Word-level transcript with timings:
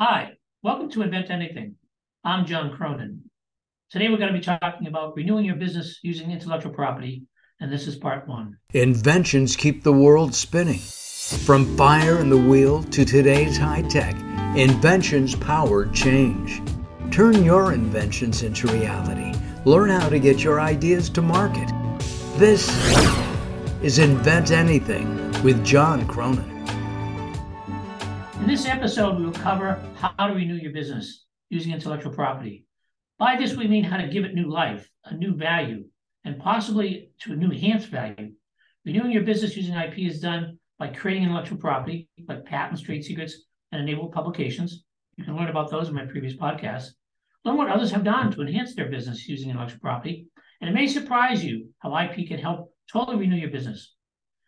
Hi, 0.00 0.34
welcome 0.62 0.88
to 0.92 1.02
Invent 1.02 1.28
Anything. 1.28 1.74
I'm 2.22 2.46
John 2.46 2.70
Cronin. 2.76 3.20
Today 3.90 4.08
we're 4.08 4.18
going 4.18 4.32
to 4.32 4.38
be 4.38 4.44
talking 4.44 4.86
about 4.86 5.16
renewing 5.16 5.44
your 5.44 5.56
business 5.56 5.98
using 6.04 6.30
intellectual 6.30 6.72
property, 6.72 7.24
and 7.58 7.72
this 7.72 7.88
is 7.88 7.96
part 7.96 8.28
one. 8.28 8.56
Inventions 8.74 9.56
keep 9.56 9.82
the 9.82 9.92
world 9.92 10.36
spinning. 10.36 10.78
From 10.78 11.76
fire 11.76 12.18
and 12.18 12.30
the 12.30 12.38
wheel 12.38 12.84
to 12.84 13.04
today's 13.04 13.58
high 13.58 13.82
tech, 13.82 14.14
inventions 14.56 15.34
power 15.34 15.86
change. 15.86 16.62
Turn 17.10 17.44
your 17.44 17.72
inventions 17.72 18.44
into 18.44 18.68
reality. 18.68 19.36
Learn 19.64 19.90
how 19.90 20.08
to 20.08 20.20
get 20.20 20.44
your 20.44 20.60
ideas 20.60 21.10
to 21.10 21.22
market. 21.22 21.68
This 22.36 22.68
is 23.82 23.98
Invent 23.98 24.52
Anything 24.52 25.32
with 25.42 25.64
John 25.64 26.06
Cronin. 26.06 26.57
In 28.48 28.54
this 28.54 28.64
episode, 28.64 29.18
we 29.18 29.26
will 29.26 29.32
cover 29.32 29.78
how 29.96 30.26
to 30.26 30.32
renew 30.32 30.54
your 30.54 30.72
business 30.72 31.26
using 31.50 31.74
intellectual 31.74 32.14
property. 32.14 32.64
By 33.18 33.36
this, 33.36 33.54
we 33.54 33.68
mean 33.68 33.84
how 33.84 33.98
to 33.98 34.08
give 34.08 34.24
it 34.24 34.32
new 34.32 34.50
life, 34.50 34.88
a 35.04 35.14
new 35.14 35.34
value, 35.34 35.84
and 36.24 36.38
possibly 36.38 37.10
to 37.20 37.34
a 37.34 37.36
new 37.36 37.50
enhanced 37.50 37.88
value. 37.88 38.32
Renewing 38.86 39.10
your 39.10 39.24
business 39.24 39.54
using 39.54 39.74
IP 39.74 39.98
is 39.98 40.20
done 40.20 40.58
by 40.78 40.88
creating 40.88 41.24
intellectual 41.24 41.58
property, 41.58 42.08
like 42.26 42.46
patents, 42.46 42.80
trade 42.80 43.04
secrets, 43.04 43.36
and 43.70 43.82
enabled 43.82 44.12
publications. 44.12 44.82
You 45.16 45.24
can 45.24 45.36
learn 45.36 45.50
about 45.50 45.70
those 45.70 45.90
in 45.90 45.94
my 45.94 46.06
previous 46.06 46.34
podcasts. 46.34 46.92
Learn 47.44 47.58
what 47.58 47.68
others 47.68 47.90
have 47.90 48.02
done 48.02 48.32
to 48.32 48.40
enhance 48.40 48.74
their 48.74 48.88
business 48.88 49.28
using 49.28 49.50
intellectual 49.50 49.80
property. 49.80 50.26
And 50.62 50.70
it 50.70 50.72
may 50.72 50.86
surprise 50.86 51.44
you 51.44 51.68
how 51.80 51.94
IP 51.94 52.26
can 52.26 52.38
help 52.38 52.72
totally 52.90 53.18
renew 53.18 53.36
your 53.36 53.50
business. 53.50 53.94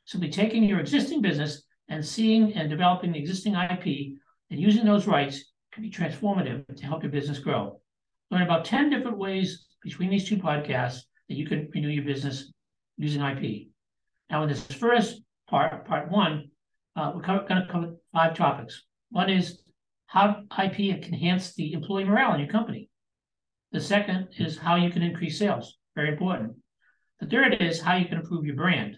Simply 0.06 0.30
taking 0.30 0.64
your 0.64 0.80
existing 0.80 1.20
business 1.20 1.64
and 1.90 2.06
seeing 2.06 2.54
and 2.54 2.70
developing 2.70 3.12
the 3.12 3.18
existing 3.18 3.54
IP 3.54 4.14
and 4.50 4.60
using 4.60 4.84
those 4.84 5.06
rights 5.06 5.44
can 5.72 5.82
be 5.82 5.90
transformative 5.90 6.64
to 6.76 6.86
help 6.86 7.02
your 7.02 7.12
business 7.12 7.38
grow. 7.38 7.80
Learn 8.30 8.42
about 8.42 8.64
10 8.64 8.90
different 8.90 9.18
ways 9.18 9.66
between 9.82 10.08
these 10.08 10.28
two 10.28 10.36
podcasts 10.36 11.00
that 11.28 11.34
you 11.36 11.46
can 11.46 11.68
renew 11.74 11.88
your 11.88 12.04
business 12.04 12.52
using 12.96 13.22
IP. 13.22 13.68
Now, 14.30 14.44
in 14.44 14.48
this 14.48 14.64
first 14.66 15.22
part, 15.48 15.84
part 15.86 16.10
one, 16.10 16.50
uh, 16.96 17.12
we're 17.14 17.22
going 17.22 17.46
to 17.46 17.68
cover 17.70 17.94
five 18.12 18.34
topics. 18.34 18.84
One 19.10 19.28
is 19.28 19.62
how 20.06 20.42
IP 20.62 21.02
can 21.02 21.14
enhance 21.14 21.54
the 21.54 21.72
employee 21.72 22.04
morale 22.04 22.34
in 22.34 22.40
your 22.40 22.48
company. 22.48 22.88
The 23.72 23.80
second 23.80 24.28
is 24.38 24.58
how 24.58 24.76
you 24.76 24.90
can 24.90 25.02
increase 25.02 25.38
sales, 25.38 25.76
very 25.94 26.08
important. 26.08 26.54
The 27.20 27.26
third 27.26 27.54
is 27.60 27.80
how 27.80 27.96
you 27.96 28.06
can 28.06 28.18
improve 28.18 28.44
your 28.44 28.56
brand. 28.56 28.96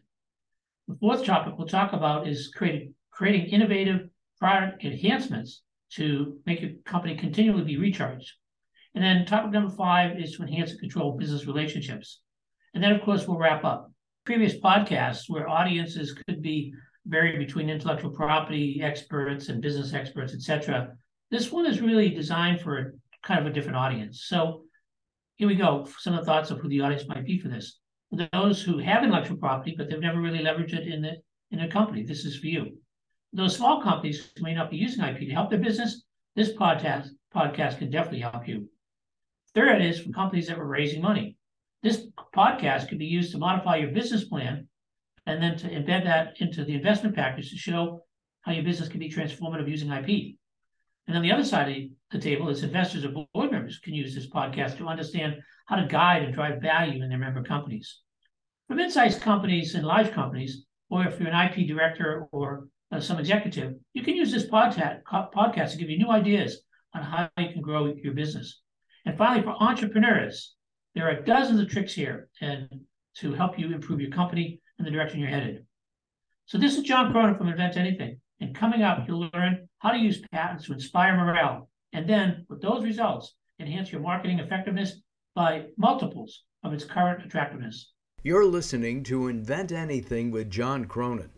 The 0.89 0.97
fourth 0.97 1.25
topic 1.25 1.55
we'll 1.57 1.69
talk 1.69 1.93
about 1.93 2.27
is 2.27 2.51
creating, 2.55 2.95
creating 3.11 3.47
innovative 3.47 4.09
product 4.39 4.85
enhancements 4.85 5.63
to 5.95 6.39
make 6.47 6.61
your 6.61 6.73
company 6.85 7.17
continually 7.17 7.65
be 7.65 7.77
recharged. 7.77 8.33
And 8.95 9.03
then 9.03 9.25
topic 9.25 9.53
number 9.53 9.75
five 9.75 10.19
is 10.19 10.37
to 10.37 10.43
enhance 10.43 10.73
and 10.73 10.81
control 10.81 11.17
business 11.17 11.47
relationships. 11.47 12.21
And 12.75 12.83
then, 12.83 12.93
of 12.93 13.03
course, 13.03 13.27
we'll 13.27 13.39
wrap 13.39 13.65
up. 13.65 13.91
Previous 14.25 14.59
podcasts 14.59 15.29
where 15.29 15.49
audiences 15.49 16.15
could 16.15 16.43
be 16.43 16.75
varied 17.07 17.39
between 17.39 17.71
intellectual 17.71 18.11
property 18.11 18.81
experts 18.83 19.49
and 19.49 19.61
business 19.61 19.93
experts, 19.93 20.35
etc. 20.35 20.93
This 21.31 21.51
one 21.51 21.67
is 21.67 21.81
really 21.81 22.11
designed 22.11 22.61
for 22.61 22.95
kind 23.23 23.41
of 23.41 23.47
a 23.47 23.53
different 23.53 23.77
audience. 23.77 24.25
So 24.27 24.65
here 25.37 25.49
we 25.49 25.55
go. 25.55 25.87
Some 25.99 26.15
of 26.15 26.21
the 26.21 26.27
thoughts 26.27 26.51
of 26.51 26.61
who 26.61 26.69
the 26.69 26.81
audience 26.81 27.09
might 27.09 27.25
be 27.25 27.39
for 27.39 27.49
this 27.49 27.79
those 28.13 28.63
who 28.63 28.79
have 28.79 29.03
intellectual 29.03 29.39
property, 29.39 29.75
but 29.77 29.89
they've 29.89 29.99
never 29.99 30.21
really 30.21 30.41
leveraged 30.45 30.75
it 30.75 30.87
in 30.87 31.03
the 31.03 31.17
in 31.51 31.59
their 31.59 31.69
company. 31.69 32.03
This 32.03 32.25
is 32.25 32.39
for 32.39 32.47
you. 32.47 32.79
Those 33.33 33.57
small 33.57 33.83
companies 33.83 34.31
who 34.37 34.43
may 34.43 34.55
not 34.55 34.71
be 34.71 34.77
using 34.77 35.05
IP 35.05 35.21
to 35.21 35.31
help 35.31 35.51
their 35.51 35.59
business, 35.59 36.03
this 36.37 36.53
podcast 36.53 37.09
podcast 37.35 37.79
can 37.79 37.91
definitely 37.91 38.21
help 38.21 38.47
you. 38.47 38.69
Third 39.55 39.83
is 39.83 40.01
for 40.01 40.11
companies 40.11 40.49
that 40.49 40.59
were 40.59 40.67
raising 40.67 41.03
money. 41.03 41.37
This 41.83 42.07
podcast 42.35 42.89
could 42.89 42.99
be 42.99 43.07
used 43.07 43.33
to 43.33 43.39
modify 43.39 43.77
your 43.77 43.91
business 43.91 44.25
plan 44.25 44.69
and 45.27 45.43
then 45.43 45.57
to 45.59 45.69
embed 45.69 46.05
that 46.05 46.41
into 46.41 46.65
the 46.65 46.75
investment 46.75 47.15
package 47.15 47.51
to 47.51 47.57
show 47.57 48.05
how 48.43 48.53
your 48.53 48.65
business 48.65 48.89
can 48.89 49.01
be 49.01 49.11
transformative 49.11 49.69
using 49.69 49.91
IP. 49.91 50.37
And 51.07 51.17
on 51.17 51.23
the 51.23 51.33
other 51.33 51.45
side 51.45 51.69
of 51.69 51.91
the 52.11 52.19
table 52.19 52.49
is 52.49 52.63
investors 52.63 53.05
or 53.05 53.27
board 53.35 53.51
members 53.51 53.79
can 53.79 53.95
use 53.95 54.15
this 54.15 54.31
podcast 54.31 54.79
to 54.79 54.87
understand 54.87 55.37
how 55.67 55.77
to 55.77 55.87
guide 55.87 56.23
and 56.23 56.35
drive 56.35 56.63
value 56.63 57.03
in 57.03 57.09
their 57.09 57.19
member 57.19 57.43
companies. 57.43 58.01
For 58.69 58.75
mid-sized 58.75 59.21
companies 59.21 59.75
and 59.75 59.85
large 59.85 60.13
companies, 60.13 60.65
or 60.91 61.07
if 61.07 61.19
you're 61.19 61.31
an 61.31 61.51
IP 61.51 61.67
director 61.67 62.29
or 62.33 62.69
uh, 62.93 63.01
some 63.01 63.19
executive, 63.19 63.75
you 63.95 64.03
can 64.03 64.15
use 64.15 64.31
this 64.31 64.47
podcast, 64.47 65.03
podcast 65.05 65.73
to 65.73 65.79
give 65.79 65.91
you 65.91 65.99
new 65.99 66.11
ideas 66.11 66.63
on 66.95 67.03
how 67.03 67.29
you 67.39 67.49
can 67.49 67.63
grow 67.63 67.87
your 67.87 68.15
business. 68.15 68.61
And 69.05 69.19
finally, 69.19 69.43
for 69.43 69.57
entrepreneurs, 69.61 70.55
there 70.95 71.09
are 71.09 71.23
dozens 71.23 71.61
of 71.61 71.69
tricks 71.69 71.95
here 71.95 72.29
and 72.41 72.69
to 73.17 73.33
help 73.33 73.59
you 73.59 73.73
improve 73.73 74.01
your 74.01 74.11
company 74.11 74.61
and 74.79 74.87
the 74.87 74.91
direction 74.91 75.21
you're 75.21 75.29
headed. 75.29 75.65
So 76.47 76.59
this 76.59 76.77
is 76.77 76.85
John 76.85 77.13
Cronin 77.13 77.37
from 77.37 77.49
Invent 77.49 77.77
Anything. 77.77 78.21
And 78.41 78.55
coming 78.55 78.83
up, 78.83 79.07
you'll 79.07 79.31
learn 79.33 79.69
how 79.83 79.91
to 79.91 79.99
use 79.99 80.23
patents 80.31 80.65
to 80.65 80.73
inspire 80.73 81.15
morale. 81.17 81.69
And 81.93 82.09
then, 82.09 82.47
with 82.49 82.63
those 82.63 82.85
results, 82.85 83.35
enhance 83.59 83.91
your 83.91 84.01
marketing 84.01 84.39
effectiveness 84.39 85.03
by 85.35 85.67
multiples 85.77 86.45
of 86.63 86.73
its 86.73 86.85
current 86.85 87.25
attractiveness. 87.25 87.91
You're 88.23 88.47
listening 88.47 89.03
to 89.05 89.27
Invent 89.27 89.73
Anything 89.73 90.31
with 90.31 90.51
John 90.51 90.85
Cronin. 90.85 91.31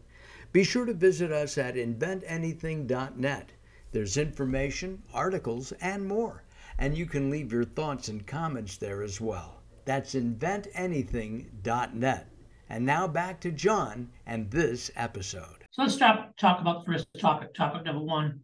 Be 0.53 0.63
sure 0.63 0.85
to 0.85 0.93
visit 0.93 1.33
us 1.33 1.57
at 1.57 1.77
inventanything.net. 1.77 3.53
There's 3.93 4.19
information, 4.19 5.03
articles, 5.15 5.73
and 5.81 6.07
more. 6.07 6.45
And 6.77 6.99
you 6.99 7.07
can 7.07 7.31
leave 7.31 7.51
your 7.51 7.65
thoughts 7.65 8.09
and 8.09 8.27
comments 8.27 8.77
there 8.77 9.03
as 9.03 9.23
well. 9.23 9.63
That's 9.87 10.15
inventanything.net. 10.15 12.29
And 12.69 12.85
now 12.85 13.09
back 13.09 13.41
to 13.41 13.51
John 13.51 14.11
and 14.27 14.51
this 14.51 14.91
episode. 14.97 15.64
So 15.75 15.83
let's 15.83 15.97
stop, 15.97 16.37
talk 16.37 16.61
about 16.61 16.87
the 16.87 16.93
first 16.93 17.09
topic. 17.19 17.53
Topic 17.53 17.85
number 17.85 18.01
one 18.01 18.39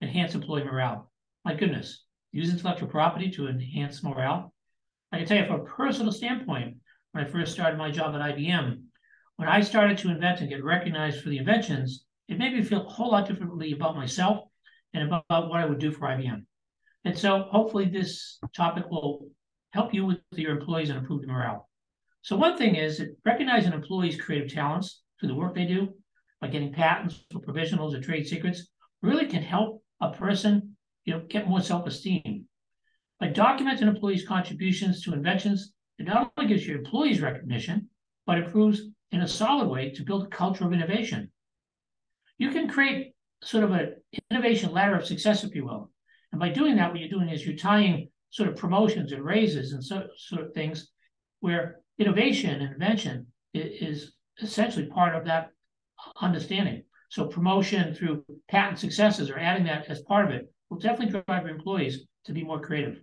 enhance 0.00 0.36
employee 0.36 0.62
morale. 0.62 1.10
My 1.44 1.52
goodness, 1.52 2.04
use 2.30 2.48
intellectual 2.48 2.88
property 2.88 3.28
to 3.32 3.48
enhance 3.48 4.04
morale. 4.04 4.54
I 5.10 5.18
can 5.18 5.26
tell 5.26 5.36
you 5.36 5.46
from 5.46 5.62
a 5.62 5.64
personal 5.64 6.12
standpoint, 6.12 6.76
when 7.10 7.24
I 7.24 7.28
first 7.28 7.52
started 7.52 7.76
my 7.76 7.90
job 7.90 8.14
at 8.14 8.20
IBM, 8.20 8.82
when 9.34 9.48
I 9.48 9.62
started 9.62 9.98
to 9.98 10.12
invent 10.12 10.38
and 10.38 10.48
get 10.48 10.62
recognized 10.62 11.24
for 11.24 11.28
the 11.28 11.38
inventions, 11.38 12.04
it 12.28 12.38
made 12.38 12.52
me 12.52 12.62
feel 12.62 12.86
a 12.86 12.88
whole 12.88 13.10
lot 13.10 13.26
differently 13.26 13.72
about 13.72 13.96
myself 13.96 14.44
and 14.94 15.02
about 15.02 15.48
what 15.48 15.58
I 15.58 15.66
would 15.66 15.80
do 15.80 15.90
for 15.90 16.06
IBM. 16.06 16.44
And 17.04 17.18
so 17.18 17.48
hopefully 17.50 17.86
this 17.86 18.38
topic 18.54 18.84
will 18.88 19.26
help 19.72 19.92
you 19.92 20.06
with 20.06 20.18
your 20.36 20.52
employees 20.52 20.90
and 20.90 21.00
improve 21.00 21.22
the 21.22 21.26
morale. 21.26 21.68
So 22.22 22.36
one 22.36 22.56
thing 22.56 22.76
is 22.76 23.02
recognizing 23.24 23.72
employees' 23.72 24.20
creative 24.20 24.52
talents 24.52 25.02
through 25.18 25.30
the 25.30 25.34
work 25.34 25.56
they 25.56 25.64
do 25.64 25.92
by 26.40 26.48
getting 26.48 26.72
patents 26.72 27.24
or 27.34 27.40
provisionals 27.40 27.94
or 27.94 28.00
trade 28.00 28.26
secrets 28.26 28.68
really 29.02 29.26
can 29.26 29.42
help 29.42 29.82
a 30.00 30.12
person 30.12 30.76
you 31.04 31.14
know, 31.14 31.22
get 31.28 31.48
more 31.48 31.60
self-esteem. 31.60 32.46
By 33.18 33.28
documenting 33.28 33.82
employees' 33.82 34.26
contributions 34.26 35.02
to 35.02 35.14
inventions, 35.14 35.72
it 35.98 36.06
not 36.06 36.32
only 36.36 36.52
gives 36.52 36.66
your 36.66 36.78
employees 36.78 37.22
recognition, 37.22 37.88
but 38.26 38.38
improves 38.38 38.82
in 39.12 39.22
a 39.22 39.28
solid 39.28 39.68
way 39.68 39.90
to 39.90 40.04
build 40.04 40.24
a 40.24 40.28
culture 40.28 40.66
of 40.66 40.72
innovation. 40.72 41.30
You 42.38 42.50
can 42.50 42.68
create 42.68 43.14
sort 43.42 43.64
of 43.64 43.72
an 43.72 43.94
innovation 44.30 44.72
ladder 44.72 44.96
of 44.96 45.06
success, 45.06 45.44
if 45.44 45.54
you 45.54 45.64
will. 45.64 45.90
And 46.32 46.40
by 46.40 46.50
doing 46.50 46.76
that, 46.76 46.90
what 46.90 47.00
you're 47.00 47.08
doing 47.08 47.30
is 47.30 47.46
you're 47.46 47.56
tying 47.56 48.10
sort 48.30 48.48
of 48.48 48.56
promotions 48.56 49.12
and 49.12 49.24
raises 49.24 49.72
and 49.72 49.82
so, 49.82 50.08
sort 50.16 50.42
of 50.42 50.52
things 50.52 50.90
where 51.40 51.76
innovation 51.98 52.60
and 52.60 52.72
invention 52.74 53.26
is, 53.54 54.00
is 54.00 54.12
essentially 54.42 54.86
part 54.86 55.14
of 55.14 55.24
that 55.24 55.50
understanding. 56.20 56.82
So 57.08 57.26
promotion 57.26 57.94
through 57.94 58.24
patent 58.48 58.78
successes 58.78 59.30
or 59.30 59.38
adding 59.38 59.64
that 59.64 59.86
as 59.88 60.02
part 60.02 60.26
of 60.26 60.32
it 60.32 60.52
will 60.68 60.78
definitely 60.78 61.22
drive 61.26 61.44
your 61.44 61.54
employees 61.54 62.04
to 62.24 62.32
be 62.32 62.44
more 62.44 62.60
creative. 62.60 63.00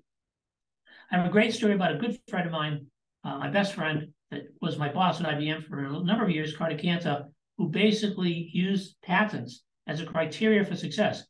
I 1.12 1.18
have 1.18 1.26
a 1.26 1.32
great 1.32 1.54
story 1.54 1.74
about 1.74 1.96
a 1.96 2.00
good 2.00 2.20
friend 2.28 2.46
of 2.46 2.52
mine, 2.52 2.88
uh, 3.24 3.38
my 3.38 3.50
best 3.50 3.74
friend 3.74 4.10
that 4.32 4.44
was 4.62 4.78
my 4.78 4.92
boss 4.92 5.22
at 5.22 5.28
IBM 5.28 5.68
for 5.68 5.80
a 5.80 6.04
number 6.04 6.24
of 6.24 6.32
years, 6.32 6.56
Carter 6.56 6.76
Canta, 6.76 7.28
who 7.58 7.70
basically 7.70 8.50
used 8.52 8.96
patents 9.04 9.64
as 9.88 10.02
a 10.02 10.06
criteria 10.06 10.66
for 10.66 10.76
success. 10.76 11.24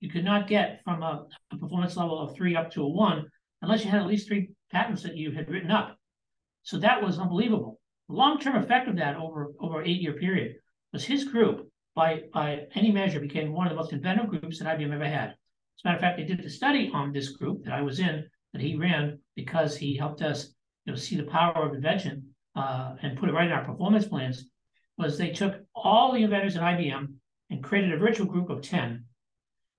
You 0.00 0.10
could 0.10 0.24
not 0.24 0.48
get 0.48 0.80
from 0.84 1.02
a, 1.02 1.26
a 1.52 1.56
performance 1.56 1.96
level 1.96 2.18
of 2.18 2.34
three 2.34 2.56
up 2.56 2.70
to 2.72 2.82
a 2.82 2.88
one 2.88 3.26
unless 3.62 3.84
you 3.84 3.90
had 3.90 4.00
at 4.00 4.06
least 4.06 4.28
three 4.28 4.50
patents 4.70 5.02
that 5.02 5.16
you 5.16 5.32
had 5.32 5.50
written 5.50 5.70
up. 5.70 5.96
So 6.62 6.78
that 6.78 7.02
was 7.02 7.18
unbelievable. 7.18 7.80
The 8.08 8.14
long-term 8.14 8.56
effect 8.56 8.88
of 8.88 8.96
that 8.96 9.16
over 9.16 9.52
over 9.60 9.80
an 9.80 9.88
eight-year 9.88 10.14
period 10.14 10.56
was 10.92 11.04
his 11.04 11.24
group, 11.24 11.70
by, 11.94 12.22
by 12.32 12.66
any 12.74 12.90
measure, 12.92 13.20
became 13.20 13.52
one 13.52 13.66
of 13.66 13.72
the 13.72 13.76
most 13.76 13.92
inventive 13.92 14.28
groups 14.28 14.58
that 14.58 14.78
IBM 14.78 14.92
ever 14.92 15.08
had. 15.08 15.30
As 15.30 15.84
a 15.84 15.88
matter 15.88 15.96
of 15.96 16.00
fact, 16.00 16.18
they 16.18 16.24
did 16.24 16.42
the 16.42 16.50
study 16.50 16.90
on 16.92 17.12
this 17.12 17.30
group 17.30 17.64
that 17.64 17.72
I 17.72 17.82
was 17.82 17.98
in, 17.98 18.24
that 18.52 18.62
he 18.62 18.76
ran, 18.76 19.18
because 19.36 19.76
he 19.76 19.96
helped 19.96 20.22
us 20.22 20.54
you 20.84 20.92
know, 20.92 20.96
see 20.98 21.16
the 21.16 21.24
power 21.24 21.68
of 21.68 21.74
invention 21.74 22.34
uh, 22.56 22.94
and 23.02 23.18
put 23.18 23.28
it 23.28 23.32
right 23.32 23.46
in 23.46 23.52
our 23.52 23.64
performance 23.64 24.06
plans, 24.06 24.44
was 24.96 25.16
they 25.16 25.30
took 25.30 25.60
all 25.74 26.12
the 26.12 26.22
inventors 26.22 26.56
at 26.56 26.62
IBM 26.62 27.14
and 27.50 27.64
created 27.64 27.92
a 27.92 27.98
virtual 27.98 28.26
group 28.26 28.50
of 28.50 28.62
10. 28.62 29.04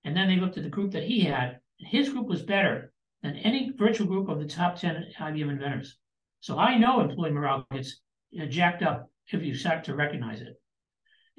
And 0.04 0.16
then 0.16 0.28
they 0.28 0.36
looked 0.36 0.56
at 0.56 0.64
the 0.64 0.70
group 0.70 0.92
that 0.92 1.04
he 1.04 1.20
had, 1.20 1.60
and 1.78 1.88
his 1.88 2.08
group 2.08 2.26
was 2.26 2.42
better 2.42 2.92
than 3.22 3.36
any 3.36 3.72
virtual 3.76 4.06
group 4.06 4.28
of 4.28 4.38
the 4.38 4.46
top 4.46 4.76
10 4.76 5.12
IBM 5.18 5.50
inventors. 5.50 5.98
So 6.40 6.58
I 6.58 6.78
know 6.78 7.00
employee 7.00 7.32
morale 7.32 7.66
gets 7.70 8.00
know, 8.32 8.46
jacked 8.46 8.82
up 8.82 9.10
if 9.32 9.42
you 9.42 9.54
start 9.54 9.84
to 9.84 9.94
recognize 9.94 10.40
it. 10.40 10.59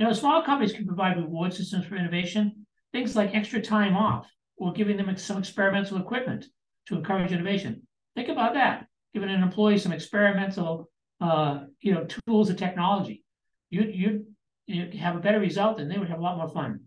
You 0.01 0.07
know, 0.07 0.13
small 0.13 0.42
companies 0.42 0.74
can 0.74 0.88
provide 0.88 1.18
reward 1.18 1.53
systems 1.53 1.86
for 1.86 1.95
innovation, 1.95 2.65
things 2.92 3.15
like 3.15 3.36
extra 3.36 3.62
time 3.62 3.95
off 3.95 4.27
or 4.57 4.74
giving 4.74 4.98
them 4.98 5.15
some 5.15 5.38
experimental 5.38 6.00
equipment 6.00 6.48
to 6.88 6.95
encourage 6.95 7.31
innovation. 7.31 7.86
Think 8.15 8.27
about 8.27 8.56
that, 8.56 8.88
giving 9.13 9.30
an 9.30 9.44
employee 9.44 9.77
some 9.77 9.92
experimental, 9.92 10.89
uh, 11.19 11.65
you 11.81 11.94
know, 11.94 12.07
tools 12.25 12.50
and 12.50 12.57
technology. 12.57 13.24
You 13.69 13.83
you 13.83 14.25
you 14.65 14.98
have 14.98 15.15
a 15.15 15.19
better 15.19 15.39
result, 15.39 15.80
and 15.80 15.92
they 15.92 16.00
would 16.00 16.09
have 16.09 16.18
a 16.18 16.24
lot 16.24 16.38
more 16.38 16.50
fun. 16.50 16.80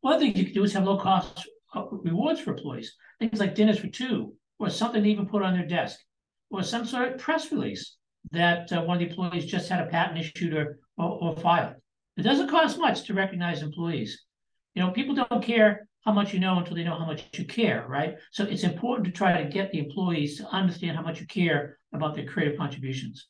One 0.00 0.18
thing 0.18 0.34
you 0.34 0.46
could 0.46 0.54
do 0.54 0.64
is 0.64 0.72
have 0.72 0.84
low 0.84 0.96
cost 0.96 1.46
uh, 1.74 1.84
rewards 1.90 2.40
for 2.40 2.54
employees, 2.54 2.96
things 3.18 3.40
like 3.40 3.54
dinners 3.54 3.78
for 3.78 3.88
two, 3.88 4.32
or 4.58 4.70
something 4.70 5.02
to 5.02 5.10
even 5.10 5.26
put 5.26 5.42
on 5.42 5.52
their 5.52 5.66
desk, 5.66 6.00
or 6.48 6.62
some 6.62 6.86
sort 6.86 7.12
of 7.12 7.18
press 7.18 7.52
release 7.52 7.98
that 8.30 8.72
uh, 8.72 8.80
one 8.84 8.96
of 8.96 9.00
the 9.00 9.08
employees 9.10 9.44
just 9.44 9.68
had 9.68 9.86
a 9.86 9.90
patent 9.90 10.18
issued 10.18 10.54
or, 10.54 10.78
or, 10.96 11.18
or 11.24 11.36
filed. 11.36 11.74
It 12.20 12.24
doesn't 12.24 12.50
cost 12.50 12.78
much 12.78 13.04
to 13.04 13.14
recognize 13.14 13.62
employees. 13.62 14.26
You 14.74 14.82
know, 14.82 14.90
people 14.90 15.14
don't 15.14 15.42
care 15.42 15.88
how 16.04 16.12
much 16.12 16.34
you 16.34 16.38
know 16.38 16.58
until 16.58 16.76
they 16.76 16.84
know 16.84 16.98
how 16.98 17.06
much 17.06 17.24
you 17.32 17.46
care, 17.46 17.86
right? 17.88 18.16
So 18.30 18.44
it's 18.44 18.62
important 18.62 19.06
to 19.06 19.10
try 19.10 19.42
to 19.42 19.48
get 19.48 19.72
the 19.72 19.78
employees 19.78 20.36
to 20.36 20.46
understand 20.48 20.98
how 20.98 21.02
much 21.02 21.18
you 21.18 21.26
care 21.26 21.78
about 21.94 22.14
their 22.14 22.26
creative 22.26 22.58
contributions. 22.58 23.28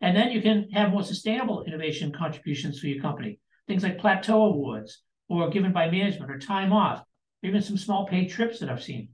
And 0.00 0.16
then 0.16 0.30
you 0.30 0.40
can 0.40 0.70
have 0.70 0.92
more 0.92 1.02
sustainable 1.02 1.64
innovation 1.64 2.10
contributions 2.10 2.80
for 2.80 2.86
your 2.86 3.02
company. 3.02 3.38
Things 3.68 3.82
like 3.82 3.98
plateau 3.98 4.46
awards 4.46 5.02
or 5.28 5.50
given 5.50 5.74
by 5.74 5.90
management 5.90 6.30
or 6.30 6.38
time 6.38 6.72
off, 6.72 7.00
or 7.00 7.50
even 7.50 7.60
some 7.60 7.76
small 7.76 8.06
paid 8.06 8.30
trips 8.30 8.60
that 8.60 8.70
I've 8.70 8.82
seen. 8.82 9.10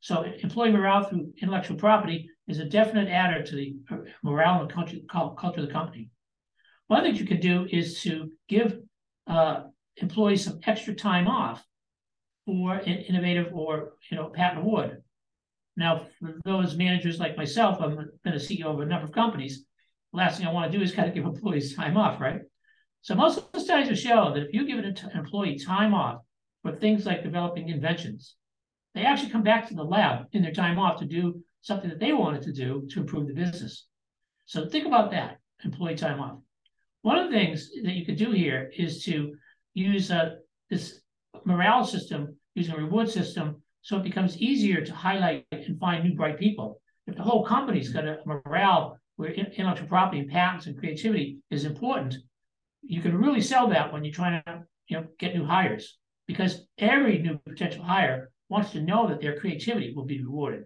So 0.00 0.24
employee 0.42 0.72
morale 0.72 1.04
through 1.04 1.32
intellectual 1.40 1.76
property 1.76 2.28
is 2.48 2.58
a 2.58 2.64
definite 2.64 3.08
adder 3.10 3.44
to 3.44 3.54
the 3.54 3.76
uh, 3.92 3.98
morale 4.24 4.62
and 4.62 4.72
culture, 4.72 4.98
culture 5.08 5.60
of 5.60 5.68
the 5.68 5.72
company. 5.72 6.10
One 6.88 7.02
thing 7.02 7.16
you 7.16 7.26
can 7.26 7.40
do 7.40 7.66
is 7.70 8.02
to 8.02 8.30
give 8.48 8.78
uh, 9.26 9.64
employees 9.96 10.44
some 10.44 10.60
extra 10.66 10.94
time 10.94 11.26
off 11.26 11.64
for 12.46 12.74
an 12.74 12.98
innovative 12.98 13.54
or 13.54 13.94
you 14.10 14.16
know 14.16 14.28
patent 14.28 14.60
award. 14.60 15.02
Now, 15.76 16.06
for 16.20 16.38
those 16.44 16.76
managers 16.76 17.18
like 17.18 17.36
myself, 17.36 17.80
I've 17.80 17.96
been 18.22 18.34
a 18.34 18.36
CEO 18.36 18.66
of 18.66 18.80
a 18.80 18.86
number 18.86 19.06
of 19.06 19.12
companies. 19.12 19.64
The 20.12 20.18
last 20.18 20.38
thing 20.38 20.46
I 20.46 20.52
want 20.52 20.70
to 20.70 20.78
do 20.78 20.84
is 20.84 20.92
kind 20.92 21.08
of 21.08 21.14
give 21.16 21.24
employees 21.24 21.74
time 21.74 21.96
off, 21.96 22.20
right? 22.20 22.40
So 23.02 23.14
most 23.14 23.38
of 23.38 23.50
the 23.52 23.60
studies 23.60 23.88
have 23.88 23.98
shown 23.98 24.34
that 24.34 24.44
if 24.44 24.54
you 24.54 24.66
give 24.66 24.78
an 24.78 24.96
employee 25.14 25.58
time 25.58 25.94
off 25.94 26.22
for 26.62 26.72
things 26.72 27.04
like 27.04 27.22
developing 27.22 27.68
inventions, 27.68 28.36
they 28.94 29.02
actually 29.02 29.30
come 29.30 29.42
back 29.42 29.68
to 29.68 29.74
the 29.74 29.84
lab 29.84 30.26
in 30.32 30.42
their 30.42 30.52
time 30.52 30.78
off 30.78 31.00
to 31.00 31.04
do 31.04 31.42
something 31.60 31.90
that 31.90 31.98
they 31.98 32.12
wanted 32.12 32.42
to 32.42 32.52
do 32.52 32.86
to 32.90 33.00
improve 33.00 33.26
the 33.26 33.34
business. 33.34 33.86
So 34.46 34.68
think 34.68 34.86
about 34.86 35.10
that, 35.10 35.38
employee 35.64 35.96
time 35.96 36.20
off. 36.20 36.38
One 37.04 37.18
of 37.18 37.30
the 37.30 37.36
things 37.36 37.70
that 37.82 37.92
you 37.92 38.06
could 38.06 38.16
do 38.16 38.30
here 38.30 38.70
is 38.74 39.04
to 39.04 39.34
use 39.74 40.10
uh, 40.10 40.36
this 40.70 41.02
morale 41.44 41.84
system, 41.84 42.34
using 42.54 42.74
a 42.74 42.78
reward 42.78 43.10
system, 43.10 43.60
so 43.82 43.98
it 43.98 44.04
becomes 44.04 44.38
easier 44.38 44.82
to 44.82 44.94
highlight 44.94 45.44
and 45.52 45.78
find 45.78 46.02
new 46.02 46.14
bright 46.14 46.38
people. 46.38 46.80
If 47.06 47.16
the 47.16 47.22
whole 47.22 47.44
company's 47.44 47.92
got 47.92 48.06
a 48.06 48.20
morale 48.24 48.98
where 49.16 49.32
intellectual 49.32 49.86
property 49.86 50.20
and 50.20 50.30
patents 50.30 50.64
and 50.64 50.78
creativity 50.78 51.40
is 51.50 51.66
important, 51.66 52.14
you 52.80 53.02
can 53.02 53.14
really 53.18 53.42
sell 53.42 53.68
that 53.68 53.92
when 53.92 54.02
you're 54.02 54.14
trying 54.14 54.42
to 54.46 54.62
you 54.88 54.96
know 54.96 55.06
get 55.18 55.34
new 55.34 55.44
hires 55.44 55.98
because 56.26 56.66
every 56.78 57.18
new 57.18 57.38
potential 57.46 57.84
hire 57.84 58.30
wants 58.48 58.70
to 58.70 58.80
know 58.80 59.08
that 59.08 59.20
their 59.20 59.38
creativity 59.38 59.92
will 59.94 60.06
be 60.06 60.24
rewarded. 60.24 60.64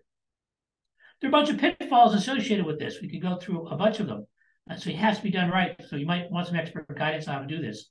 There 1.20 1.26
are 1.26 1.34
a 1.34 1.36
bunch 1.36 1.50
of 1.50 1.58
pitfalls 1.58 2.14
associated 2.14 2.64
with 2.64 2.78
this. 2.78 3.02
We 3.02 3.10
could 3.10 3.22
go 3.22 3.38
through 3.38 3.66
a 3.66 3.76
bunch 3.76 3.98
of 3.98 4.06
them. 4.06 4.24
Uh, 4.70 4.76
so 4.76 4.90
it 4.90 4.96
has 4.96 5.18
to 5.18 5.22
be 5.22 5.30
done 5.30 5.50
right. 5.50 5.74
So 5.88 5.96
you 5.96 6.06
might 6.06 6.30
want 6.30 6.46
some 6.46 6.56
expert 6.56 6.86
guidance 6.96 7.26
on 7.28 7.34
how 7.34 7.40
to 7.40 7.46
do 7.46 7.60
this. 7.60 7.90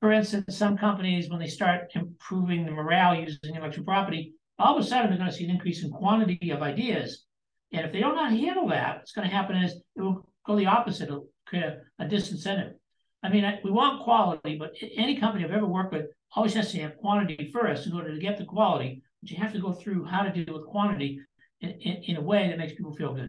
For 0.00 0.12
instance, 0.12 0.56
some 0.56 0.76
companies, 0.76 1.30
when 1.30 1.40
they 1.40 1.46
start 1.46 1.90
improving 1.94 2.64
the 2.64 2.72
morale 2.72 3.14
using 3.14 3.54
intellectual 3.54 3.84
property, 3.84 4.34
all 4.58 4.76
of 4.76 4.84
a 4.84 4.86
sudden 4.86 5.10
they're 5.10 5.18
going 5.18 5.30
to 5.30 5.36
see 5.36 5.44
an 5.44 5.50
increase 5.50 5.82
in 5.82 5.90
quantity 5.90 6.50
of 6.50 6.62
ideas. 6.62 7.24
And 7.72 7.86
if 7.86 7.92
they 7.92 8.00
don't 8.00 8.14
know 8.14 8.24
how 8.24 8.30
to 8.30 8.36
handle 8.36 8.68
that, 8.68 8.98
what's 8.98 9.12
going 9.12 9.28
to 9.28 9.34
happen 9.34 9.56
is 9.56 9.72
it 9.96 10.00
will 10.00 10.28
go 10.46 10.56
the 10.56 10.66
opposite. 10.66 11.08
It'll 11.08 11.28
create 11.46 11.64
a, 11.64 12.04
a 12.04 12.06
disincentive. 12.06 12.74
I 13.22 13.30
mean, 13.30 13.44
I, 13.44 13.58
we 13.64 13.70
want 13.70 14.04
quality, 14.04 14.56
but 14.58 14.74
any 14.96 15.18
company 15.18 15.44
I've 15.44 15.50
ever 15.50 15.66
worked 15.66 15.92
with 15.92 16.06
always 16.36 16.54
has 16.54 16.70
to 16.72 16.80
have 16.80 16.98
quantity 16.98 17.50
first 17.52 17.86
in 17.86 17.94
order 17.94 18.14
to 18.14 18.20
get 18.20 18.36
the 18.36 18.44
quality. 18.44 19.02
But 19.22 19.30
you 19.30 19.38
have 19.38 19.52
to 19.54 19.60
go 19.60 19.72
through 19.72 20.04
how 20.04 20.22
to 20.22 20.30
deal 20.30 20.54
with 20.54 20.66
quantity 20.66 21.18
in, 21.60 21.70
in, 21.70 22.02
in 22.04 22.16
a 22.16 22.20
way 22.20 22.48
that 22.48 22.58
makes 22.58 22.74
people 22.74 22.94
feel 22.94 23.14
good. 23.14 23.28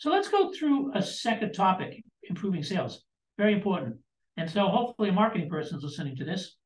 So 0.00 0.08
let's 0.08 0.28
go 0.28 0.50
through 0.50 0.92
a 0.94 1.02
second 1.02 1.52
topic, 1.52 2.02
improving 2.22 2.62
sales. 2.62 3.04
Very 3.36 3.52
important. 3.52 3.96
And 4.38 4.50
so 4.50 4.66
hopefully 4.68 5.10
a 5.10 5.12
marketing 5.12 5.50
person 5.50 5.76
is 5.76 5.84
listening 5.84 6.16
to 6.16 6.24
this. 6.24 6.56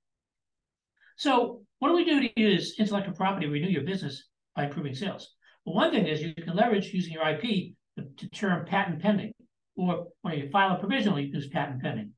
So 1.17 1.63
what 1.81 1.89
do 1.89 1.97
we 1.97 2.05
do 2.05 2.21
to 2.21 2.41
use 2.41 2.77
intellectual 2.79 3.17
property 3.17 3.47
to 3.47 3.53
renew 3.53 3.67
your 3.67 3.83
business 3.83 4.29
by 4.55 4.67
improving 4.67 4.95
sales? 4.95 5.35
Well, 5.67 5.75
one 5.75 5.91
thing 5.91 6.07
is 6.07 6.23
you 6.23 6.33
can 6.33 6.55
leverage 6.55 6.95
using 6.95 7.13
your 7.13 7.29
IP 7.29 7.75
the 7.97 8.29
term 8.33 8.67
patent 8.67 9.03
pending, 9.03 9.33
or 9.75 10.07
when 10.23 10.39
you 10.39 10.49
file 10.51 10.77
a 10.77 10.79
provisional, 10.79 11.19
you 11.19 11.33
use 11.33 11.49
patent 11.49 11.83
pending. 11.83 12.13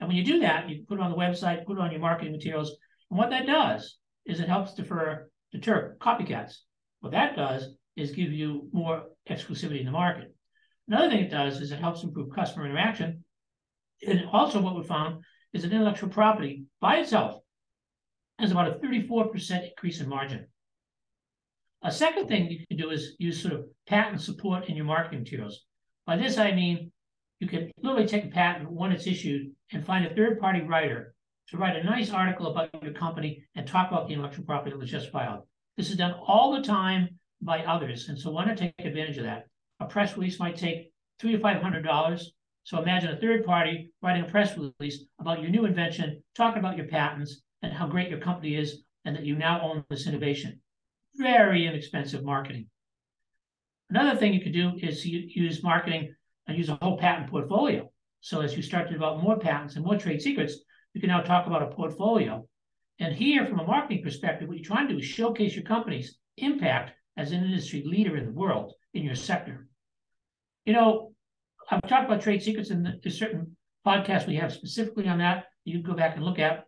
And 0.00 0.08
when 0.08 0.16
you 0.16 0.24
do 0.24 0.40
that, 0.40 0.70
you 0.70 0.86
put 0.88 0.98
it 0.98 1.02
on 1.02 1.10
the 1.10 1.16
website, 1.18 1.66
put 1.66 1.76
it 1.76 1.80
on 1.80 1.90
your 1.90 2.00
marketing 2.00 2.32
materials. 2.32 2.74
And 3.10 3.18
what 3.18 3.28
that 3.28 3.46
does 3.46 3.98
is 4.24 4.40
it 4.40 4.48
helps 4.48 4.72
defer, 4.72 5.28
deter 5.52 5.96
copycats. 6.00 6.54
What 7.00 7.12
that 7.12 7.36
does 7.36 7.76
is 7.94 8.12
give 8.12 8.32
you 8.32 8.70
more 8.72 9.04
exclusivity 9.28 9.80
in 9.80 9.86
the 9.86 9.92
market. 9.92 10.31
Another 10.88 11.10
thing 11.10 11.24
it 11.24 11.30
does 11.30 11.60
is 11.60 11.72
it 11.72 11.78
helps 11.78 12.02
improve 12.02 12.34
customer 12.34 12.66
interaction 12.66 13.24
and 14.06 14.24
also 14.32 14.60
what 14.60 14.76
we 14.76 14.82
found 14.82 15.22
is 15.52 15.62
that 15.62 15.72
intellectual 15.72 16.08
property 16.08 16.64
by 16.80 16.96
itself 16.96 17.40
has 18.38 18.50
about 18.50 18.68
a 18.68 18.78
34% 18.78 19.68
increase 19.68 20.00
in 20.00 20.08
margin. 20.08 20.46
A 21.82 21.92
second 21.92 22.28
thing 22.28 22.50
you 22.50 22.66
can 22.66 22.76
do 22.76 22.90
is 22.90 23.14
use 23.18 23.40
sort 23.40 23.54
of 23.54 23.64
patent 23.86 24.20
support 24.20 24.68
in 24.68 24.76
your 24.76 24.84
marketing 24.84 25.20
materials. 25.20 25.64
By 26.06 26.16
this, 26.16 26.38
I 26.38 26.52
mean 26.52 26.90
you 27.40 27.48
can 27.48 27.70
literally 27.80 28.06
take 28.06 28.24
a 28.24 28.28
patent 28.28 28.70
when 28.70 28.92
it's 28.92 29.06
issued 29.06 29.50
and 29.72 29.84
find 29.84 30.06
a 30.06 30.14
third 30.14 30.40
party 30.40 30.60
writer 30.60 31.14
to 31.48 31.56
write 31.56 31.76
a 31.76 31.84
nice 31.84 32.10
article 32.10 32.46
about 32.46 32.70
your 32.82 32.92
company 32.92 33.44
and 33.54 33.66
talk 33.66 33.90
about 33.90 34.06
the 34.06 34.14
intellectual 34.14 34.44
property 34.44 34.70
that 34.70 34.78
was 34.78 34.90
just 34.90 35.10
filed. 35.10 35.42
This 35.76 35.90
is 35.90 35.96
done 35.96 36.14
all 36.26 36.52
the 36.52 36.62
time 36.62 37.18
by 37.40 37.64
others. 37.64 38.08
And 38.08 38.18
so 38.18 38.30
why 38.30 38.44
not 38.44 38.58
take 38.58 38.74
advantage 38.78 39.18
of 39.18 39.24
that? 39.24 39.46
A 39.82 39.86
press 39.86 40.16
release 40.16 40.38
might 40.38 40.56
take 40.56 40.92
three 41.18 41.32
to 41.32 41.40
five 41.40 41.60
hundred 41.60 41.82
dollars. 41.82 42.32
So 42.62 42.80
imagine 42.80 43.10
a 43.10 43.16
third 43.16 43.44
party 43.44 43.90
writing 44.00 44.22
a 44.22 44.28
press 44.28 44.56
release 44.56 45.04
about 45.18 45.42
your 45.42 45.50
new 45.50 45.64
invention, 45.64 46.22
talking 46.36 46.60
about 46.60 46.76
your 46.76 46.86
patents 46.86 47.42
and 47.62 47.72
how 47.72 47.88
great 47.88 48.08
your 48.08 48.20
company 48.20 48.54
is 48.54 48.84
and 49.04 49.16
that 49.16 49.24
you 49.24 49.34
now 49.34 49.60
own 49.60 49.84
this 49.90 50.06
innovation. 50.06 50.60
Very 51.16 51.66
inexpensive 51.66 52.22
marketing. 52.22 52.68
Another 53.90 54.16
thing 54.16 54.32
you 54.32 54.40
could 54.40 54.52
do 54.52 54.72
is 54.80 55.04
use 55.04 55.64
marketing 55.64 56.14
and 56.46 56.56
use 56.56 56.68
a 56.68 56.78
whole 56.80 56.96
patent 56.96 57.28
portfolio. 57.28 57.90
So 58.20 58.40
as 58.40 58.56
you 58.56 58.62
start 58.62 58.86
to 58.86 58.92
develop 58.92 59.20
more 59.20 59.40
patents 59.40 59.74
and 59.74 59.84
more 59.84 59.98
trade 59.98 60.22
secrets, 60.22 60.58
you 60.94 61.00
can 61.00 61.10
now 61.10 61.22
talk 61.22 61.48
about 61.48 61.62
a 61.62 61.74
portfolio. 61.74 62.46
And 63.00 63.12
here, 63.12 63.46
from 63.46 63.58
a 63.58 63.66
marketing 63.66 64.04
perspective, 64.04 64.46
what 64.46 64.58
you're 64.58 64.64
trying 64.64 64.86
to 64.86 64.94
do 64.94 65.00
is 65.00 65.06
showcase 65.06 65.56
your 65.56 65.64
company's 65.64 66.18
impact 66.36 66.92
as 67.16 67.32
an 67.32 67.42
industry 67.44 67.82
leader 67.84 68.16
in 68.16 68.26
the 68.26 68.32
world 68.32 68.74
in 68.94 69.02
your 69.02 69.16
sector. 69.16 69.66
You 70.64 70.72
know, 70.72 71.12
I've 71.70 71.82
talked 71.82 72.06
about 72.06 72.22
trade 72.22 72.42
secrets 72.42 72.70
in 72.70 72.98
the, 73.02 73.10
certain 73.10 73.56
podcasts 73.86 74.26
we 74.26 74.36
have 74.36 74.52
specifically 74.52 75.08
on 75.08 75.18
that. 75.18 75.46
You 75.64 75.74
can 75.74 75.82
go 75.82 75.96
back 75.96 76.16
and 76.16 76.24
look 76.24 76.38
at. 76.38 76.66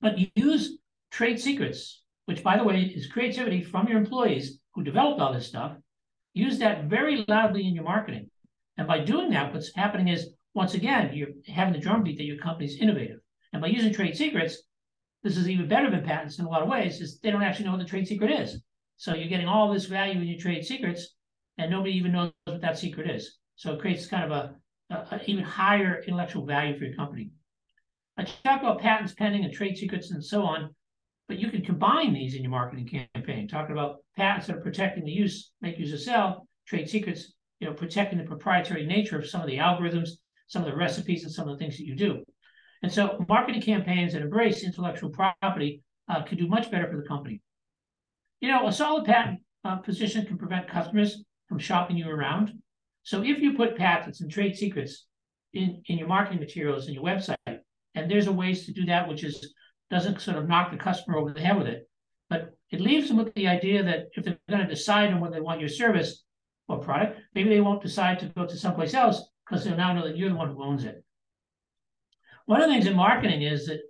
But 0.00 0.18
use 0.36 0.78
trade 1.10 1.40
secrets, 1.40 2.02
which, 2.26 2.42
by 2.42 2.56
the 2.56 2.64
way, 2.64 2.82
is 2.82 3.06
creativity 3.06 3.62
from 3.62 3.88
your 3.88 3.98
employees 3.98 4.60
who 4.74 4.84
developed 4.84 5.20
all 5.20 5.32
this 5.32 5.48
stuff. 5.48 5.76
Use 6.34 6.58
that 6.58 6.84
very 6.84 7.24
loudly 7.26 7.66
in 7.66 7.74
your 7.74 7.84
marketing. 7.84 8.30
And 8.76 8.86
by 8.86 9.00
doing 9.00 9.30
that, 9.30 9.52
what's 9.52 9.74
happening 9.74 10.08
is, 10.08 10.30
once 10.54 10.74
again, 10.74 11.10
you're 11.12 11.28
having 11.46 11.74
the 11.74 11.80
drumbeat 11.80 12.16
that 12.18 12.24
your 12.24 12.38
company's 12.38 12.80
innovative. 12.80 13.18
And 13.52 13.60
by 13.60 13.68
using 13.68 13.92
trade 13.92 14.16
secrets, 14.16 14.62
this 15.24 15.36
is 15.36 15.48
even 15.48 15.68
better 15.68 15.90
than 15.90 16.04
patents 16.04 16.38
in 16.38 16.44
a 16.44 16.48
lot 16.48 16.62
of 16.62 16.68
ways, 16.68 17.00
is 17.00 17.18
they 17.18 17.30
don't 17.30 17.42
actually 17.42 17.64
know 17.64 17.72
what 17.72 17.80
the 17.80 17.84
trade 17.84 18.06
secret 18.06 18.30
is. 18.30 18.62
So 18.96 19.14
you're 19.14 19.28
getting 19.28 19.48
all 19.48 19.72
this 19.72 19.86
value 19.86 20.20
in 20.20 20.28
your 20.28 20.38
trade 20.38 20.64
secrets, 20.64 21.16
and 21.58 21.70
nobody 21.70 21.92
even 21.92 22.12
knows 22.12 22.32
what 22.44 22.60
that 22.60 22.78
secret 22.78 23.10
is. 23.10 23.36
So 23.56 23.72
it 23.72 23.80
creates 23.80 24.06
kind 24.06 24.24
of 24.24 24.30
a, 24.30 24.94
a, 24.94 25.16
a 25.16 25.20
even 25.26 25.44
higher 25.44 26.02
intellectual 26.06 26.46
value 26.46 26.78
for 26.78 26.84
your 26.84 26.94
company. 26.94 27.30
I 28.16 28.24
talk 28.24 28.62
about 28.62 28.80
patents 28.80 29.14
pending 29.14 29.44
and 29.44 29.52
trade 29.52 29.76
secrets 29.76 30.10
and 30.10 30.24
so 30.24 30.42
on, 30.42 30.74
but 31.28 31.38
you 31.38 31.50
can 31.50 31.62
combine 31.62 32.12
these 32.12 32.34
in 32.34 32.42
your 32.42 32.50
marketing 32.50 33.08
campaign. 33.14 33.46
Talking 33.46 33.72
about 33.72 33.96
patents 34.16 34.46
that 34.46 34.56
are 34.56 34.60
protecting 34.60 35.04
the 35.04 35.12
use, 35.12 35.50
make 35.60 35.78
users 35.78 36.04
sell, 36.04 36.48
trade 36.66 36.88
secrets, 36.88 37.34
you 37.60 37.66
know, 37.66 37.74
protecting 37.74 38.18
the 38.18 38.24
proprietary 38.24 38.86
nature 38.86 39.18
of 39.18 39.28
some 39.28 39.40
of 39.40 39.46
the 39.46 39.58
algorithms, 39.58 40.10
some 40.46 40.62
of 40.62 40.70
the 40.70 40.76
recipes, 40.76 41.24
and 41.24 41.32
some 41.32 41.48
of 41.48 41.56
the 41.56 41.64
things 41.64 41.76
that 41.76 41.86
you 41.86 41.96
do. 41.96 42.24
And 42.82 42.92
so 42.92 43.24
marketing 43.28 43.62
campaigns 43.62 44.12
that 44.12 44.22
embrace 44.22 44.64
intellectual 44.64 45.10
property 45.10 45.82
uh, 46.08 46.22
could 46.22 46.38
do 46.38 46.48
much 46.48 46.70
better 46.70 46.88
for 46.88 46.96
the 46.96 47.08
company. 47.08 47.40
You 48.40 48.48
know, 48.48 48.68
a 48.68 48.72
solid 48.72 49.04
patent 49.04 49.40
uh, 49.64 49.76
position 49.76 50.24
can 50.24 50.38
prevent 50.38 50.68
customers 50.68 51.24
from 51.48 51.58
shopping 51.58 51.96
you 51.96 52.08
around. 52.08 52.52
So 53.02 53.22
if 53.22 53.40
you 53.40 53.54
put 53.54 53.76
patents 53.76 54.20
and 54.20 54.30
trade 54.30 54.56
secrets 54.56 55.06
in, 55.52 55.82
in 55.86 55.98
your 55.98 56.08
marketing 56.08 56.40
materials 56.40 56.86
and 56.86 56.94
your 56.94 57.04
website, 57.04 57.36
and 57.94 58.10
there's 58.10 58.26
a 58.26 58.32
ways 58.32 58.66
to 58.66 58.72
do 58.72 58.84
that, 58.86 59.08
which 59.08 59.24
is 59.24 59.54
doesn't 59.90 60.20
sort 60.20 60.36
of 60.36 60.46
knock 60.46 60.70
the 60.70 60.76
customer 60.76 61.16
over 61.16 61.32
the 61.32 61.40
head 61.40 61.56
with 61.56 61.66
it, 61.66 61.88
but 62.28 62.54
it 62.70 62.80
leaves 62.80 63.08
them 63.08 63.16
with 63.16 63.32
the 63.34 63.48
idea 63.48 63.82
that 63.82 64.08
if 64.12 64.24
they're 64.24 64.38
going 64.50 64.60
to 64.60 64.68
decide 64.68 65.12
on 65.12 65.20
whether 65.20 65.34
they 65.34 65.40
want 65.40 65.60
your 65.60 65.68
service 65.68 66.24
or 66.68 66.78
product, 66.78 67.18
maybe 67.34 67.48
they 67.48 67.62
won't 67.62 67.82
decide 67.82 68.18
to 68.20 68.26
go 68.26 68.44
to 68.46 68.56
someplace 68.58 68.92
else 68.92 69.22
because 69.46 69.64
they'll 69.64 69.76
now 69.76 69.94
know 69.94 70.06
that 70.06 70.16
you're 70.16 70.28
the 70.28 70.34
one 70.34 70.50
who 70.50 70.62
owns 70.62 70.84
it. 70.84 71.02
One 72.44 72.60
of 72.60 72.68
the 72.68 72.74
things 72.74 72.86
in 72.86 72.96
marketing 72.96 73.42
is 73.42 73.66
that 73.66 73.80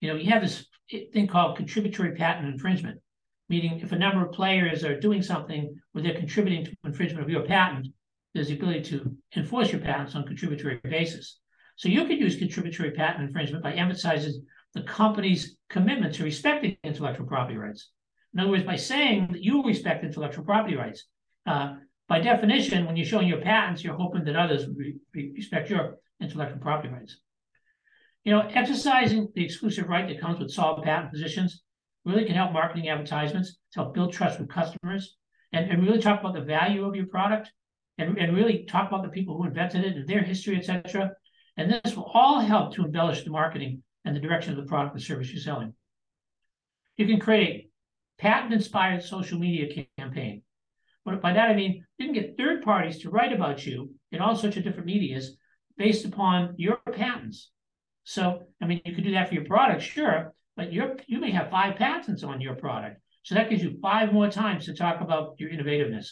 you 0.00 0.08
know 0.08 0.16
you 0.16 0.30
have 0.30 0.42
this 0.42 0.66
thing 1.12 1.26
called 1.26 1.56
contributory 1.56 2.14
patent 2.14 2.48
infringement, 2.48 3.00
meaning 3.48 3.80
if 3.80 3.92
a 3.92 3.98
number 3.98 4.24
of 4.24 4.32
players 4.32 4.84
are 4.84 4.98
doing 4.98 5.22
something 5.22 5.74
where 5.92 6.02
they're 6.02 6.18
contributing 6.18 6.64
to 6.64 6.76
infringement 6.84 7.24
of 7.24 7.30
your 7.30 7.44
patent, 7.44 7.86
there's 8.34 8.48
the 8.48 8.54
ability 8.54 8.82
to 8.82 9.16
enforce 9.36 9.72
your 9.72 9.80
patents 9.80 10.14
on 10.14 10.26
contributory 10.26 10.80
basis. 10.84 11.38
So 11.76 11.88
you 11.88 12.04
could 12.06 12.18
use 12.18 12.36
contributory 12.36 12.90
patent 12.92 13.24
infringement 13.24 13.62
by 13.62 13.72
emphasizing 13.72 14.44
the 14.74 14.82
company's 14.82 15.56
commitment 15.68 16.14
to 16.14 16.24
respecting 16.24 16.76
intellectual 16.84 17.26
property 17.26 17.56
rights. 17.56 17.90
In 18.34 18.40
other 18.40 18.50
words, 18.50 18.64
by 18.64 18.76
saying 18.76 19.28
that 19.32 19.42
you 19.42 19.62
respect 19.62 20.04
intellectual 20.04 20.44
property 20.44 20.76
rights, 20.76 21.04
uh, 21.46 21.76
by 22.08 22.20
definition, 22.20 22.86
when 22.86 22.96
you're 22.96 23.06
showing 23.06 23.28
your 23.28 23.40
patents, 23.40 23.82
you're 23.82 23.96
hoping 23.96 24.24
that 24.24 24.36
others 24.36 24.66
re- 24.76 24.96
respect 25.34 25.70
your 25.70 25.96
intellectual 26.20 26.60
property 26.60 26.92
rights. 26.92 27.18
You 28.24 28.32
know, 28.32 28.40
exercising 28.40 29.28
the 29.34 29.44
exclusive 29.44 29.88
right 29.88 30.06
that 30.08 30.20
comes 30.20 30.38
with 30.38 30.50
solid 30.50 30.84
patent 30.84 31.12
positions 31.12 31.62
really 32.06 32.24
can 32.24 32.34
help 32.34 32.52
marketing 32.52 32.88
advertisements 32.88 33.58
to 33.72 33.80
help 33.80 33.94
build 33.94 34.12
trust 34.12 34.38
with 34.38 34.48
customers 34.48 35.16
and, 35.52 35.70
and 35.70 35.82
really 35.82 36.00
talk 36.00 36.20
about 36.20 36.34
the 36.34 36.40
value 36.40 36.84
of 36.84 36.94
your 36.94 37.06
product 37.06 37.52
and, 37.98 38.16
and 38.18 38.34
really 38.34 38.64
talk 38.64 38.88
about 38.88 39.02
the 39.02 39.08
people 39.08 39.36
who 39.36 39.44
invented 39.44 39.84
it 39.84 39.96
and 39.96 40.08
their 40.08 40.22
history, 40.22 40.56
etc. 40.56 41.10
And 41.56 41.70
this 41.70 41.96
will 41.96 42.10
all 42.14 42.40
help 42.40 42.74
to 42.74 42.84
embellish 42.84 43.24
the 43.24 43.30
marketing 43.30 43.82
and 44.04 44.14
the 44.14 44.20
direction 44.20 44.52
of 44.52 44.56
the 44.56 44.68
product 44.68 44.96
or 44.96 45.00
service 45.00 45.32
you're 45.32 45.42
selling. 45.42 45.74
You 46.96 47.06
can 47.06 47.20
create 47.20 47.70
patent-inspired 48.18 49.02
social 49.02 49.38
media 49.38 49.84
campaign. 49.98 50.42
But 51.04 51.20
by 51.20 51.32
that 51.32 51.50
I 51.50 51.54
mean 51.54 51.84
you 51.98 52.06
can 52.06 52.14
get 52.14 52.36
third 52.36 52.62
parties 52.62 53.00
to 53.00 53.10
write 53.10 53.32
about 53.32 53.66
you 53.66 53.94
in 54.12 54.20
all 54.20 54.36
sorts 54.36 54.56
of 54.56 54.64
different 54.64 54.86
medias 54.86 55.36
based 55.76 56.04
upon 56.04 56.54
your 56.56 56.78
patents. 56.92 57.50
So, 58.04 58.44
I 58.62 58.66
mean, 58.66 58.80
you 58.84 58.94
could 58.94 59.04
do 59.04 59.12
that 59.12 59.28
for 59.28 59.34
your 59.34 59.44
product, 59.44 59.82
sure, 59.82 60.32
but 60.56 60.72
you 60.72 60.96
you 61.06 61.20
may 61.20 61.30
have 61.30 61.50
five 61.50 61.76
patents 61.76 62.22
on 62.22 62.40
your 62.40 62.54
product. 62.54 63.00
So 63.22 63.34
that 63.34 63.50
gives 63.50 63.62
you 63.62 63.78
five 63.82 64.12
more 64.12 64.30
times 64.30 64.66
to 64.66 64.74
talk 64.74 65.00
about 65.00 65.34
your 65.38 65.50
innovativeness. 65.50 66.06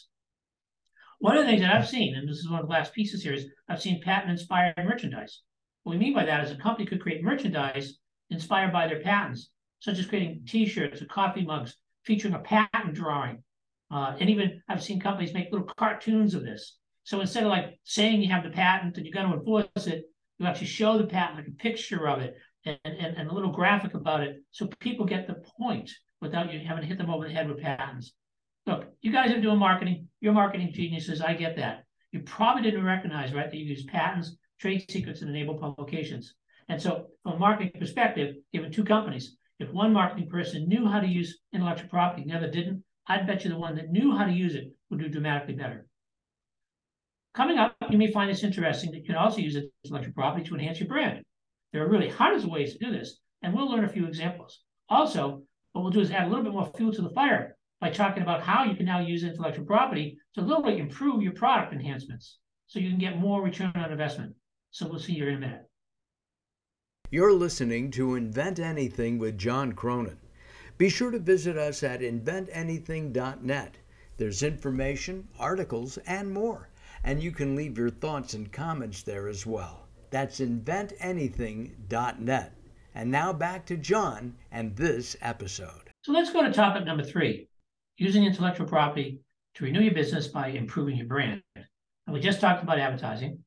One 1.21 1.37
of 1.37 1.45
the 1.45 1.51
things 1.51 1.63
that 1.63 1.75
I've 1.75 1.89
seen, 1.89 2.17
and 2.17 2.29
this 2.29 2.39
is 2.39 2.51
one 2.51 2.61
of 2.61 2.67
the 2.67 2.73
last 2.73 2.93
pieces 2.93 3.23
here, 3.23 3.33
is 3.33 3.47
I've 3.69 3.81
seen 3.81 4.03
patent 4.03 4.33
inspired 4.33 4.75
merchandise. 4.79 5.41
What 5.85 5.93
we 5.93 5.99
mean 5.99 6.15
by 6.15 6.25
that 6.25 6.45
is 6.45 6.51
a 6.51 6.57
company 6.57 6.87
could 6.87 7.01
create 7.01 7.23
merchandise 7.23 7.99
inspired 8.31 8.73
by 8.73 8.89
their 8.89 9.01
patents, 9.01 9.51
such 9.81 9.99
as 9.99 10.07
creating 10.07 10.43
t-shirts 10.47 11.01
or 11.01 11.07
coffee 11.07 11.45
mugs 11.45 11.77
featuring 12.05 12.35
a 12.35 12.41
patent 12.41 12.95
drawing. 12.95 13.43
Uh, 13.91 14.17
and 14.19 14.29
even 14.29 14.61
I've 14.69 14.83
seen 14.83 15.01
companies 15.01 15.33
make 15.33 15.53
little 15.53 15.71
cartoons 15.79 16.35
of 16.35 16.43
this. 16.43 16.79
So 17.05 17.21
instead 17.21 17.45
of 17.45 17.51
like 17.51 17.79
saying 17.85 18.23
you 18.23 18.33
have 18.33 18.45
the 18.45 18.51
patent 18.51 18.97
and 18.97 19.07
you're 19.07 19.15
going 19.15 19.31
to 19.31 19.39
enforce 19.39 19.87
it, 19.87 20.05
you 20.39 20.47
actually 20.47 20.67
show 20.67 20.99
the 20.99 21.07
patent, 21.07 21.39
like 21.39 21.49
a 21.49 21.53
picture 21.53 22.09
of 22.09 22.21
it, 22.21 22.35
and, 22.65 22.79
and, 22.85 23.17
and 23.17 23.31
a 23.31 23.35
little 23.35 23.53
graphic 23.53 23.95
about 23.95 24.23
it, 24.23 24.37
so 24.51 24.69
people 24.81 25.07
get 25.07 25.27
the 25.27 25.43
point 25.59 25.91
without 26.21 26.53
you 26.53 26.61
having 26.61 26.83
to 26.83 26.89
hit 26.89 26.99
them 26.99 27.11
over 27.11 27.27
the 27.27 27.35
head 27.35 27.49
with 27.49 27.61
patents. 27.61 28.13
Look, 28.67 28.87
you 29.03 29.13
guys 29.13 29.31
are 29.31 29.41
doing 29.41 29.59
marketing. 29.59 30.09
You're 30.21 30.33
marketing 30.33 30.73
geniuses. 30.73 31.21
I 31.21 31.35
get 31.35 31.57
that. 31.57 31.85
You 32.13 32.21
probably 32.21 32.63
didn't 32.63 32.85
recognize, 32.85 33.35
right, 33.35 33.51
that 33.51 33.57
you 33.57 33.67
use 33.67 33.85
patents, 33.85 34.37
trade 34.59 34.91
secrets, 34.91 35.21
and 35.21 35.31
enable 35.31 35.59
publications. 35.59 36.35
And 36.69 36.81
so, 36.81 37.09
from 37.23 37.33
a 37.33 37.39
marketing 37.39 37.73
perspective, 37.79 38.37
given 38.53 38.73
two 38.73 38.85
companies, 38.85 39.37
if 39.59 39.71
one 39.71 39.93
marketing 39.93 40.29
person 40.29 40.69
knew 40.69 40.87
how 40.87 41.01
to 41.01 41.07
use 41.07 41.41
intellectual 41.53 41.89
property 41.89 42.23
and 42.23 42.31
the 42.31 42.37
other 42.37 42.51
didn't, 42.51 42.83
I'd 43.07 43.27
bet 43.27 43.45
you 43.45 43.51
the 43.51 43.59
one 43.59 43.75
that 43.77 43.91
knew 43.91 44.17
how 44.17 44.25
to 44.25 44.33
use 44.33 44.55
it 44.55 44.73
would 44.89 45.01
do 45.01 45.09
dramatically 45.09 45.55
better. 45.55 45.87
Coming 47.35 47.59
up, 47.59 47.77
you 47.91 47.99
may 47.99 48.11
find 48.11 48.31
this 48.31 48.45
interesting 48.45 48.93
that 48.93 48.99
you 48.99 49.05
can 49.05 49.17
also 49.17 49.39
use 49.39 49.57
intellectual 49.85 50.15
property 50.15 50.45
to 50.45 50.55
enhance 50.55 50.81
your 50.81 50.89
brand. 50.89 51.25
There 51.75 51.85
are 51.85 51.91
really 51.91 52.09
hundreds 52.09 52.45
of 52.45 52.51
ways 52.51 52.73
to 52.73 52.79
do 52.79 52.93
this, 52.93 53.19
and 53.43 53.53
we'll 53.53 53.69
learn 53.69 53.85
a 53.85 53.89
few 53.89 54.07
examples. 54.07 54.63
Also, 54.89 55.43
what 55.73 55.83
we'll 55.83 55.91
do 55.91 55.99
is 55.99 56.13
add 56.13 56.29
a 56.29 56.29
little 56.29 56.45
bit 56.45 56.53
more 56.53 56.71
fuel 56.77 56.93
to 56.93 57.03
the 57.03 57.11
fire 57.11 57.57
by 57.81 57.91
talking 57.91 58.23
about 58.23 58.45
how 58.45 58.63
you 58.63 58.77
can 58.77 58.87
now 58.87 59.01
use 59.01 59.25
intellectual 59.25 59.67
property 59.67 60.17
to 60.35 60.41
literally 60.41 60.79
improve 60.79 61.21
your 61.21 61.33
product 61.33 61.73
enhancements 61.73 62.39
so 62.69 62.79
you 62.79 62.91
can 62.91 63.01
get 63.01 63.19
more 63.19 63.43
return 63.43 63.73
on 63.75 63.91
investment. 63.91 64.37
So 64.71 64.87
we'll 64.87 65.01
see 65.01 65.15
you 65.15 65.27
in 65.27 65.35
a 65.35 65.41
minute. 65.41 65.69
You're 67.11 67.33
listening 67.33 67.91
to 67.91 68.15
Invent 68.15 68.61
Anything 68.61 69.19
with 69.19 69.37
John 69.37 69.73
Cronin. 69.73 70.21
Be 70.79 70.89
sure 70.89 71.11
to 71.11 71.19
visit 71.19 71.59
us 71.59 71.83
at 71.83 72.03
inventanything.net. 72.03 73.75
There's 74.17 74.45
information, 74.45 75.27
articles, 75.41 75.99
and 76.07 76.33
more 76.33 76.71
and 77.05 77.23
you 77.23 77.31
can 77.31 77.55
leave 77.55 77.77
your 77.77 77.91
thoughts 77.91 78.33
and 78.33 78.51
comments 78.51 79.03
there 79.03 79.29
as 79.29 79.45
well. 79.45 79.84
That's 80.15 80.39
inventanything.net. 80.39 82.53
And 82.95 83.11
now 83.11 83.33
back 83.33 83.67
to 83.67 83.77
John 83.77 84.37
and 84.53 84.77
this 84.77 85.17
episode. 85.21 85.91
So 86.03 86.13
let's 86.13 86.33
go 86.33 86.45
to 86.45 86.53
topic 86.53 86.85
number 86.85 87.03
three 87.03 87.49
using 87.97 88.25
intellectual 88.25 88.69
property 88.69 89.19
to 89.55 89.65
renew 89.65 89.81
your 89.81 89.93
business 89.93 90.29
by 90.29 90.51
improving 90.51 90.99
your 90.99 91.09
brand. 91.09 91.43
And 91.57 92.13
we 92.13 92.21
just 92.21 92.41
talked 92.41 92.63
about 92.63 92.79
advertising. 92.79 93.41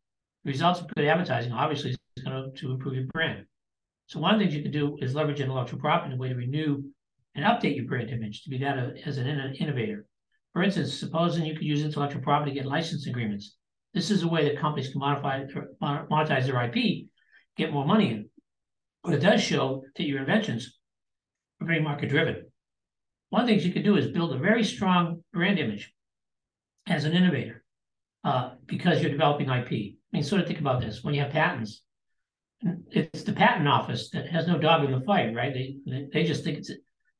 The 0.43 0.51
results 0.51 0.81
of 0.81 0.93
good 0.93 1.05
advertising 1.05 1.53
obviously 1.53 1.91
is 1.91 1.97
going 2.25 2.35
to, 2.35 2.51
to 2.59 2.73
improve 2.73 2.95
your 2.95 3.05
brand. 3.13 3.45
So 4.07 4.19
one 4.19 4.33
of 4.33 4.39
the 4.39 4.43
things 4.43 4.57
you 4.57 4.61
can 4.61 4.73
do 4.73 4.97
is 5.01 5.15
leverage 5.15 5.39
intellectual 5.39 5.79
property 5.79 6.11
in 6.11 6.17
a 6.17 6.21
way 6.21 6.27
to 6.27 6.35
renew 6.35 6.83
and 7.35 7.45
update 7.45 7.77
your 7.77 7.85
brand 7.85 8.09
image 8.09 8.43
to 8.43 8.49
be 8.49 8.57
that 8.57 8.77
as 9.05 9.17
an 9.17 9.55
innovator. 9.57 10.05
For 10.51 10.63
instance, 10.63 10.99
supposing 10.99 11.45
you 11.45 11.53
could 11.53 11.63
use 11.63 11.85
intellectual 11.85 12.21
property 12.21 12.51
to 12.51 12.55
get 12.55 12.65
license 12.65 13.07
agreements. 13.07 13.55
This 13.97 14.11
is 14.11 14.21
a 14.21 14.27
way 14.27 14.47
that 14.47 14.59
companies 14.59 14.91
can 14.91 14.99
modify, 14.99 15.43
monetize 15.81 16.45
their 16.45 16.63
IP, 16.65 17.07
get 17.57 17.73
more 17.73 17.83
money 17.83 18.11
in. 18.11 18.29
But 19.03 19.15
it 19.15 19.21
does 19.21 19.41
show 19.41 19.85
that 19.95 20.03
your 20.03 20.19
inventions 20.19 20.77
are 21.59 21.65
very 21.65 21.81
market 21.81 22.09
driven. 22.09 22.45
One 23.31 23.41
of 23.41 23.47
the 23.47 23.53
things 23.53 23.65
you 23.65 23.73
can 23.73 23.81
do 23.81 23.97
is 23.97 24.11
build 24.11 24.35
a 24.35 24.37
very 24.37 24.63
strong 24.63 25.23
brand 25.33 25.57
image 25.57 25.91
as 26.85 27.05
an 27.05 27.13
innovator 27.13 27.63
uh, 28.23 28.51
because 28.67 29.01
you're 29.01 29.09
developing 29.09 29.49
IP. 29.49 29.71
I 29.71 29.95
mean, 30.13 30.21
sort 30.21 30.41
of 30.41 30.47
think 30.47 30.59
about 30.59 30.79
this 30.79 31.03
when 31.03 31.15
you 31.15 31.21
have 31.21 31.31
patents, 31.31 31.81
it's 32.91 33.23
the 33.23 33.33
patent 33.33 33.67
office 33.67 34.11
that 34.11 34.29
has 34.29 34.45
no 34.45 34.59
dog 34.59 34.85
in 34.85 34.91
the 34.91 35.03
fight, 35.05 35.33
right? 35.33 35.55
They 35.55 36.05
they 36.13 36.23
just 36.23 36.43
think 36.43 36.59
it's 36.59 36.71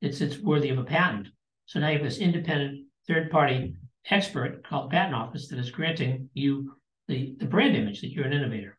it's 0.04 0.22
it's 0.22 0.38
worthy 0.38 0.70
of 0.70 0.78
a 0.78 0.84
patent. 0.84 1.30
So 1.66 1.80
now 1.80 1.88
you 1.88 1.98
have 1.98 2.04
this 2.04 2.20
independent 2.20 2.86
third 3.08 3.32
party 3.32 3.74
expert 4.10 4.64
called 4.68 4.92
patent 4.92 5.16
office 5.16 5.48
that 5.50 5.60
is 5.60 5.72
granting 5.72 6.30
you 6.34 6.74
the, 7.08 7.36
the 7.40 7.46
brand 7.46 7.76
image 7.76 8.02
that 8.02 8.12
you're 8.12 8.26
an 8.26 8.34
innovator. 8.34 8.78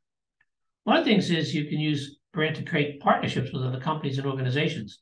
One 0.84 0.96
of 0.96 1.04
the 1.04 1.10
things 1.10 1.30
is 1.30 1.54
you 1.54 1.66
can 1.66 1.78
use 1.78 2.18
brand 2.32 2.56
to 2.56 2.62
create 2.62 3.00
partnerships 3.00 3.52
with 3.52 3.62
other 3.62 3.80
companies 3.80 4.18
and 4.18 4.26
organizations 4.26 5.00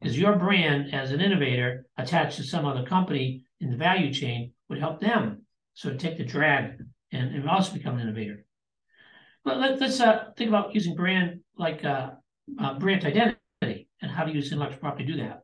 because 0.00 0.18
your 0.18 0.36
brand 0.36 0.94
as 0.94 1.10
an 1.10 1.20
innovator 1.20 1.86
attached 1.96 2.36
to 2.36 2.42
some 2.42 2.66
other 2.66 2.84
company 2.84 3.42
in 3.60 3.70
the 3.70 3.76
value 3.76 4.12
chain 4.12 4.52
would 4.68 4.78
help 4.78 5.00
them 5.00 5.42
sort 5.74 5.94
of 5.94 6.00
take 6.00 6.18
the 6.18 6.24
drag 6.24 6.78
and, 7.12 7.34
and 7.34 7.48
also 7.48 7.72
become 7.72 7.94
an 7.94 8.00
innovator. 8.00 8.44
But 9.44 9.58
let, 9.58 9.80
us 9.80 10.00
uh, 10.00 10.30
think 10.36 10.48
about 10.48 10.74
using 10.74 10.94
brand 10.94 11.40
like 11.56 11.84
uh, 11.84 12.10
uh, 12.60 12.78
brand 12.78 13.04
identity 13.04 13.88
and 14.02 14.10
how 14.10 14.24
to 14.24 14.32
use 14.32 14.52
intellectual 14.52 14.80
property 14.80 15.06
to 15.06 15.12
do 15.12 15.18
that. 15.18 15.42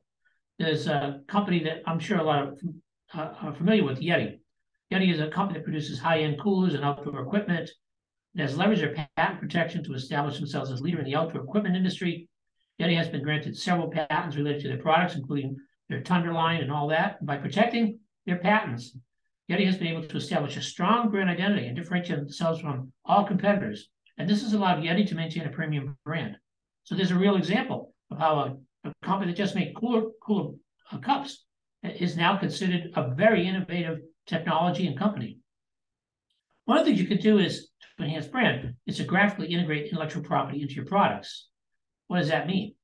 There's 0.58 0.86
a 0.86 1.20
company 1.28 1.64
that 1.64 1.82
I'm 1.86 1.98
sure 1.98 2.18
a 2.18 2.24
lot 2.24 2.48
of 2.48 2.60
are 3.14 3.54
familiar 3.54 3.84
with 3.84 4.00
Yeti. 4.00 4.38
Yeti 4.92 5.12
is 5.12 5.20
a 5.20 5.28
company 5.28 5.58
that 5.58 5.64
produces 5.64 5.98
high-end 5.98 6.40
coolers 6.40 6.74
and 6.74 6.84
outdoor 6.84 7.22
equipment. 7.22 7.70
It 8.34 8.40
has 8.40 8.56
leveraged 8.56 8.80
their 8.80 9.06
patent 9.16 9.40
protection 9.40 9.84
to 9.84 9.94
establish 9.94 10.38
themselves 10.38 10.70
as 10.70 10.80
leader 10.80 10.98
in 10.98 11.04
the 11.04 11.14
outdoor 11.14 11.42
equipment 11.42 11.76
industry. 11.76 12.28
Yeti 12.80 12.96
has 12.96 13.08
been 13.08 13.22
granted 13.22 13.56
several 13.56 13.90
patents 13.90 14.36
related 14.36 14.62
to 14.62 14.68
their 14.68 14.78
products, 14.78 15.14
including 15.14 15.56
their 15.88 16.02
Tundra 16.02 16.34
line 16.34 16.62
and 16.62 16.72
all 16.72 16.88
that. 16.88 17.24
By 17.24 17.36
protecting 17.36 17.98
their 18.26 18.38
patents, 18.38 18.96
Yeti 19.50 19.66
has 19.66 19.76
been 19.76 19.88
able 19.88 20.06
to 20.06 20.16
establish 20.16 20.56
a 20.56 20.62
strong 20.62 21.10
brand 21.10 21.28
identity 21.28 21.66
and 21.66 21.76
differentiate 21.76 22.20
themselves 22.20 22.60
from 22.60 22.92
all 23.04 23.24
competitors. 23.24 23.88
And 24.16 24.28
this 24.28 24.42
has 24.42 24.52
allowed 24.52 24.82
Yeti 24.82 25.06
to 25.08 25.14
maintain 25.14 25.46
a 25.46 25.50
premium 25.50 25.96
brand. 26.04 26.36
So 26.84 26.94
there's 26.94 27.10
a 27.10 27.16
real 27.18 27.36
example 27.36 27.94
of 28.10 28.18
how 28.18 28.38
a, 28.38 28.88
a 28.88 28.92
company 29.02 29.32
that 29.32 29.38
just 29.38 29.54
made 29.54 29.74
cooler, 29.74 30.10
cooler 30.22 30.54
uh, 30.90 30.98
cups 30.98 31.44
is 31.82 32.16
now 32.16 32.36
considered 32.36 32.90
a 32.94 33.14
very 33.14 33.46
innovative 33.46 34.00
technology 34.26 34.86
and 34.86 34.98
company. 34.98 35.38
One 36.64 36.78
of 36.78 36.84
the 36.84 36.90
things 36.90 37.00
you 37.00 37.08
could 37.08 37.22
do 37.22 37.38
is 37.38 37.68
to 37.98 38.04
enhance 38.04 38.26
brand 38.26 38.74
is 38.86 38.98
to 38.98 39.04
graphically 39.04 39.48
integrate 39.48 39.86
intellectual 39.86 40.22
property 40.22 40.62
into 40.62 40.74
your 40.74 40.86
products. 40.86 41.48
what 42.06 42.18
does 42.18 42.28
that 42.28 42.46
mean? 42.46 42.74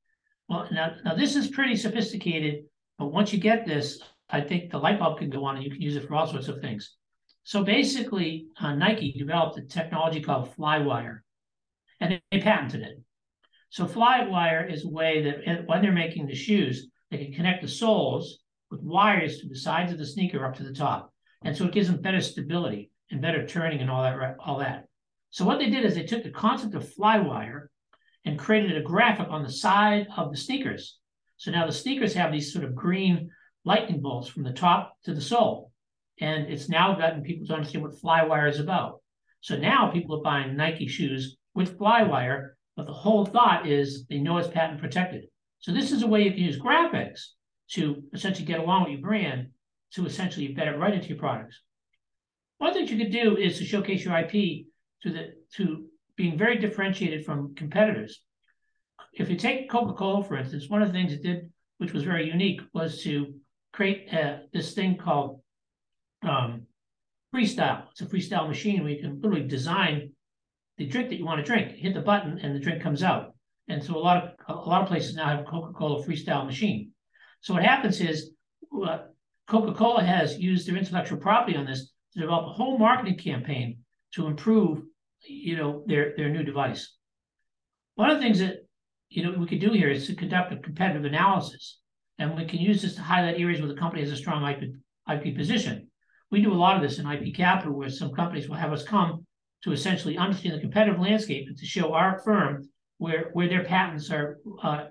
Well, 0.49 0.67
now, 0.73 0.95
now 1.05 1.15
this 1.15 1.37
is 1.37 1.49
pretty 1.49 1.77
sophisticated, 1.77 2.65
but 2.99 3.13
once 3.13 3.33
you 3.33 3.39
get 3.39 3.67
this, 3.67 4.01
I 4.31 4.41
think 4.41 4.71
the 4.71 4.79
light 4.79 4.99
bulb 4.99 5.19
can 5.19 5.31
go 5.31 5.45
on 5.45 5.57
and 5.57 5.65
you 5.65 5.71
can 5.71 5.81
use 5.81 5.97
it 5.97 6.07
for 6.07 6.15
all 6.15 6.27
sorts 6.27 6.49
of 6.49 6.61
things. 6.61 6.97
So 7.45 7.65
basically, 7.65 8.49
uh, 8.61 8.75
Nike 8.75 9.13
developed 9.13 9.59
a 9.59 9.63
technology 9.63 10.21
called 10.21 10.55
Flywire, 10.57 11.21
and 12.01 12.21
they 12.31 12.41
patented 12.41 12.83
it. 12.83 13.03
So 13.71 13.87
Flywire 13.87 14.71
is 14.71 14.85
a 14.85 14.89
way 14.89 15.23
that 15.23 15.67
when 15.67 15.83
they're 15.83 15.93
making 15.93 16.27
the 16.27 16.35
shoes, 16.35 16.89
they 17.11 17.19
can 17.19 17.33
connect 17.33 17.63
the 17.63 17.69
soles 17.69 18.41
with 18.71 18.83
wires 18.83 19.39
to 19.39 19.49
the 19.49 19.57
sides 19.57 19.93
of 19.93 19.99
the 19.99 20.07
sneaker 20.07 20.45
up 20.45 20.57
to 20.57 20.63
the 20.63 20.75
top, 20.75 21.13
and 21.43 21.57
so 21.57 21.65
it 21.65 21.73
gives 21.73 21.89
them 21.89 22.01
better 22.01 22.21
stability 22.21 22.91
and 23.11 23.23
better 23.23 23.47
turning 23.47 23.81
and 23.81 23.91
all 23.91 24.03
that. 24.03 24.37
All 24.41 24.59
that. 24.59 24.87
So 25.31 25.45
what 25.45 25.59
they 25.59 25.71
did 25.71 25.85
is 25.85 25.95
they 25.95 26.05
took 26.05 26.23
the 26.23 26.31
concept 26.31 26.75
of 26.75 26.89
Flywire 26.95 27.69
and 28.25 28.39
created 28.39 28.77
a 28.77 28.83
graphic 28.83 29.29
on 29.29 29.43
the 29.43 29.53
side 29.53 30.07
of 30.17 30.31
the 30.31 30.37
sneakers. 30.37 30.99
So 31.37 31.51
now 31.51 31.67
the 31.67 31.73
sneakers 31.73 32.15
have 32.15 32.33
these 32.33 32.53
sort 32.53 32.65
of 32.65 32.75
green 32.75 33.31
lightning 33.65 34.01
bolts 34.01 34.29
from 34.29 34.43
the 34.43 34.53
top 34.53 34.95
to 35.05 35.15
the 35.15 35.21
sole. 35.21 35.71
And 36.21 36.49
it's 36.49 36.69
now 36.69 36.95
gotten 36.95 37.23
people 37.23 37.47
to 37.47 37.55
understand 37.55 37.85
what 37.85 37.95
Flywire 37.95 38.51
is 38.51 38.59
about. 38.59 39.01
So 39.41 39.57
now 39.57 39.91
people 39.91 40.19
are 40.19 40.23
buying 40.23 40.57
Nike 40.57 40.89
shoes 40.89 41.37
with 41.55 41.79
Flywire, 41.79 42.51
but 42.77 42.87
the 42.87 42.93
whole 42.93 43.25
thought 43.25 43.69
is 43.69 44.07
they 44.07 44.19
know 44.19 44.39
it's 44.39 44.49
patent 44.49 44.81
protected. 44.81 45.25
So 45.61 45.73
this 45.73 45.93
is 45.93 46.03
a 46.03 46.07
way 46.07 46.23
you 46.23 46.31
can 46.33 46.41
use 46.41 46.59
graphics 46.59 47.29
to 47.73 48.03
essentially 48.13 48.47
get 48.47 48.61
along 48.61 48.85
with 48.85 48.93
your 48.93 49.01
brand 49.01 49.49
to 49.93 50.07
essentially 50.07 50.49
embed 50.49 50.67
it 50.67 50.79
right 50.79 50.95
into 50.95 51.09
your 51.09 51.19
products. 51.19 51.61
One 52.59 52.73
thing 52.73 52.89
you 52.89 52.97
could 52.99 53.13
do 53.13 53.37
is 53.37 53.59
to 53.59 53.65
showcase 53.65 54.05
your 54.05 54.17
IP 54.19 54.67
to 55.03 55.11
the 55.11 55.35
to 55.55 55.87
being 56.17 56.37
very 56.37 56.59
differentiated 56.59 57.25
from 57.25 57.55
competitors. 57.55 58.21
If 59.15 59.31
you 59.31 59.37
take 59.37 59.71
Coca-Cola, 59.71 60.25
for 60.25 60.37
instance, 60.37 60.69
one 60.69 60.83
of 60.83 60.89
the 60.89 60.93
things 60.93 61.13
it 61.13 61.23
did, 61.23 61.51
which 61.79 61.93
was 61.93 62.03
very 62.03 62.27
unique, 62.27 62.61
was 62.75 63.03
to 63.05 63.35
create 63.73 64.13
uh, 64.13 64.39
this 64.53 64.75
thing 64.75 64.97
called 64.97 65.41
um, 66.23 66.67
freestyle. 67.35 67.85
It's 67.93 68.01
a 68.01 68.07
freestyle 68.07 68.49
machine 68.49 68.83
where 68.83 68.93
you 68.93 69.01
can 69.01 69.21
literally 69.21 69.47
design 69.47 70.11
the 70.77 70.87
drink 70.87 71.11
that 71.11 71.19
you 71.19 71.25
want 71.25 71.39
to 71.39 71.47
drink. 71.47 71.73
Hit 71.73 71.95
the 71.95 72.01
button 72.01 72.39
and 72.39 72.55
the 72.55 72.61
drink 72.61 72.83
comes 72.83 73.03
out. 73.03 73.35
And 73.69 73.83
so 73.83 73.97
a 73.97 73.99
lot 73.99 74.17
of 74.17 74.31
a 74.49 74.69
lot 74.69 74.83
of 74.83 74.89
places 74.89 75.15
now 75.15 75.27
have 75.37 75.47
Coca-Cola 75.47 76.05
freestyle 76.05 76.47
machine. 76.47 76.93
So 77.41 77.55
what 77.55 77.65
happens 77.65 78.01
is 78.01 78.33
uh, 78.85 78.99
Coca-Cola 79.49 80.05
has 80.05 80.39
used 80.39 80.69
their 80.69 80.77
intellectual 80.77 81.19
property 81.19 81.57
on 81.57 81.67
this 81.67 81.91
to 82.13 82.21
develop 82.21 82.47
a 82.47 82.53
whole 82.53 82.79
marketing 82.79 83.19
campaign 83.19 83.79
to 84.15 84.27
improve 84.27 84.83
you 85.27 85.57
know, 85.57 85.83
their 85.87 86.15
their 86.17 86.29
new 86.29 86.43
device. 86.43 86.95
One 87.95 88.11
of 88.11 88.19
the 88.19 88.23
things 88.23 88.39
that 88.39 88.67
you 89.11 89.23
know 89.23 89.39
we 89.39 89.47
could 89.47 89.61
do 89.61 89.73
here 89.73 89.91
is 89.91 90.07
to 90.07 90.15
conduct 90.15 90.53
a 90.53 90.57
competitive 90.57 91.05
analysis, 91.05 91.79
and 92.19 92.37
we 92.37 92.45
can 92.45 92.61
use 92.61 92.83
this 92.83 92.95
to 92.95 93.03
highlight 93.03 93.41
areas 93.41 93.61
where 93.61 93.69
the 93.69 93.81
company 93.81 94.03
has 94.03 94.13
a 94.13 94.17
strong 94.17 94.47
IP, 94.47 94.71
IP 95.11 95.37
position. 95.37 95.89
We 96.31 96.43
do 96.43 96.53
a 96.53 96.55
lot 96.55 96.77
of 96.77 96.83
this 96.83 96.99
in 96.99 97.11
IP 97.11 97.35
Capital, 97.35 97.75
where 97.75 97.89
some 97.89 98.13
companies 98.13 98.49
will 98.49 98.57
have 98.57 98.73
us 98.73 98.85
come 98.85 99.27
to 99.65 99.73
essentially 99.73 100.17
understand 100.17 100.55
the 100.55 100.61
competitive 100.61 101.01
landscape 101.01 101.49
and 101.49 101.57
to 101.57 101.67
show 101.67 101.93
our 101.95 102.21
firm 102.25 102.69
where 102.99 103.31
where 103.33 103.49
their 103.49 103.65
patents 103.65 104.11
are 104.11 104.39
uh, 104.63 104.85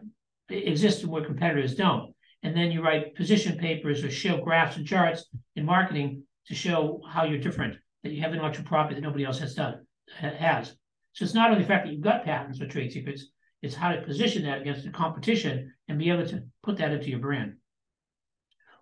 exist 0.50 1.04
and 1.04 1.12
where 1.12 1.26
competitors 1.26 1.76
don't. 1.76 2.14
And 2.48 2.56
then 2.56 2.72
you 2.72 2.82
write 2.82 3.14
position 3.14 3.58
papers 3.58 4.06
or 4.06 4.10
show 4.10 4.38
graphs 4.38 4.78
and 4.78 4.88
charts 4.88 5.26
in 5.58 5.66
marketing 5.66 6.24
to 6.46 6.56
show 6.56 7.02
how 7.06 7.26
you're 7.26 7.42
different, 7.42 7.76
that 8.04 8.14
you 8.14 8.22
have 8.22 8.32
intellectual 8.32 8.64
property 8.64 8.96
that 8.96 9.02
nobody 9.02 9.26
else 9.26 9.40
has 9.40 9.54
done 9.54 9.86
has. 10.18 10.74
So 11.12 11.26
it's 11.26 11.34
not 11.34 11.50
only 11.52 11.64
the 11.64 11.68
fact 11.68 11.86
that 11.86 11.92
you've 11.92 12.00
got 12.00 12.24
patents 12.24 12.62
or 12.62 12.68
trade 12.70 12.94
secrets, 12.94 13.26
it's 13.62 13.76
how 13.76 13.92
to 13.92 14.02
position 14.02 14.44
that 14.44 14.62
against 14.62 14.86
the 14.86 14.92
competition 14.92 15.74
and 15.90 16.00
be 16.00 16.10
able 16.10 16.26
to 16.28 16.46
put 16.64 16.78
that 16.78 16.94
into 16.94 17.10
your 17.10 17.20
brand. 17.20 17.56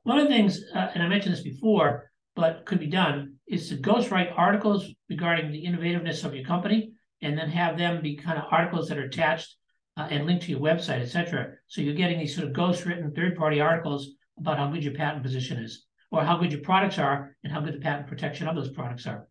One 0.03 0.19
of 0.19 0.27
the 0.27 0.35
things, 0.35 0.61
uh, 0.75 0.91
and 0.93 1.01
I 1.01 1.07
mentioned 1.07 1.33
this 1.33 1.41
before, 1.41 2.11
but 2.35 2.65
could 2.65 2.79
be 2.79 2.85
done, 2.85 3.37
is 3.47 3.69
to 3.69 3.77
ghostwrite 3.77 4.37
articles 4.37 4.87
regarding 5.09 5.51
the 5.51 5.65
innovativeness 5.65 6.23
of 6.23 6.35
your 6.35 6.45
company 6.45 6.91
and 7.23 7.35
then 7.35 7.49
have 7.49 7.79
them 7.79 8.03
be 8.03 8.15
kind 8.15 8.37
of 8.37 8.45
articles 8.51 8.89
that 8.89 8.99
are 8.99 9.05
attached 9.05 9.55
uh, 9.97 10.07
and 10.09 10.25
link 10.25 10.41
to 10.41 10.51
your 10.51 10.59
website, 10.59 11.01
etc. 11.01 11.53
So 11.67 11.81
you're 11.81 11.93
getting 11.93 12.19
these 12.19 12.35
sort 12.35 12.47
of 12.47 12.53
ghost-written 12.53 13.13
third-party 13.13 13.61
articles 13.61 14.11
about 14.37 14.57
how 14.57 14.69
good 14.69 14.83
your 14.83 14.93
patent 14.93 15.23
position 15.23 15.57
is, 15.57 15.85
or 16.11 16.23
how 16.23 16.37
good 16.37 16.51
your 16.51 16.61
products 16.61 16.99
are, 16.99 17.35
and 17.43 17.51
how 17.51 17.61
good 17.61 17.73
the 17.73 17.79
patent 17.79 18.07
protection 18.07 18.47
of 18.47 18.55
those 18.55 18.71
products 18.71 19.07
are. 19.07 19.27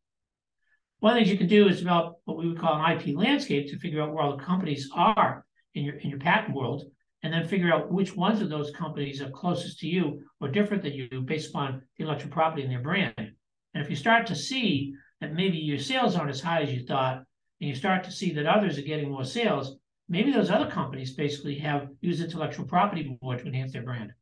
One 1.01 1.13
of 1.13 1.17
the 1.17 1.21
things 1.25 1.33
you 1.33 1.39
can 1.39 1.49
do 1.49 1.69
is 1.69 1.81
develop 1.81 2.17
what 2.25 2.39
we 2.39 2.49
would 2.49 2.59
call 2.59 2.83
an 2.83 2.99
IP 2.99 3.15
landscape 3.17 3.69
to 3.69 3.79
figure 3.79 4.01
out 4.01 4.13
where 4.13 4.23
all 4.23 4.37
the 4.37 4.43
companies 4.43 4.89
are 4.95 5.45
in 5.75 5.85
your 5.85 5.97
in 5.97 6.09
your 6.09 6.19
patent 6.19 6.57
world, 6.57 6.85
and 7.23 7.33
then 7.33 7.47
figure 7.47 7.73
out 7.73 7.93
which 7.93 8.17
ones 8.17 8.41
of 8.41 8.49
those 8.49 8.71
companies 8.71 9.21
are 9.21 9.31
closest 9.31 9.81
to 9.81 9.87
you 9.87 10.23
or 10.41 10.49
different 10.49 10.83
than 10.83 10.93
you 10.93 11.09
based 11.21 11.51
upon 11.51 11.83
the 11.97 12.05
intellectual 12.05 12.31
property 12.31 12.63
in 12.63 12.71
their 12.71 12.81
brand. 12.81 13.15
And 13.17 13.83
if 13.83 13.91
you 13.91 13.97
start 13.97 14.27
to 14.29 14.37
see 14.37 14.95
that 15.21 15.35
maybe 15.35 15.59
your 15.59 15.79
sales 15.79 16.17
aren't 16.17 16.31
as 16.31 16.41
high 16.41 16.63
as 16.63 16.73
you 16.73 16.87
thought, 16.87 17.23
and 17.61 17.69
you 17.69 17.75
start 17.75 18.05
to 18.05 18.13
see 18.13 18.33
that 18.33 18.47
others 18.47 18.79
are 18.79 18.83
getting 18.83 19.11
more 19.11 19.25
sales, 19.25 19.77
maybe 20.09 20.33
those 20.33 20.51
other 20.51 20.71
companies 20.71 21.15
basically 21.15 21.59
have 21.59 21.89
used 22.01 22.23
intellectual 22.23 22.67
property 22.67 23.19
more 23.23 23.37
to 23.37 23.47
enhance 23.47 23.73
their 23.73 23.83
brand. 23.83 24.13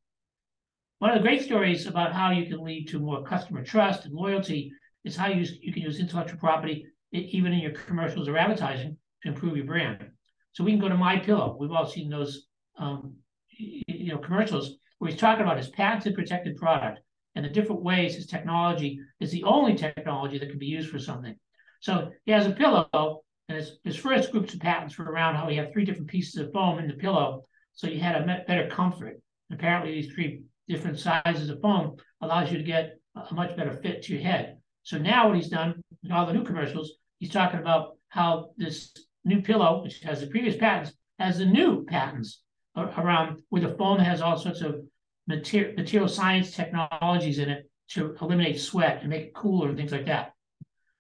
One 0.98 1.10
of 1.10 1.16
the 1.16 1.22
great 1.22 1.42
stories 1.42 1.86
about 1.86 2.12
how 2.12 2.30
you 2.30 2.46
can 2.46 2.62
lead 2.62 2.88
to 2.88 3.00
more 3.00 3.24
customer 3.24 3.64
trust 3.64 4.04
and 4.04 4.14
loyalty 4.14 4.72
is 5.04 5.16
how 5.16 5.28
you, 5.28 5.46
you 5.60 5.72
can 5.72 5.82
use 5.82 5.98
intellectual 5.98 6.38
property 6.38 6.86
even 7.12 7.52
in 7.52 7.58
your 7.58 7.72
commercials 7.72 8.28
or 8.28 8.36
advertising 8.36 8.96
to 9.22 9.28
improve 9.28 9.56
your 9.56 9.66
brand. 9.66 10.06
So 10.52 10.62
we 10.62 10.72
can 10.72 10.80
go 10.80 10.88
to 10.88 10.96
My 10.96 11.18
Pillow. 11.18 11.56
We've 11.58 11.72
all 11.72 11.86
seen 11.86 12.08
those 12.08 12.46
um, 12.78 13.16
you 13.58 14.12
know 14.12 14.18
commercials 14.18 14.76
where 14.98 15.10
he's 15.10 15.20
talking 15.20 15.42
about 15.42 15.56
his 15.56 15.68
patented 15.70 16.14
protected 16.14 16.56
product 16.56 17.00
and 17.34 17.44
the 17.44 17.48
different 17.48 17.82
ways 17.82 18.14
his 18.14 18.26
technology 18.26 19.00
is 19.20 19.30
the 19.30 19.44
only 19.44 19.74
technology 19.74 20.38
that 20.38 20.50
can 20.50 20.58
be 20.58 20.66
used 20.66 20.90
for 20.90 20.98
something. 20.98 21.34
So 21.80 22.10
he 22.24 22.32
has 22.32 22.46
a 22.46 22.52
pillow, 22.52 23.22
and 23.52 23.60
his, 23.60 23.78
his 23.84 23.96
first 23.96 24.32
groups 24.32 24.54
of 24.54 24.60
patents 24.60 24.96
were 24.96 25.04
around 25.04 25.34
how 25.34 25.46
he 25.46 25.56
had 25.56 25.72
three 25.72 25.84
different 25.84 26.08
pieces 26.08 26.36
of 26.36 26.52
foam 26.52 26.78
in 26.78 26.88
the 26.88 26.94
pillow, 26.94 27.44
so 27.74 27.86
you 27.86 28.00
had 28.00 28.16
a 28.16 28.44
better 28.46 28.68
comfort. 28.68 29.20
Apparently, 29.50 29.92
these 29.92 30.12
three 30.12 30.42
different 30.68 30.98
sizes 30.98 31.50
of 31.50 31.60
foam 31.60 31.96
allows 32.22 32.50
you 32.50 32.56
to 32.56 32.64
get 32.64 32.94
a 33.14 33.34
much 33.34 33.54
better 33.54 33.78
fit 33.82 34.02
to 34.02 34.14
your 34.14 34.22
head. 34.22 34.56
So 34.84 34.96
now 34.96 35.28
what 35.28 35.36
he's 35.36 35.50
done 35.50 35.82
in 36.02 36.12
all 36.12 36.26
the 36.26 36.32
new 36.32 36.44
commercials, 36.44 36.92
he's 37.18 37.30
talking 37.30 37.60
about 37.60 37.96
how 38.08 38.50
this 38.56 38.92
new 39.24 39.42
pillow, 39.42 39.82
which 39.82 40.00
has 40.00 40.20
the 40.20 40.26
previous 40.28 40.56
patents, 40.56 40.92
has 41.18 41.38
the 41.38 41.44
new 41.44 41.84
patents 41.84 42.42
around 42.76 43.42
where 43.50 43.62
the 43.62 43.76
foam 43.76 43.98
has 43.98 44.22
all 44.22 44.38
sorts 44.38 44.62
of 44.62 44.80
material, 45.28 45.74
material 45.76 46.08
science 46.08 46.56
technologies 46.56 47.38
in 47.38 47.50
it 47.50 47.70
to 47.90 48.16
eliminate 48.22 48.58
sweat 48.58 49.00
and 49.02 49.10
make 49.10 49.22
it 49.22 49.34
cooler 49.34 49.68
and 49.68 49.76
things 49.76 49.92
like 49.92 50.06
that. 50.06 50.32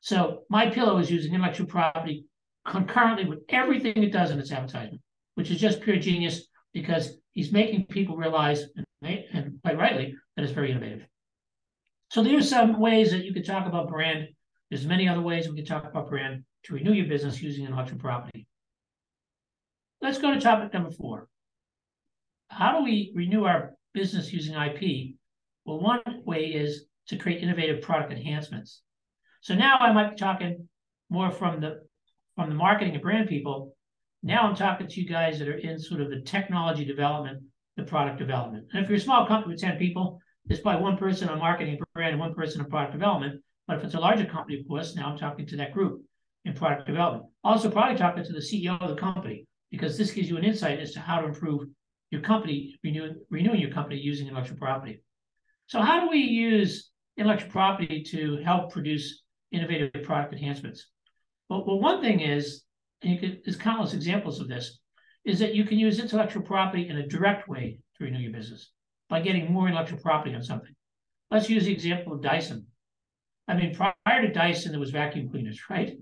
So 0.00 0.42
my 0.50 0.68
pillow 0.68 0.98
is 0.98 1.10
using 1.10 1.32
intellectual 1.32 1.66
property 1.66 2.26
concurrently 2.66 3.24
with 3.24 3.40
everything 3.48 4.02
it 4.02 4.12
does 4.12 4.30
in 4.30 4.38
its 4.38 4.52
advertisement, 4.52 5.00
which 5.34 5.50
is 5.50 5.60
just 5.60 5.80
pure 5.80 5.96
genius 5.96 6.46
because 6.72 7.16
he's 7.32 7.52
making 7.52 7.86
people 7.86 8.16
realize, 8.16 8.64
and, 9.02 9.58
quite 9.62 9.78
rightly, 9.78 10.14
that 10.36 10.42
it's 10.42 10.52
very 10.52 10.70
innovative. 10.70 11.06
So 12.10 12.22
there's 12.22 12.48
some 12.48 12.78
ways 12.78 13.10
that 13.10 13.24
you 13.24 13.32
could 13.32 13.46
talk 13.46 13.66
about 13.66 13.88
brand. 13.88 14.28
There's 14.70 14.86
many 14.86 15.08
other 15.08 15.20
ways 15.20 15.48
we 15.48 15.56
could 15.56 15.66
talk 15.66 15.84
about 15.84 16.08
brand 16.08 16.44
to 16.64 16.74
renew 16.74 16.92
your 16.92 17.06
business 17.06 17.42
using 17.42 17.64
intellectual 17.64 17.98
property. 17.98 18.46
Let's 20.00 20.18
go 20.18 20.32
to 20.32 20.40
topic 20.40 20.72
number 20.72 20.90
four. 20.90 21.28
How 22.48 22.78
do 22.78 22.84
we 22.84 23.12
renew 23.14 23.44
our 23.44 23.74
business 23.94 24.32
using 24.32 24.54
IP? 24.54 25.16
Well, 25.64 25.80
one 25.80 26.02
way 26.24 26.46
is 26.46 26.86
to 27.08 27.16
create 27.16 27.42
innovative 27.42 27.82
product 27.82 28.12
enhancements. 28.12 28.82
So 29.40 29.54
now 29.54 29.78
I 29.78 29.92
might 29.92 30.10
be 30.10 30.16
talking 30.16 30.68
more 31.08 31.30
from 31.30 31.60
the 31.60 31.82
from 32.36 32.48
the 32.48 32.54
marketing 32.54 32.94
and 32.94 33.02
brand 33.02 33.28
people. 33.28 33.74
Now 34.22 34.48
I'm 34.48 34.54
talking 34.54 34.86
to 34.86 35.00
you 35.00 35.08
guys 35.08 35.38
that 35.38 35.48
are 35.48 35.58
in 35.58 35.78
sort 35.78 36.00
of 36.00 36.10
the 36.10 36.20
technology 36.20 36.84
development, 36.84 37.42
the 37.76 37.82
product 37.82 38.18
development. 38.18 38.66
And 38.72 38.82
if 38.82 38.88
you're 38.88 38.98
a 38.98 39.00
small 39.00 39.26
company 39.26 39.54
with 39.54 39.60
10 39.60 39.78
people, 39.78 40.20
there's 40.46 40.60
probably 40.60 40.82
one 40.82 40.96
person 40.96 41.28
on 41.28 41.38
marketing 41.38 41.80
brand 41.94 42.12
and 42.12 42.20
one 42.20 42.34
person 42.34 42.60
on 42.60 42.70
product 42.70 42.92
development. 42.92 43.40
But 43.66 43.78
if 43.78 43.84
it's 43.84 43.94
a 43.94 44.00
larger 44.00 44.24
company, 44.24 44.58
of 44.60 44.66
course, 44.66 44.94
now 44.94 45.08
I'm 45.08 45.18
talking 45.18 45.46
to 45.46 45.56
that 45.56 45.72
group 45.72 46.02
in 46.44 46.54
product 46.54 46.86
development. 46.86 47.26
Also, 47.44 47.70
probably 47.70 47.96
talking 47.96 48.24
to 48.24 48.32
the 48.32 48.40
CEO 48.40 48.80
of 48.80 48.88
the 48.88 48.96
company 48.96 49.46
because 49.70 49.96
this 49.96 50.10
gives 50.10 50.28
you 50.28 50.36
an 50.36 50.44
insight 50.44 50.80
as 50.80 50.92
to 50.92 51.00
how 51.00 51.20
to 51.20 51.26
improve 51.26 51.68
your 52.10 52.20
company, 52.20 52.76
renew, 52.84 53.14
renewing 53.30 53.60
your 53.60 53.70
company 53.70 53.96
using 53.96 54.26
intellectual 54.26 54.58
property. 54.58 55.02
So, 55.66 55.80
how 55.80 56.00
do 56.00 56.10
we 56.10 56.18
use 56.18 56.90
intellectual 57.16 57.50
property 57.50 58.02
to 58.10 58.36
help 58.44 58.72
produce 58.72 59.22
innovative 59.52 60.02
product 60.02 60.32
enhancements? 60.32 60.88
Well, 61.52 61.64
well 61.66 61.80
one 61.80 62.00
thing 62.00 62.20
is, 62.20 62.62
and 63.02 63.12
you 63.12 63.18
could, 63.18 63.42
there's 63.44 63.58
countless 63.58 63.92
examples 63.92 64.40
of 64.40 64.48
this, 64.48 64.78
is 65.26 65.38
that 65.40 65.54
you 65.54 65.64
can 65.64 65.78
use 65.78 66.00
intellectual 66.00 66.42
property 66.42 66.88
in 66.88 66.96
a 66.96 67.06
direct 67.06 67.46
way 67.46 67.78
to 67.98 68.04
renew 68.04 68.20
your 68.20 68.32
business 68.32 68.70
by 69.10 69.20
getting 69.20 69.52
more 69.52 69.68
intellectual 69.68 70.00
property 70.00 70.34
on 70.34 70.42
something. 70.42 70.74
Let's 71.30 71.50
use 71.50 71.66
the 71.66 71.72
example 71.72 72.14
of 72.14 72.22
Dyson. 72.22 72.66
I 73.48 73.54
mean, 73.54 73.74
prior 73.74 74.22
to 74.22 74.32
Dyson, 74.32 74.70
there 74.70 74.80
was 74.80 74.92
vacuum 74.92 75.28
cleaners, 75.28 75.60
right? 75.70 75.92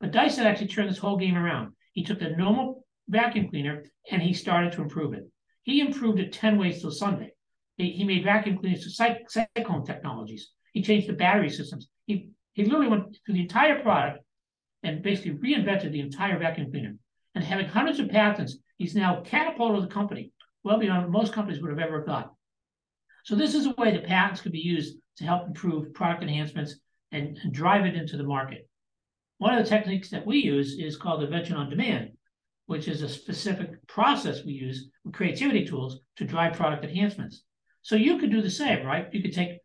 But 0.00 0.12
Dyson 0.12 0.46
actually 0.46 0.68
turned 0.68 0.90
this 0.90 0.98
whole 0.98 1.16
game 1.16 1.36
around. 1.36 1.72
He 1.94 2.04
took 2.04 2.20
the 2.20 2.30
normal 2.36 2.84
vacuum 3.08 3.48
cleaner 3.48 3.84
and 4.10 4.20
he 4.20 4.34
started 4.34 4.72
to 4.72 4.82
improve 4.82 5.14
it. 5.14 5.24
He 5.62 5.80
improved 5.80 6.20
it 6.20 6.34
10 6.34 6.58
ways 6.58 6.82
till 6.82 6.90
Sunday. 6.90 7.32
He, 7.78 7.92
he 7.92 8.04
made 8.04 8.24
vacuum 8.24 8.58
cleaners 8.58 8.84
to 8.84 8.90
cyclone 8.90 9.86
technologies. 9.86 10.50
He 10.74 10.82
changed 10.82 11.08
the 11.08 11.14
battery 11.14 11.48
systems. 11.48 11.88
He, 12.04 12.30
he 12.52 12.64
literally 12.64 12.88
went 12.88 13.16
through 13.24 13.34
the 13.34 13.42
entire 13.42 13.80
product 13.80 14.20
and 14.82 15.02
basically 15.02 15.32
reinvented 15.32 15.92
the 15.92 16.00
entire 16.00 16.38
vacuum 16.38 16.70
cleaner. 16.70 16.96
And 17.34 17.44
having 17.44 17.66
hundreds 17.66 18.00
of 18.00 18.08
patents, 18.08 18.56
he's 18.76 18.94
now 18.94 19.22
catapulted 19.24 19.84
the 19.84 19.94
company 19.94 20.32
well 20.62 20.78
beyond 20.78 21.10
most 21.10 21.32
companies 21.32 21.60
would 21.60 21.70
have 21.70 21.78
ever 21.78 22.02
thought. 22.02 22.32
So 23.24 23.34
this 23.34 23.54
is 23.54 23.66
a 23.66 23.74
way 23.78 23.92
that 23.92 24.06
patents 24.06 24.40
could 24.40 24.52
be 24.52 24.58
used 24.58 24.96
to 25.18 25.24
help 25.24 25.46
improve 25.46 25.92
product 25.94 26.22
enhancements 26.22 26.76
and, 27.12 27.38
and 27.42 27.52
drive 27.52 27.84
it 27.84 27.94
into 27.94 28.16
the 28.16 28.24
market. 28.24 28.68
One 29.38 29.56
of 29.56 29.62
the 29.62 29.68
techniques 29.68 30.10
that 30.10 30.26
we 30.26 30.38
use 30.38 30.78
is 30.78 30.96
called 30.96 31.22
invention 31.22 31.56
on 31.56 31.70
demand, 31.70 32.10
which 32.66 32.88
is 32.88 33.02
a 33.02 33.08
specific 33.08 33.86
process 33.86 34.44
we 34.44 34.52
use 34.52 34.88
with 35.04 35.14
creativity 35.14 35.64
tools 35.64 36.00
to 36.16 36.24
drive 36.24 36.54
product 36.54 36.84
enhancements. 36.84 37.42
So 37.82 37.96
you 37.96 38.18
could 38.18 38.30
do 38.30 38.42
the 38.42 38.50
same, 38.50 38.86
right? 38.86 39.08
You 39.12 39.22
could 39.22 39.32
take 39.32 39.58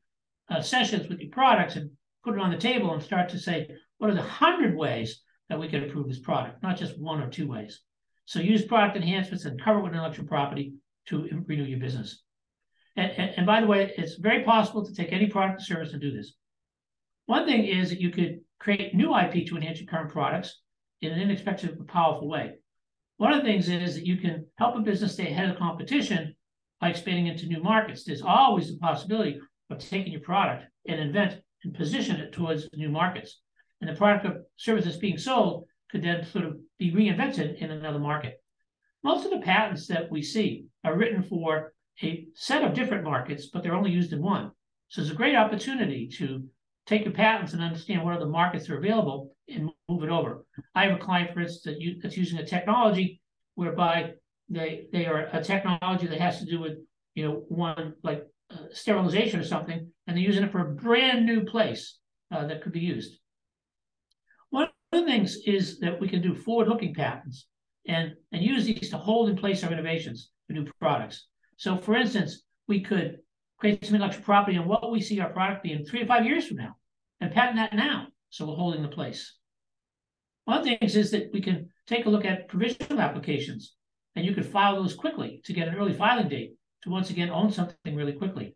uh, 0.49 0.61
sessions 0.61 1.09
with 1.09 1.19
your 1.19 1.31
products 1.31 1.75
and 1.75 1.91
put 2.23 2.35
it 2.35 2.39
on 2.39 2.51
the 2.51 2.57
table 2.57 2.93
and 2.93 3.03
start 3.03 3.29
to 3.29 3.39
say, 3.39 3.69
what 3.97 4.09
are 4.09 4.15
the 4.15 4.21
hundred 4.21 4.75
ways 4.75 5.21
that 5.49 5.59
we 5.59 5.67
can 5.67 5.83
improve 5.83 6.07
this 6.07 6.19
product, 6.19 6.61
not 6.63 6.77
just 6.77 6.99
one 6.99 7.21
or 7.21 7.29
two 7.29 7.47
ways. 7.47 7.81
So 8.25 8.39
use 8.39 8.65
product 8.65 8.97
enhancements 8.97 9.45
and 9.45 9.61
cover 9.61 9.79
it 9.79 9.83
with 9.83 9.93
intellectual 9.93 10.25
property 10.25 10.73
to 11.07 11.27
renew 11.45 11.63
your 11.63 11.79
business. 11.79 12.23
And, 12.95 13.11
and, 13.11 13.31
and, 13.37 13.45
by 13.45 13.61
the 13.61 13.67
way, 13.67 13.93
it's 13.97 14.15
very 14.15 14.43
possible 14.43 14.85
to 14.85 14.93
take 14.93 15.11
any 15.11 15.27
product 15.27 15.61
or 15.61 15.65
service 15.65 15.91
and 15.91 16.01
do 16.01 16.15
this. 16.15 16.33
One 17.25 17.45
thing 17.45 17.65
is 17.65 17.89
that 17.89 17.99
you 17.99 18.09
could 18.09 18.39
create 18.59 18.95
new 18.95 19.15
IP 19.15 19.47
to 19.47 19.57
enhance 19.57 19.79
your 19.79 19.87
current 19.87 20.11
products 20.11 20.61
in 21.01 21.11
an 21.11 21.19
inexpensive 21.19 21.77
but 21.77 21.87
powerful 21.87 22.29
way. 22.29 22.53
One 23.17 23.33
of 23.33 23.41
the 23.41 23.45
things 23.45 23.69
is 23.69 23.95
that 23.95 24.05
you 24.05 24.17
can 24.17 24.45
help 24.57 24.75
a 24.75 24.79
business 24.79 25.13
stay 25.13 25.29
ahead 25.29 25.49
of 25.49 25.57
competition 25.57 26.35
by 26.79 26.89
expanding 26.89 27.27
into 27.27 27.47
new 27.47 27.61
markets. 27.61 28.03
There's 28.03 28.21
always 28.21 28.71
the 28.71 28.79
possibility 28.79 29.39
of 29.69 29.79
taking 29.79 30.11
your 30.11 30.21
product 30.21 30.65
and 30.87 30.99
invent 30.99 31.41
and 31.63 31.73
position 31.73 32.17
it 32.17 32.31
towards 32.31 32.69
new 32.73 32.89
markets. 32.89 33.41
And 33.85 33.95
the 33.95 33.99
product 33.99 34.25
or 34.25 34.45
service 34.57 34.85
that's 34.85 34.97
being 34.97 35.19
sold 35.19 35.65
could 35.91 36.03
then 36.03 36.25
sort 36.25 36.45
of 36.45 36.57
be 36.79 36.91
reinvented 36.91 37.59
in 37.59 37.69
another 37.69 37.99
market. 37.99 38.41
Most 39.03 39.25
of 39.25 39.31
the 39.31 39.45
patents 39.45 39.85
that 39.87 40.09
we 40.09 40.23
see 40.23 40.65
are 40.83 40.97
written 40.97 41.21
for 41.21 41.73
a 42.01 42.25
set 42.33 42.63
of 42.63 42.73
different 42.73 43.03
markets, 43.03 43.49
but 43.53 43.61
they're 43.61 43.75
only 43.75 43.91
used 43.91 44.11
in 44.11 44.23
one. 44.23 44.51
So 44.89 45.01
it's 45.01 45.11
a 45.11 45.15
great 45.15 45.35
opportunity 45.35 46.09
to 46.17 46.43
take 46.87 47.05
your 47.05 47.13
patents 47.13 47.53
and 47.53 47.61
understand 47.61 48.03
what 48.03 48.15
other 48.15 48.25
markets 48.25 48.67
are 48.71 48.79
available 48.79 49.35
and 49.47 49.69
move 49.87 50.01
it 50.01 50.09
over. 50.09 50.45
I 50.73 50.85
have 50.85 50.95
a 50.99 51.03
client, 51.03 51.31
for 51.31 51.41
instance, 51.41 51.77
that's 52.01 52.17
using 52.17 52.39
a 52.39 52.45
technology 52.45 53.21
whereby 53.53 54.13
they 54.49 54.87
they 54.91 55.05
are 55.05 55.29
a 55.31 55.43
technology 55.43 56.07
that 56.07 56.19
has 56.19 56.39
to 56.39 56.45
do 56.45 56.59
with 56.59 56.77
you 57.13 57.23
know 57.27 57.43
one 57.49 57.93
like 58.01 58.25
uh, 58.49 58.57
sterilization 58.71 59.39
or 59.39 59.43
something, 59.43 59.91
and 60.07 60.17
they're 60.17 60.23
using 60.23 60.43
it 60.43 60.51
for 60.51 60.61
a 60.61 60.73
brand 60.73 61.23
new 61.27 61.43
place 61.43 61.99
uh, 62.31 62.47
that 62.47 62.63
could 62.63 62.73
be 62.73 62.79
used. 62.79 63.19
The 64.95 65.03
things 65.03 65.35
is 65.45 65.77
that 65.79 65.99
we 65.99 66.07
can 66.07 66.21
do 66.21 66.33
forward-looking 66.33 66.93
patents 66.93 67.47
and 67.85 68.13
and 68.31 68.41
use 68.41 68.63
these 68.63 68.89
to 68.91 68.97
hold 68.97 69.29
in 69.29 69.35
place 69.35 69.61
our 69.61 69.71
innovations 69.73 70.31
for 70.47 70.53
new 70.53 70.65
products. 70.79 71.27
So, 71.57 71.75
for 71.75 71.95
instance, 71.97 72.43
we 72.69 72.79
could 72.79 73.17
create 73.57 73.83
some 73.83 73.95
intellectual 73.95 74.23
property 74.23 74.57
on 74.57 74.69
what 74.69 74.89
we 74.89 75.01
see 75.01 75.19
our 75.19 75.33
product 75.33 75.63
being 75.63 75.83
three 75.83 75.99
to 75.99 76.05
five 76.05 76.25
years 76.25 76.47
from 76.47 76.57
now, 76.57 76.77
and 77.19 77.29
patent 77.29 77.57
that 77.57 77.73
now, 77.73 78.07
so 78.29 78.45
we're 78.45 78.55
holding 78.55 78.83
the 78.83 78.87
place. 78.87 79.35
One 80.45 80.59
of 80.59 80.63
the 80.63 80.77
things 80.77 80.95
is 80.95 81.11
that 81.11 81.29
we 81.33 81.41
can 81.41 81.71
take 81.87 82.05
a 82.05 82.09
look 82.09 82.23
at 82.23 82.47
provisional 82.47 83.01
applications, 83.01 83.75
and 84.15 84.25
you 84.25 84.33
could 84.33 84.45
file 84.45 84.77
those 84.77 84.95
quickly 84.95 85.41
to 85.43 85.51
get 85.51 85.67
an 85.67 85.75
early 85.75 85.93
filing 85.93 86.29
date 86.29 86.53
to 86.83 86.89
once 86.89 87.09
again 87.09 87.29
own 87.29 87.51
something 87.51 87.97
really 87.97 88.13
quickly. 88.13 88.55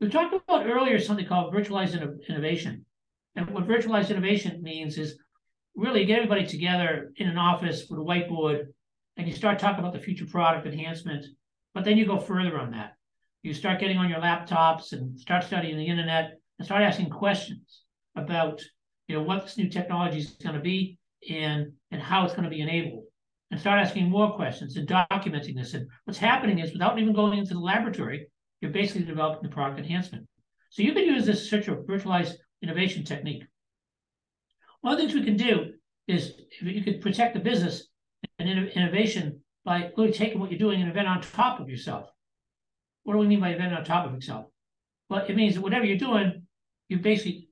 We 0.00 0.08
talked 0.08 0.34
about 0.34 0.66
earlier 0.66 0.98
something 0.98 1.26
called 1.26 1.52
virtualized 1.52 1.92
innovation. 2.26 2.86
And 3.34 3.48
what 3.50 3.66
virtualized 3.66 4.10
innovation 4.10 4.62
means 4.62 4.98
is 4.98 5.18
really 5.74 6.04
get 6.04 6.16
everybody 6.16 6.46
together 6.46 7.12
in 7.16 7.28
an 7.28 7.38
office 7.38 7.86
with 7.88 8.00
a 8.00 8.02
whiteboard 8.02 8.66
and 9.16 9.26
you 9.26 9.34
start 9.34 9.58
talking 9.58 9.80
about 9.80 9.92
the 9.92 9.98
future 9.98 10.26
product 10.26 10.66
enhancement, 10.66 11.26
but 11.74 11.84
then 11.84 11.96
you 11.96 12.06
go 12.06 12.18
further 12.18 12.58
on 12.58 12.70
that. 12.72 12.94
You 13.42 13.54
start 13.54 13.80
getting 13.80 13.98
on 13.98 14.08
your 14.08 14.20
laptops 14.20 14.92
and 14.92 15.18
start 15.18 15.44
studying 15.44 15.76
the 15.76 15.86
internet 15.86 16.38
and 16.58 16.66
start 16.66 16.82
asking 16.82 17.10
questions 17.10 17.82
about 18.16 18.60
you 19.08 19.16
know 19.16 19.22
what 19.22 19.42
this 19.42 19.58
new 19.58 19.68
technology 19.68 20.18
is 20.18 20.30
going 20.42 20.54
to 20.54 20.60
be 20.60 20.98
and 21.28 21.72
and 21.90 22.00
how 22.00 22.24
it's 22.24 22.34
going 22.34 22.44
to 22.44 22.50
be 22.50 22.60
enabled 22.60 23.04
and 23.50 23.60
start 23.60 23.80
asking 23.80 24.08
more 24.08 24.34
questions 24.34 24.76
and 24.76 24.88
documenting 24.88 25.54
this. 25.54 25.74
And 25.74 25.86
what's 26.04 26.18
happening 26.18 26.58
is 26.58 26.72
without 26.72 26.98
even 26.98 27.12
going 27.12 27.38
into 27.38 27.54
the 27.54 27.60
laboratory, 27.60 28.26
you're 28.60 28.70
basically 28.70 29.04
developing 29.04 29.42
the 29.42 29.54
product 29.54 29.78
enhancement. 29.78 30.26
So 30.70 30.82
you 30.82 30.94
can 30.94 31.04
use 31.04 31.26
this 31.26 31.50
such 31.50 31.68
a 31.68 31.74
virtualized 31.74 32.34
innovation 32.62 33.04
technique. 33.04 33.42
One 34.82 34.94
of 34.94 34.98
the 34.98 35.06
things 35.06 35.14
we 35.14 35.24
can 35.24 35.36
do 35.36 35.72
is 36.08 36.34
you 36.60 36.82
could 36.82 37.00
protect 37.00 37.34
the 37.34 37.40
business 37.40 37.86
and 38.38 38.48
innovation 38.48 39.40
by 39.64 39.90
really 39.96 40.12
taking 40.12 40.40
what 40.40 40.50
you're 40.50 40.58
doing 40.58 40.80
and 40.80 40.88
invent 40.88 41.08
on 41.08 41.22
top 41.22 41.60
of 41.60 41.68
yourself. 41.68 42.10
What 43.04 43.14
do 43.14 43.20
we 43.20 43.28
mean 43.28 43.40
by 43.40 43.50
invent 43.50 43.74
on 43.74 43.84
top 43.84 44.06
of 44.06 44.12
yourself? 44.12 44.46
Well, 45.08 45.24
it 45.26 45.36
means 45.36 45.54
that 45.54 45.60
whatever 45.60 45.84
you're 45.84 45.96
doing, 45.96 46.42
you 46.88 46.98
basically 46.98 47.48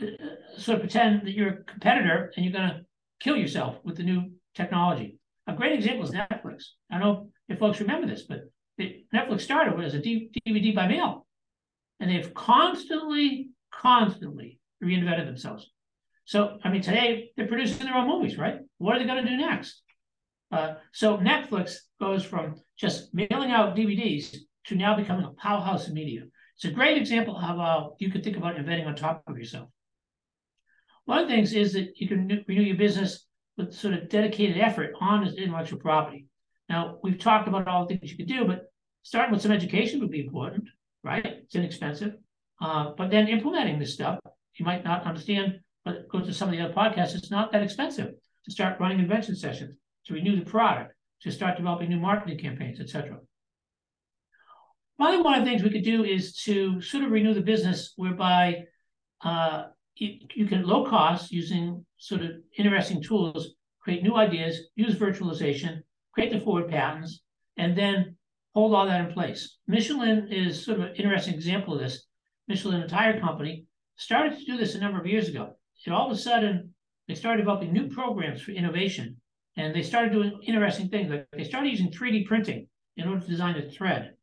uh, 0.00 0.06
uh, 0.06 0.58
sort 0.58 0.76
of 0.76 0.82
pretend 0.82 1.26
that 1.26 1.32
you're 1.32 1.48
a 1.48 1.64
competitor 1.64 2.32
and 2.36 2.44
you're 2.44 2.52
going 2.52 2.68
to 2.68 2.80
kill 3.20 3.36
yourself 3.36 3.76
with 3.84 3.96
the 3.96 4.02
new 4.02 4.32
technology. 4.54 5.18
A 5.46 5.54
great 5.54 5.72
example 5.72 6.04
is 6.04 6.10
Netflix. 6.10 6.64
I 6.90 6.98
don't 6.98 7.00
know 7.00 7.28
if 7.48 7.58
folks 7.58 7.80
remember 7.80 8.06
this, 8.06 8.22
but 8.22 8.50
Netflix 8.80 9.42
started 9.42 9.80
as 9.84 9.94
a 9.94 10.00
DVD 10.00 10.74
by 10.74 10.88
mail, 10.88 11.26
and 12.00 12.10
they've 12.10 12.34
constantly, 12.34 13.50
constantly 13.72 14.58
reinvented 14.82 15.26
themselves. 15.26 15.70
So, 16.24 16.58
I 16.64 16.70
mean, 16.70 16.82
today 16.82 17.30
they're 17.36 17.46
producing 17.46 17.86
their 17.86 17.94
own 17.94 18.08
movies, 18.08 18.38
right? 18.38 18.58
What 18.78 18.96
are 18.96 18.98
they 18.98 19.06
going 19.06 19.24
to 19.24 19.30
do 19.30 19.36
next? 19.36 19.82
Uh, 20.50 20.74
so, 20.92 21.18
Netflix 21.18 21.76
goes 22.00 22.24
from 22.24 22.56
just 22.76 23.14
mailing 23.14 23.50
out 23.50 23.76
DVDs 23.76 24.36
to 24.66 24.74
now 24.74 24.96
becoming 24.96 25.26
a 25.26 25.30
powerhouse 25.30 25.88
in 25.88 25.94
media. 25.94 26.22
It's 26.56 26.64
a 26.64 26.70
great 26.70 26.96
example 26.96 27.36
of 27.36 27.42
how 27.42 27.96
you 27.98 28.10
could 28.10 28.24
think 28.24 28.36
about 28.36 28.56
inventing 28.56 28.86
on 28.86 28.94
top 28.94 29.22
of 29.26 29.36
yourself. 29.36 29.68
One 31.04 31.18
of 31.18 31.28
the 31.28 31.34
things 31.34 31.52
is 31.52 31.72
that 31.74 31.92
you 31.96 32.08
can 32.08 32.44
renew 32.48 32.62
your 32.62 32.76
business 32.76 33.26
with 33.56 33.74
sort 33.74 33.94
of 33.94 34.08
dedicated 34.08 34.58
effort 34.58 34.94
on 35.00 35.26
intellectual 35.26 35.78
property. 35.78 36.26
Now, 36.68 36.98
we've 37.02 37.18
talked 37.18 37.46
about 37.46 37.68
all 37.68 37.86
the 37.86 37.96
things 37.96 38.10
you 38.10 38.16
could 38.16 38.28
do, 38.28 38.46
but 38.46 38.66
starting 39.02 39.32
with 39.32 39.42
some 39.42 39.52
education 39.52 40.00
would 40.00 40.10
be 40.10 40.24
important, 40.24 40.68
right? 41.02 41.24
It's 41.26 41.54
inexpensive. 41.54 42.14
Uh, 42.60 42.92
but 42.96 43.10
then 43.10 43.28
implementing 43.28 43.78
this 43.78 43.94
stuff, 43.94 44.18
you 44.56 44.64
might 44.64 44.84
not 44.84 45.04
understand, 45.04 45.60
go 45.84 46.20
to 46.20 46.32
some 46.32 46.48
of 46.48 46.56
the 46.56 46.62
other 46.62 46.74
podcasts, 46.74 47.14
it's 47.14 47.30
not 47.30 47.52
that 47.52 47.62
expensive 47.62 48.12
to 48.44 48.50
start 48.50 48.80
running 48.80 48.98
invention 48.98 49.36
sessions, 49.36 49.76
to 50.06 50.14
renew 50.14 50.36
the 50.36 50.50
product, 50.50 50.94
to 51.22 51.30
start 51.30 51.56
developing 51.56 51.90
new 51.90 51.98
marketing 51.98 52.38
campaigns, 52.38 52.80
etc. 52.80 53.18
One 54.96 55.14
of 55.14 55.44
the 55.44 55.50
things 55.50 55.62
we 55.62 55.70
could 55.70 55.84
do 55.84 56.04
is 56.04 56.36
to 56.44 56.80
sort 56.80 57.04
of 57.04 57.10
renew 57.10 57.34
the 57.34 57.40
business 57.40 57.92
whereby 57.96 58.64
uh, 59.22 59.64
you, 59.96 60.18
you 60.34 60.46
can 60.46 60.66
low 60.66 60.84
cost 60.84 61.32
using 61.32 61.84
sort 61.98 62.22
of 62.22 62.30
interesting 62.56 63.02
tools, 63.02 63.54
create 63.80 64.02
new 64.02 64.16
ideas, 64.16 64.60
use 64.76 64.94
virtualization, 64.94 65.80
create 66.12 66.32
the 66.32 66.40
forward 66.40 66.68
patents, 66.68 67.20
and 67.56 67.76
then 67.76 68.16
hold 68.54 68.74
all 68.74 68.86
that 68.86 69.00
in 69.00 69.12
place. 69.12 69.58
Michelin 69.66 70.28
is 70.30 70.64
sort 70.64 70.78
of 70.78 70.86
an 70.86 70.94
interesting 70.96 71.34
example 71.34 71.74
of 71.74 71.80
this. 71.80 72.06
Michelin, 72.46 72.82
entire 72.82 73.18
company, 73.20 73.64
started 73.96 74.38
to 74.38 74.44
do 74.44 74.56
this 74.56 74.74
a 74.74 74.80
number 74.80 75.00
of 75.00 75.06
years 75.06 75.28
ago. 75.28 75.56
And 75.86 75.94
all 75.94 76.10
of 76.10 76.16
a 76.16 76.20
sudden, 76.20 76.74
they 77.08 77.14
started 77.14 77.42
developing 77.42 77.72
new 77.72 77.88
programs 77.88 78.42
for 78.42 78.52
innovation. 78.52 79.16
And 79.56 79.74
they 79.74 79.82
started 79.82 80.12
doing 80.12 80.40
interesting 80.46 80.88
things. 80.88 81.10
Like 81.10 81.26
they 81.32 81.44
started 81.44 81.70
using 81.70 81.90
3D 81.90 82.26
printing 82.26 82.68
in 82.96 83.08
order 83.08 83.20
to 83.20 83.26
design 83.26 83.54
the 83.54 83.70
thread 83.70 84.14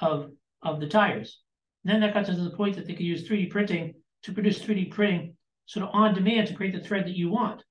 of, 0.00 0.30
of 0.62 0.80
the 0.80 0.88
tires. 0.88 1.40
And 1.84 1.92
then 1.92 2.00
that 2.00 2.14
got 2.14 2.26
to 2.26 2.34
the 2.34 2.56
point 2.56 2.76
that 2.76 2.86
they 2.86 2.94
could 2.94 3.06
use 3.06 3.28
3D 3.28 3.50
printing 3.50 3.94
to 4.24 4.32
produce 4.32 4.58
3D 4.58 4.90
printing 4.90 5.36
sort 5.66 5.86
of 5.86 5.94
on 5.94 6.14
demand 6.14 6.48
to 6.48 6.54
create 6.54 6.74
the 6.74 6.80
thread 6.80 7.06
that 7.06 7.16
you 7.16 7.30
want. 7.30 7.62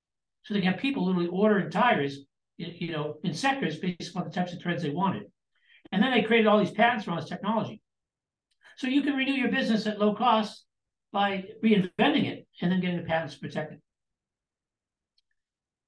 So 0.44 0.54
they 0.54 0.62
can 0.62 0.72
have 0.72 0.82
people 0.82 1.06
literally 1.06 1.28
ordering 1.28 1.70
tires, 1.70 2.20
you 2.58 2.92
know, 2.92 3.16
in 3.24 3.34
sectors 3.34 3.80
based 3.80 4.16
on 4.16 4.24
the 4.24 4.32
types 4.32 4.54
of 4.54 4.62
threads 4.62 4.84
they 4.84 4.90
wanted. 4.90 5.24
And 5.92 6.02
then 6.02 6.12
they 6.12 6.24
created 6.24 6.48
all 6.48 6.60
these 6.60 6.72
patents 6.72 7.08
around 7.08 7.20
this 7.20 7.30
technology. 7.30 7.82
So 8.78 8.88
you 8.88 9.02
can 9.02 9.16
renew 9.16 9.34
your 9.34 9.52
business 9.52 9.86
at 9.86 10.00
low 10.00 10.16
cost 10.16 10.66
by 11.12 11.46
reinventing 11.64 12.26
it 12.26 12.48
and 12.62 12.72
then 12.72 12.82
getting 12.82 12.98
the 12.98 13.04
patents 13.04 13.36
protected. 13.36 13.80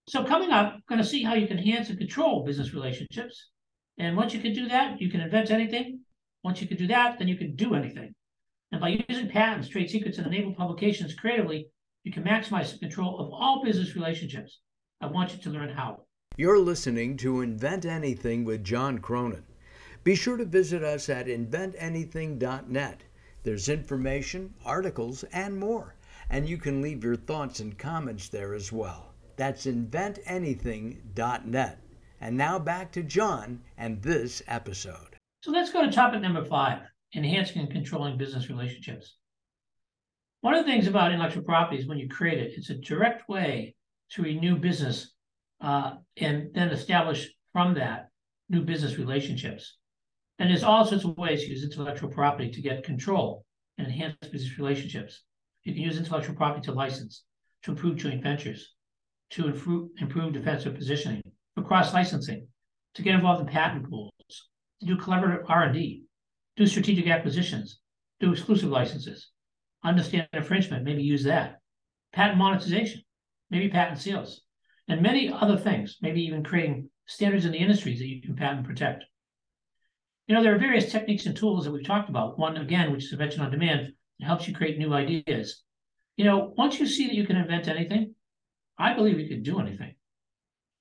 So 0.07 0.23
coming 0.23 0.51
up, 0.51 0.73
I'm 0.73 0.83
going 0.89 1.01
to 1.01 1.07
see 1.07 1.23
how 1.23 1.35
you 1.35 1.47
can 1.47 1.57
enhance 1.57 1.89
and 1.89 1.97
control 1.97 2.43
business 2.43 2.73
relationships. 2.73 3.49
And 3.97 4.17
once 4.17 4.33
you 4.33 4.39
can 4.39 4.53
do 4.53 4.67
that, 4.67 4.99
you 4.99 5.09
can 5.09 5.21
invent 5.21 5.51
anything. 5.51 5.99
Once 6.43 6.59
you 6.59 6.67
can 6.67 6.77
do 6.77 6.87
that, 6.87 7.19
then 7.19 7.27
you 7.27 7.37
can 7.37 7.55
do 7.55 7.75
anything. 7.75 8.13
And 8.71 8.81
by 8.81 9.03
using 9.07 9.29
patents, 9.29 9.69
trade 9.69 9.89
secrets, 9.89 10.17
and 10.17 10.27
enable 10.27 10.53
publications 10.53 11.13
creatively, 11.13 11.67
you 12.03 12.11
can 12.11 12.23
maximize 12.23 12.71
the 12.71 12.79
control 12.79 13.19
of 13.19 13.31
all 13.31 13.63
business 13.63 13.95
relationships. 13.95 14.59
I 15.01 15.05
want 15.07 15.33
you 15.33 15.39
to 15.39 15.49
learn 15.49 15.69
how. 15.69 16.05
You're 16.37 16.59
listening 16.59 17.17
to 17.17 17.41
Invent 17.41 17.85
Anything 17.85 18.43
with 18.43 18.63
John 18.63 18.99
Cronin. 18.99 19.43
Be 20.03 20.15
sure 20.15 20.37
to 20.37 20.45
visit 20.45 20.83
us 20.83 21.09
at 21.09 21.27
inventanything.net. 21.27 23.03
There's 23.43 23.69
information, 23.69 24.53
articles, 24.65 25.23
and 25.33 25.59
more. 25.59 25.95
And 26.29 26.47
you 26.47 26.57
can 26.57 26.81
leave 26.81 27.03
your 27.03 27.15
thoughts 27.15 27.59
and 27.59 27.77
comments 27.77 28.29
there 28.29 28.53
as 28.53 28.71
well. 28.71 29.13
That's 29.35 29.65
inventanything.net. 29.65 31.79
And 32.21 32.37
now 32.37 32.59
back 32.59 32.91
to 32.91 33.01
John 33.01 33.61
and 33.77 33.99
this 34.01 34.43
episode. 34.47 35.17
So 35.41 35.51
let's 35.51 35.71
go 35.71 35.83
to 35.83 35.91
topic 35.91 36.21
number 36.21 36.45
five 36.45 36.83
enhancing 37.15 37.61
and 37.61 37.71
controlling 37.71 38.17
business 38.17 38.49
relationships. 38.49 39.15
One 40.41 40.53
of 40.53 40.65
the 40.65 40.71
things 40.71 40.87
about 40.87 41.11
intellectual 41.11 41.43
property 41.43 41.81
is 41.81 41.87
when 41.87 41.97
you 41.97 42.07
create 42.07 42.39
it, 42.39 42.53
it's 42.55 42.69
a 42.69 42.75
direct 42.75 43.27
way 43.27 43.75
to 44.11 44.21
renew 44.21 44.55
business 44.55 45.11
uh, 45.61 45.95
and 46.17 46.53
then 46.53 46.69
establish 46.69 47.29
from 47.51 47.73
that 47.75 48.09
new 48.49 48.61
business 48.61 48.97
relationships. 48.97 49.77
And 50.41 50.49
there's 50.49 50.63
all 50.63 50.83
sorts 50.83 51.05
of 51.05 51.15
ways 51.19 51.43
to 51.43 51.49
use 51.51 51.63
intellectual 51.63 52.09
property 52.09 52.49
to 52.49 52.61
get 52.63 52.83
control 52.83 53.45
and 53.77 53.85
enhance 53.85 54.15
business 54.31 54.57
relationships. 54.57 55.21
You 55.61 55.71
can 55.71 55.83
use 55.83 55.99
intellectual 55.99 56.35
property 56.35 56.65
to 56.65 56.71
license, 56.71 57.25
to 57.61 57.69
improve 57.69 57.97
joint 57.97 58.23
ventures, 58.23 58.73
to 59.33 59.45
improve, 59.45 60.33
defensive 60.33 60.73
positioning, 60.73 61.21
for 61.53 61.61
cross 61.61 61.93
licensing, 61.93 62.47
to 62.95 63.03
get 63.03 63.13
involved 63.13 63.41
in 63.41 63.53
patent 63.53 63.87
pools, 63.87 64.11
to 64.79 64.87
do 64.87 64.97
collaborative 64.97 65.43
R&D, 65.47 66.05
do 66.57 66.65
strategic 66.65 67.05
acquisitions, 67.05 67.79
do 68.19 68.31
exclusive 68.31 68.71
licenses, 68.71 69.29
understand 69.83 70.27
infringement, 70.33 70.83
maybe 70.83 71.03
use 71.03 71.23
that, 71.25 71.59
patent 72.13 72.39
monetization, 72.39 73.03
maybe 73.51 73.69
patent 73.69 73.99
sales, 73.99 74.41
and 74.87 75.03
many 75.03 75.31
other 75.31 75.55
things, 75.55 75.97
maybe 76.01 76.23
even 76.23 76.43
creating 76.43 76.89
standards 77.05 77.45
in 77.45 77.51
the 77.51 77.59
industries 77.59 77.99
that 77.99 78.07
you 78.07 78.23
can 78.23 78.35
patent 78.35 78.65
protect. 78.65 79.05
You 80.27 80.35
know, 80.35 80.43
there 80.43 80.55
are 80.55 80.59
various 80.59 80.91
techniques 80.91 81.25
and 81.25 81.35
tools 81.35 81.65
that 81.65 81.71
we've 81.71 81.85
talked 81.85 82.09
about. 82.09 82.39
One, 82.39 82.57
again, 82.57 82.91
which 82.91 83.05
is 83.05 83.11
invention 83.11 83.41
on 83.41 83.51
demand, 83.51 83.93
it 84.19 84.25
helps 84.25 84.47
you 84.47 84.53
create 84.55 84.77
new 84.77 84.93
ideas. 84.93 85.63
You 86.15 86.25
know, 86.25 86.53
once 86.57 86.79
you 86.79 86.85
see 86.85 87.07
that 87.07 87.15
you 87.15 87.25
can 87.25 87.37
invent 87.37 87.67
anything, 87.67 88.15
I 88.77 88.93
believe 88.93 89.19
you 89.19 89.27
can 89.27 89.43
do 89.43 89.59
anything. 89.59 89.95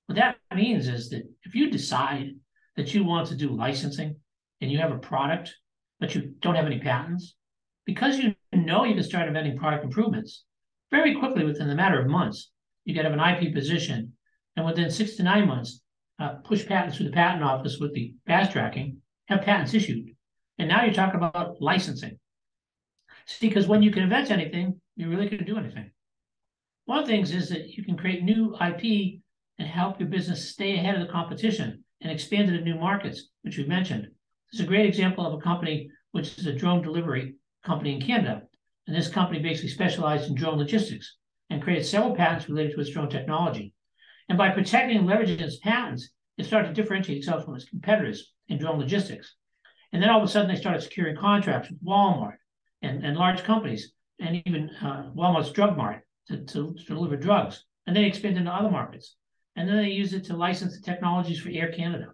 What 0.05 0.15
that 0.15 0.37
means 0.53 0.87
is 0.87 1.09
that 1.09 1.23
if 1.43 1.55
you 1.55 1.69
decide 1.69 2.31
that 2.75 2.93
you 2.93 3.03
want 3.03 3.27
to 3.27 3.35
do 3.35 3.49
licensing 3.55 4.15
and 4.59 4.71
you 4.71 4.77
have 4.77 4.91
a 4.91 4.97
product, 4.97 5.55
but 5.99 6.15
you 6.15 6.33
don't 6.39 6.55
have 6.55 6.65
any 6.65 6.79
patents, 6.79 7.35
because 7.85 8.17
you 8.17 8.35
know 8.53 8.83
you 8.83 8.93
can 8.93 9.03
start 9.03 9.27
inventing 9.27 9.57
product 9.57 9.83
improvements 9.83 10.45
very 10.91 11.15
quickly 11.15 11.45
within 11.45 11.67
the 11.67 11.75
matter 11.75 11.99
of 11.99 12.07
months, 12.07 12.51
you 12.85 12.93
can 12.93 13.05
have 13.05 13.13
an 13.13 13.19
IP 13.19 13.53
position, 13.53 14.13
and 14.55 14.65
within 14.65 14.91
six 14.91 15.15
to 15.15 15.23
nine 15.23 15.47
months, 15.47 15.81
uh, 16.19 16.35
push 16.43 16.65
patents 16.65 16.97
through 16.97 17.07
the 17.07 17.13
patent 17.13 17.43
office 17.43 17.77
with 17.79 17.93
the 17.93 18.13
fast 18.27 18.51
tracking, 18.51 19.00
have 19.31 19.45
patents 19.45 19.73
issued. 19.73 20.15
And 20.57 20.67
now 20.67 20.83
you're 20.83 20.93
talking 20.93 21.17
about 21.17 21.61
licensing. 21.61 22.19
See, 23.25 23.47
because 23.47 23.67
when 23.67 23.81
you 23.81 23.91
can 23.91 24.03
invent 24.03 24.31
anything, 24.31 24.79
you 24.95 25.09
really 25.09 25.29
can 25.29 25.45
do 25.45 25.57
anything. 25.57 25.91
One 26.85 26.99
of 26.99 27.05
the 27.05 27.11
things 27.11 27.33
is 27.33 27.49
that 27.49 27.69
you 27.69 27.83
can 27.83 27.97
create 27.97 28.23
new 28.23 28.55
IP 28.55 29.21
and 29.57 29.67
help 29.67 29.99
your 29.99 30.09
business 30.09 30.49
stay 30.49 30.75
ahead 30.75 30.95
of 30.95 31.01
the 31.01 31.11
competition 31.11 31.83
and 32.01 32.11
expand 32.11 32.49
into 32.49 32.63
new 32.63 32.79
markets, 32.79 33.29
which 33.43 33.57
we 33.57 33.65
mentioned. 33.65 34.03
This 34.51 34.59
is 34.59 34.65
a 34.65 34.67
great 34.67 34.85
example 34.85 35.25
of 35.25 35.33
a 35.33 35.41
company 35.41 35.89
which 36.11 36.37
is 36.37 36.47
a 36.47 36.53
drone 36.53 36.81
delivery 36.81 37.35
company 37.65 37.95
in 37.95 38.01
Canada. 38.01 38.41
And 38.87 38.95
this 38.95 39.07
company 39.07 39.39
basically 39.39 39.69
specialized 39.69 40.27
in 40.27 40.35
drone 40.35 40.57
logistics 40.57 41.17
and 41.49 41.61
created 41.61 41.85
several 41.85 42.15
patents 42.15 42.49
related 42.49 42.73
to 42.73 42.81
its 42.81 42.89
drone 42.89 43.09
technology. 43.09 43.73
And 44.27 44.37
by 44.37 44.49
protecting 44.49 44.97
and 44.97 45.07
leveraging 45.07 45.39
its 45.39 45.59
patents, 45.59 46.09
it 46.37 46.45
started 46.45 46.69
to 46.69 46.81
differentiate 46.81 47.19
itself 47.19 47.45
from 47.45 47.55
its 47.55 47.65
competitors 47.65 48.33
in 48.47 48.57
drone 48.57 48.79
logistics. 48.79 49.35
And 49.91 50.01
then 50.01 50.09
all 50.09 50.21
of 50.21 50.27
a 50.27 50.31
sudden, 50.31 50.49
they 50.49 50.59
started 50.59 50.81
securing 50.81 51.17
contracts 51.17 51.69
with 51.69 51.83
Walmart 51.83 52.37
and, 52.81 53.05
and 53.05 53.17
large 53.17 53.43
companies, 53.43 53.91
and 54.19 54.41
even 54.45 54.69
uh, 54.81 55.11
Walmart's 55.15 55.51
Drug 55.51 55.75
Mart 55.75 56.01
to, 56.27 56.37
to, 56.37 56.73
to, 56.73 56.85
deliver 56.85 57.17
drugs. 57.17 57.65
And 57.85 57.95
they 57.95 58.05
expanded 58.05 58.39
into 58.39 58.51
other 58.51 58.71
markets. 58.71 59.15
And 59.55 59.67
then 59.67 59.77
they 59.77 59.89
used 59.89 60.13
it 60.13 60.23
to 60.25 60.37
license 60.37 60.75
the 60.75 60.83
technologies 60.83 61.39
for 61.39 61.49
Air 61.49 61.71
Canada. 61.71 62.07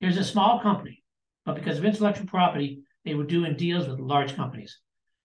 There's 0.00 0.16
a 0.16 0.24
small 0.24 0.60
company, 0.60 1.02
but 1.44 1.56
because 1.56 1.78
of 1.78 1.84
intellectual 1.84 2.26
property, 2.26 2.82
they 3.04 3.14
were 3.14 3.24
doing 3.24 3.56
deals 3.56 3.88
with 3.88 3.98
large 3.98 4.36
companies. 4.36 4.78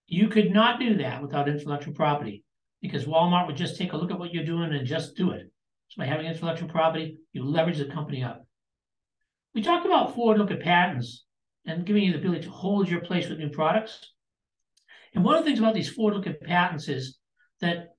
You 0.08 0.28
could 0.30 0.52
not 0.52 0.80
do 0.80 0.98
that 0.98 1.22
without 1.22 1.48
intellectual 1.48 1.94
property 1.94 2.44
because 2.82 3.06
Walmart 3.06 3.48
would 3.48 3.56
just 3.56 3.78
take 3.78 3.94
a 3.94 3.98
look 3.98 4.12
at 4.12 4.20
what 4.20 4.34
you're 4.34 4.44
doing 4.44 4.74
and 4.74 4.88
just 4.88 5.16
do 5.16 5.32
it. 5.32 5.52
So 5.94 6.02
by 6.02 6.08
having 6.08 6.26
intellectual 6.26 6.70
property, 6.70 7.20
you 7.34 7.44
leverage 7.44 7.78
the 7.78 7.86
company 7.86 8.24
up. 8.24 8.48
We 9.54 9.62
talked 9.62 9.86
about 9.86 10.16
forward-looking 10.16 10.62
patents 10.62 11.24
and 11.68 11.86
giving 11.86 12.04
you 12.04 12.14
the 12.14 12.18
ability 12.18 12.46
to 12.46 12.50
hold 12.50 12.90
your 12.90 13.02
place 13.02 13.30
with 13.30 13.38
new 13.38 13.50
products. 13.50 14.00
And 15.14 15.24
one 15.24 15.36
of 15.36 15.44
the 15.44 15.46
things 15.46 15.60
about 15.60 15.76
these 15.76 15.92
forward-looking 15.92 16.38
patents 16.42 16.88
is 16.88 17.20
that 17.62 17.90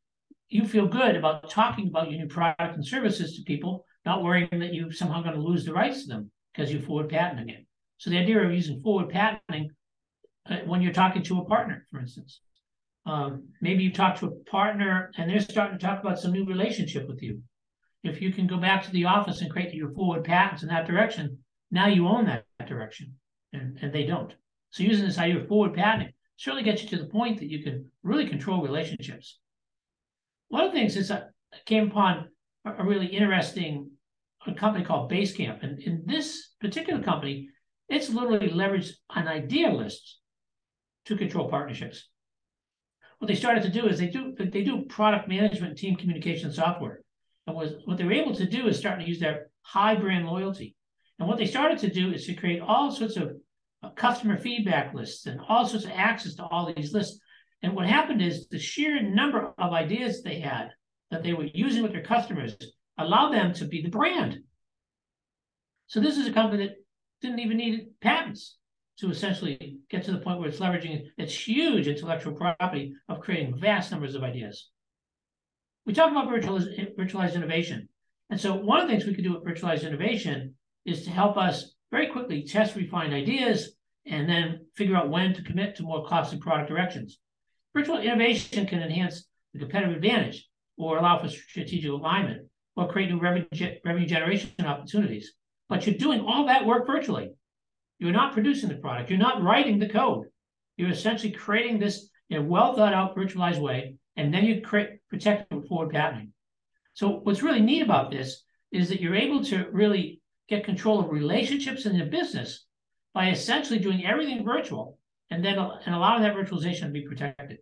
you 0.48 0.66
feel 0.66 0.88
good 0.88 1.14
about 1.14 1.48
talking 1.48 1.87
about 1.87 2.11
your 2.11 2.18
new 2.18 2.26
product 2.26 2.74
and 2.74 2.85
services 2.85 3.37
to 3.37 3.44
people, 3.44 3.85
not 4.04 4.24
worrying 4.24 4.48
that 4.50 4.74
you're 4.74 4.90
somehow 4.90 5.22
going 5.22 5.37
to 5.37 5.40
lose 5.40 5.64
the 5.64 5.72
rights 5.72 6.02
to 6.02 6.09
them 6.09 6.33
because 6.52 6.72
you 6.72 6.80
forward 6.80 7.11
patenting 7.11 7.48
it. 7.48 7.64
So 7.98 8.11
the 8.11 8.18
idea 8.18 8.40
of 8.40 8.52
using 8.52 8.83
forward 8.83 9.11
patenting 9.11 9.70
uh, 10.50 10.57
when 10.66 10.83
you're 10.83 10.92
talking 10.92 11.22
to 11.22 11.38
a 11.38 11.44
partner, 11.44 11.87
for 11.92 12.00
instance, 12.00 12.40
um, 13.07 13.50
maybe 13.61 13.85
you 13.85 13.92
talk 13.92 14.18
to 14.18 14.26
a 14.26 14.50
partner 14.50 15.12
and 15.16 15.30
they're 15.30 15.38
starting 15.38 15.78
to 15.78 15.87
talk 15.87 16.00
about 16.00 16.18
some 16.18 16.33
new 16.33 16.44
relationship 16.44 17.07
with 17.07 17.22
you. 17.22 17.40
If 18.05 18.21
you 18.21 18.33
can 18.33 18.47
go 18.47 18.59
back 18.59 18.85
to 18.85 18.90
the 18.90 19.07
office 19.07 19.40
and 19.40 19.51
create 19.51 19.75
your 19.75 19.90
forward 19.93 20.25
patents 20.25 20.62
in 20.62 20.69
that 20.69 20.87
direction, 20.87 21.38
now 21.71 21.87
you 21.87 22.07
own 22.07 22.27
that 22.27 22.45
direction, 22.69 23.14
and, 23.53 23.79
and 23.81 23.93
they 23.93 24.05
don't. 24.05 24.33
So 24.71 24.83
using 24.83 25.07
this 25.07 25.19
idea 25.19 25.40
of 25.40 25.49
forward 25.49 25.75
patenting 25.75 26.12
certainly 26.37 26.64
gets 26.64 26.83
you 26.83 26.88
to 26.90 26.99
the 26.99 27.07
point 27.07 27.38
that 27.38 27.49
you 27.49 27.62
can 27.62 27.90
really 28.03 28.29
control 28.29 28.62
relationships. 28.62 29.38
One 30.49 30.64
of 30.67 30.73
the 30.73 30.79
things 30.79 30.97
is 30.97 31.11
I 31.11 31.23
came 31.64 31.90
upon 31.90 32.29
a 32.67 32.85
really 32.85 33.07
interesting 33.07 33.90
company 34.57 34.85
called 34.85 35.11
Basecamp, 35.11 35.62
and 35.62 35.79
in 35.81 36.03
this 36.05 36.55
particular 36.61 37.03
company, 37.03 37.49
it's 37.88 38.11
literally 38.11 38.51
leveraged 38.51 38.93
an 39.14 39.29
idea 39.29 39.71
list 39.71 40.21
to 41.07 41.17
control 41.17 41.49
partnerships. 41.49 42.09
What 43.19 43.29
they 43.29 43.35
started 43.35 43.62
to 43.62 43.71
do 43.71 43.87
is 43.87 43.99
they 43.99 44.09
do 44.09 44.35
they 44.38 44.62
do 44.62 44.85
product 44.85 45.29
management 45.29 45.79
team 45.79 45.97
communication 45.97 46.53
software. 46.53 47.01
And 47.46 47.57
was 47.57 47.72
what 47.85 47.98
they 47.98 48.04
were 48.04 48.12
able 48.12 48.35
to 48.35 48.46
do 48.46 48.68
is 48.68 48.78
start 48.78 49.00
to 49.00 49.07
use 49.07 49.20
their 49.20 49.48
high 49.62 49.94
brand 49.94 50.26
loyalty. 50.26 50.76
And 51.18 51.28
what 51.28 51.38
they 51.38 51.46
started 51.46 51.78
to 51.80 51.90
do 51.90 52.12
is 52.12 52.26
to 52.26 52.35
create 52.35 52.61
all 52.61 52.90
sorts 52.90 53.16
of 53.16 53.33
uh, 53.83 53.90
customer 53.90 54.38
feedback 54.38 54.94
lists 54.94 55.26
and 55.26 55.40
all 55.48 55.66
sorts 55.66 55.85
of 55.85 55.92
access 55.92 56.35
to 56.37 56.44
all 56.44 56.72
these 56.74 56.92
lists. 56.92 57.18
And 57.62 57.74
what 57.74 57.87
happened 57.87 58.22
is 58.22 58.48
the 58.48 58.59
sheer 58.59 59.00
number 59.02 59.52
of 59.59 59.72
ideas 59.72 60.22
they 60.22 60.40
had 60.40 60.70
that 61.11 61.22
they 61.22 61.33
were 61.33 61.48
using 61.54 61.83
with 61.83 61.92
their 61.92 62.02
customers 62.02 62.57
allowed 62.98 63.33
them 63.33 63.52
to 63.54 63.66
be 63.66 63.83
the 63.83 63.90
brand. 63.90 64.38
So 65.87 66.00
this 66.00 66.18
is 66.18 66.26
a 66.26 66.33
company 66.33 66.66
that 66.66 66.76
didn't 67.20 67.40
even 67.40 67.57
need 67.57 67.87
patents 68.00 68.59
to 68.98 69.11
essentially 69.11 69.78
get 69.90 70.04
to 70.04 70.12
the 70.12 70.18
point 70.18 70.38
where 70.38 70.48
it's 70.48 70.61
leveraging 70.61 71.04
its 71.18 71.35
huge 71.35 71.88
intellectual 71.88 72.35
property 72.35 72.94
of 73.09 73.20
creating 73.20 73.59
vast 73.59 73.90
numbers 73.90 74.14
of 74.14 74.22
ideas. 74.22 74.70
We 75.87 75.92
talk 75.92 76.11
about 76.11 76.29
virtualized, 76.29 76.97
virtualized 76.97 77.35
innovation. 77.35 77.88
And 78.31 78.40
so 78.40 78.55
one 78.55 78.81
of 78.81 78.88
the 78.88 78.92
things 78.92 79.07
we 79.07 79.14
could 79.14 79.25
do 79.25 79.35
with 79.35 79.44
virtualized 79.44 79.87
innovation 79.87 80.55
is 80.85 81.05
to 81.05 81.11
help 81.11 81.37
us 81.37 81.75
very 81.90 82.09
quickly 82.09 82.42
test 82.42 82.75
refined 82.75 83.12
ideas 83.12 83.75
and 84.07 84.29
then 84.29 84.66
figure 84.77 84.97
out 84.97 85.11
when 85.11 85.35
to 85.35 85.42
commit 85.42 85.77
to 85.77 85.83
more 85.83 86.07
costly 86.07 86.38
product 86.38 86.68
directions. 86.68 87.18
Virtual 87.75 87.99
innovation 87.99 88.66
can 88.66 88.83
enhance 88.83 89.27
the 89.53 89.59
competitive 89.59 89.97
advantage 89.97 90.49
or 90.77 90.99
allow 90.99 91.20
for 91.20 91.29
strategic 91.29 91.90
alignment 91.90 92.47
or 92.77 92.88
create 92.88 93.11
new 93.11 93.20
revenue, 93.20 93.47
revenue 93.85 94.07
generation 94.07 94.51
opportunities. 94.61 95.33
But 95.68 95.87
you're 95.87 95.97
doing 95.97 96.20
all 96.20 96.47
that 96.47 96.66
work 96.66 96.87
virtually. 96.87 97.31
You're 97.99 98.12
not 98.12 98.33
producing 98.33 98.68
the 98.68 98.77
product. 98.77 99.11
You're 99.11 99.18
not 99.18 99.42
writing 99.42 99.79
the 99.79 99.88
code. 99.88 100.27
You're 100.77 100.90
essentially 100.90 101.33
creating 101.33 101.79
this 101.79 102.09
in 102.31 102.38
a 102.38 102.42
well 102.42 102.75
thought 102.75 102.92
out 102.92 103.16
virtualized 103.16 103.61
way, 103.61 103.97
and 104.16 104.33
then 104.33 104.44
you 104.44 104.61
create 104.61 105.00
protect 105.09 105.53
with 105.53 105.68
forward 105.68 105.92
patenting. 105.92 106.33
So 106.94 107.20
what's 107.22 107.42
really 107.42 107.61
neat 107.61 107.83
about 107.83 108.11
this 108.11 108.42
is 108.72 108.88
that 108.88 109.00
you're 109.00 109.14
able 109.14 109.44
to 109.44 109.66
really 109.72 110.20
get 110.48 110.64
control 110.64 111.00
of 111.00 111.11
relationships 111.11 111.87
in 111.87 111.98
the 111.98 112.05
business 112.05 112.66
by 113.12 113.31
essentially 113.31 113.79
doing 113.79 114.05
everything 114.05 114.44
virtual 114.44 114.98
and 115.31 115.44
then 115.44 115.59
and 115.59 115.94
allowing 115.94 116.22
that 116.22 116.35
virtualization 116.35 116.83
to 116.83 116.88
be 116.88 117.07
protected. 117.07 117.59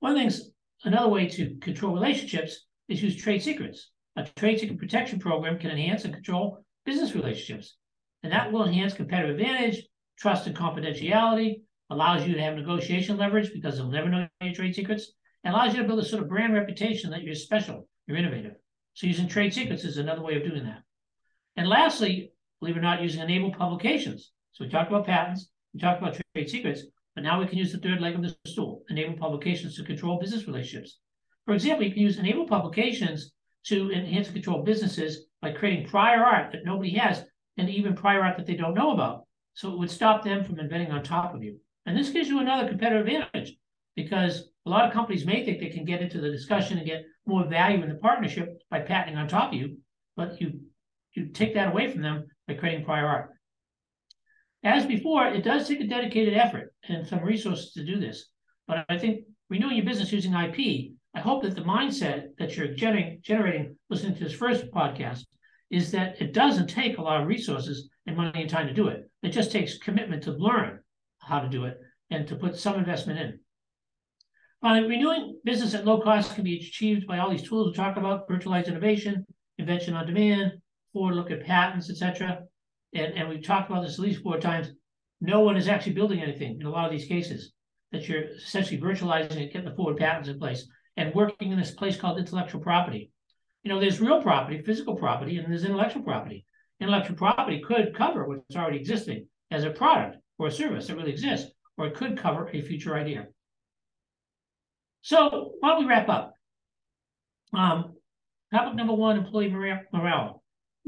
One 0.00 0.12
of 0.12 0.16
the 0.16 0.22
things, 0.22 0.50
another 0.84 1.08
way 1.08 1.28
to 1.28 1.56
control 1.60 1.94
relationships 1.94 2.66
is 2.88 3.02
use 3.02 3.16
trade 3.16 3.42
secrets. 3.42 3.90
A 4.16 4.24
trade 4.36 4.58
secret 4.58 4.78
protection 4.78 5.18
program 5.18 5.58
can 5.58 5.70
enhance 5.70 6.04
and 6.04 6.14
control 6.14 6.64
business 6.84 7.14
relationships. 7.14 7.76
And 8.22 8.32
that 8.32 8.50
will 8.50 8.64
enhance 8.64 8.94
competitive 8.94 9.38
advantage, 9.38 9.84
trust 10.18 10.46
and 10.46 10.56
confidentiality, 10.56 11.62
allows 11.90 12.26
you 12.26 12.34
to 12.34 12.40
have 12.40 12.54
negotiation 12.54 13.16
leverage 13.16 13.52
because 13.52 13.76
they'll 13.76 13.90
never 13.90 14.08
know 14.08 14.28
your 14.40 14.54
trade 14.54 14.74
secrets, 14.74 15.12
and 15.44 15.54
allows 15.54 15.74
you 15.74 15.80
to 15.80 15.86
build 15.86 16.00
a 16.00 16.04
sort 16.04 16.22
of 16.22 16.28
brand 16.28 16.54
reputation 16.54 17.10
that 17.10 17.22
you're 17.22 17.34
special, 17.34 17.88
you're 18.06 18.16
innovative. 18.16 18.54
So 18.94 19.06
using 19.06 19.28
trade 19.28 19.54
secrets 19.54 19.84
is 19.84 19.96
another 19.96 20.22
way 20.22 20.36
of 20.36 20.42
doing 20.42 20.64
that. 20.64 20.82
And 21.56 21.68
lastly, 21.68 22.32
believe 22.60 22.76
it 22.76 22.80
or 22.80 22.82
not, 22.82 23.02
using 23.02 23.22
enabled 23.22 23.56
publications. 23.56 24.32
So 24.52 24.64
we 24.64 24.70
talked 24.70 24.90
about 24.90 25.06
patents, 25.06 25.48
we 25.72 25.80
talked 25.80 26.02
about 26.02 26.20
trade 26.34 26.50
secrets, 26.50 26.82
but 27.14 27.24
now 27.24 27.40
we 27.40 27.46
can 27.46 27.58
use 27.58 27.72
the 27.72 27.78
third 27.78 28.00
leg 28.00 28.14
of 28.14 28.22
the 28.22 28.36
stool, 28.46 28.82
enable 28.90 29.16
publications 29.16 29.76
to 29.76 29.84
control 29.84 30.18
business 30.18 30.46
relationships. 30.46 30.98
For 31.44 31.54
example, 31.54 31.86
you 31.86 31.92
can 31.92 32.02
use 32.02 32.18
enabled 32.18 32.48
publications 32.48 33.32
to 33.66 33.90
enhance 33.90 34.28
and 34.28 34.36
control 34.36 34.62
businesses 34.62 35.26
by 35.40 35.52
creating 35.52 35.88
prior 35.88 36.24
art 36.24 36.52
that 36.52 36.64
nobody 36.64 36.94
has 36.96 37.24
and 37.56 37.68
even 37.68 37.94
prior 37.94 38.22
art 38.22 38.36
that 38.36 38.46
they 38.46 38.54
don't 38.54 38.74
know 38.74 38.92
about. 38.92 39.24
So 39.54 39.72
it 39.72 39.78
would 39.78 39.90
stop 39.90 40.22
them 40.22 40.44
from 40.44 40.58
inventing 40.58 40.92
on 40.92 41.02
top 41.02 41.34
of 41.34 41.42
you. 41.42 41.58
And 41.86 41.96
this 41.96 42.10
gives 42.10 42.28
you 42.28 42.40
another 42.40 42.68
competitive 42.68 43.06
advantage 43.06 43.56
because 43.96 44.48
a 44.66 44.70
lot 44.70 44.86
of 44.86 44.92
companies 44.92 45.26
may 45.26 45.44
think 45.44 45.58
they 45.58 45.70
can 45.70 45.84
get 45.84 46.02
into 46.02 46.20
the 46.20 46.30
discussion 46.30 46.78
and 46.78 46.86
get 46.86 47.04
more 47.26 47.46
value 47.46 47.82
in 47.82 47.88
the 47.88 47.96
partnership 47.96 48.60
by 48.70 48.80
patenting 48.80 49.16
on 49.16 49.28
top 49.28 49.52
of 49.52 49.58
you, 49.58 49.78
but 50.16 50.40
you 50.40 50.60
you 51.14 51.28
take 51.28 51.54
that 51.54 51.68
away 51.68 51.90
from 51.90 52.02
them 52.02 52.26
by 52.46 52.54
creating 52.54 52.84
prior 52.84 53.06
art. 53.06 53.30
As 54.62 54.86
before, 54.86 55.26
it 55.26 55.42
does 55.42 55.66
take 55.66 55.80
a 55.80 55.86
dedicated 55.86 56.34
effort 56.34 56.74
and 56.88 57.06
some 57.06 57.24
resources 57.24 57.72
to 57.72 57.84
do 57.84 57.98
this. 57.98 58.28
But 58.66 58.84
I 58.88 58.98
think 58.98 59.24
renewing 59.48 59.76
your 59.76 59.86
business 59.86 60.12
using 60.12 60.34
IP, 60.34 60.92
I 61.14 61.20
hope 61.20 61.42
that 61.42 61.54
the 61.54 61.62
mindset 61.62 62.36
that 62.38 62.56
you're 62.56 62.74
generating, 62.74 63.20
generating 63.22 63.76
listening 63.88 64.14
to 64.16 64.24
this 64.24 64.34
first 64.34 64.70
podcast 64.70 65.24
is 65.70 65.90
that 65.92 66.20
it 66.20 66.32
doesn't 66.32 66.68
take 66.68 66.98
a 66.98 67.02
lot 67.02 67.20
of 67.20 67.26
resources 67.26 67.88
and 68.06 68.16
money 68.16 68.42
and 68.42 68.50
time 68.50 68.66
to 68.66 68.74
do 68.74 68.88
it. 68.88 69.10
It 69.22 69.30
just 69.30 69.52
takes 69.52 69.78
commitment 69.78 70.22
to 70.24 70.32
learn 70.32 70.80
how 71.28 71.40
to 71.40 71.48
do 71.48 71.64
it 71.64 71.78
and 72.10 72.26
to 72.26 72.36
put 72.36 72.56
some 72.56 72.76
investment 72.76 73.18
in. 73.18 73.38
Finally, 74.60 74.88
renewing 74.88 75.38
business 75.44 75.74
at 75.74 75.84
low 75.84 76.00
cost 76.00 76.34
can 76.34 76.42
be 76.42 76.56
achieved 76.56 77.06
by 77.06 77.18
all 77.18 77.30
these 77.30 77.46
tools 77.46 77.68
we 77.68 77.74
talked 77.74 77.98
about, 77.98 78.28
virtualized 78.28 78.66
innovation, 78.66 79.24
invention 79.58 79.94
on 79.94 80.06
demand, 80.06 80.52
forward 80.92 81.14
look 81.14 81.30
at 81.30 81.44
patents, 81.44 81.90
etc. 81.90 82.40
And, 82.94 83.14
and 83.14 83.28
we've 83.28 83.44
talked 83.44 83.70
about 83.70 83.84
this 83.84 83.94
at 83.94 84.00
least 84.00 84.22
four 84.22 84.38
times. 84.38 84.70
No 85.20 85.40
one 85.40 85.56
is 85.56 85.68
actually 85.68 85.92
building 85.92 86.20
anything 86.20 86.58
in 86.60 86.66
a 86.66 86.70
lot 86.70 86.86
of 86.86 86.90
these 86.90 87.06
cases, 87.06 87.52
that 87.92 88.08
you're 88.08 88.24
essentially 88.36 88.80
virtualizing 88.80 89.36
it, 89.36 89.52
getting 89.52 89.68
the 89.68 89.76
forward 89.76 89.98
patents 89.98 90.28
in 90.28 90.38
place, 90.38 90.66
and 90.96 91.14
working 91.14 91.52
in 91.52 91.58
this 91.58 91.72
place 91.72 91.96
called 91.96 92.18
intellectual 92.18 92.60
property. 92.60 93.12
You 93.62 93.70
know, 93.70 93.80
there's 93.80 94.00
real 94.00 94.22
property, 94.22 94.62
physical 94.62 94.96
property, 94.96 95.36
and 95.36 95.50
there's 95.50 95.64
intellectual 95.64 96.02
property. 96.02 96.44
Intellectual 96.80 97.16
property 97.16 97.60
could 97.60 97.94
cover 97.94 98.26
what's 98.26 98.56
already 98.56 98.78
existing 98.78 99.26
as 99.50 99.64
a 99.64 99.70
product 99.70 100.16
or 100.38 100.46
a 100.46 100.52
service 100.52 100.86
that 100.86 100.96
really 100.96 101.12
exists, 101.12 101.50
or 101.76 101.86
it 101.86 101.94
could 101.94 102.18
cover 102.18 102.48
a 102.48 102.62
future 102.62 102.96
idea. 102.96 103.26
So 105.02 105.52
don't 105.62 105.78
we 105.80 105.86
wrap 105.86 106.08
up? 106.08 106.34
Um, 107.52 107.94
topic 108.52 108.74
number 108.74 108.94
one, 108.94 109.18
employee 109.18 109.50
morale. 109.92 110.42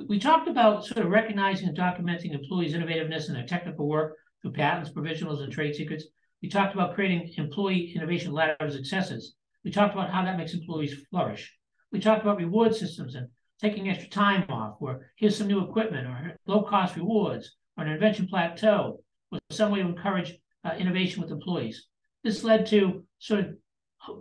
We 0.08 0.18
talked 0.18 0.48
about 0.48 0.84
sort 0.84 1.04
of 1.04 1.10
recognizing 1.10 1.68
and 1.68 1.76
documenting 1.76 2.32
employees' 2.32 2.74
innovativeness 2.74 3.28
and 3.28 3.36
their 3.36 3.46
technical 3.46 3.88
work 3.88 4.16
through 4.40 4.52
patents, 4.52 4.90
provisionals, 4.90 5.42
and 5.42 5.52
trade 5.52 5.74
secrets. 5.74 6.04
We 6.42 6.48
talked 6.48 6.74
about 6.74 6.94
creating 6.94 7.32
employee 7.36 7.92
innovation 7.94 8.32
ladders 8.32 8.74
successes. 8.74 9.34
We 9.64 9.70
talked 9.70 9.94
about 9.94 10.10
how 10.10 10.24
that 10.24 10.38
makes 10.38 10.54
employees 10.54 10.94
flourish. 11.10 11.54
We 11.92 12.00
talked 12.00 12.22
about 12.22 12.38
reward 12.38 12.74
systems 12.74 13.14
and 13.14 13.28
taking 13.60 13.90
extra 13.90 14.08
time 14.08 14.46
off, 14.48 14.76
or 14.80 15.10
here's 15.16 15.36
some 15.36 15.48
new 15.48 15.62
equipment, 15.62 16.06
or 16.06 16.36
low 16.46 16.62
cost 16.62 16.96
rewards, 16.96 17.56
or 17.76 17.84
an 17.84 17.92
invention 17.92 18.26
plateau, 18.26 19.00
or 19.30 19.38
some 19.50 19.70
way 19.70 19.80
to 19.80 19.88
encourage 19.88 20.36
uh, 20.64 20.74
innovation 20.78 21.22
with 21.22 21.30
employees. 21.30 21.86
This 22.24 22.44
led 22.44 22.66
to 22.66 23.04
sort 23.18 23.40
of 23.40 23.54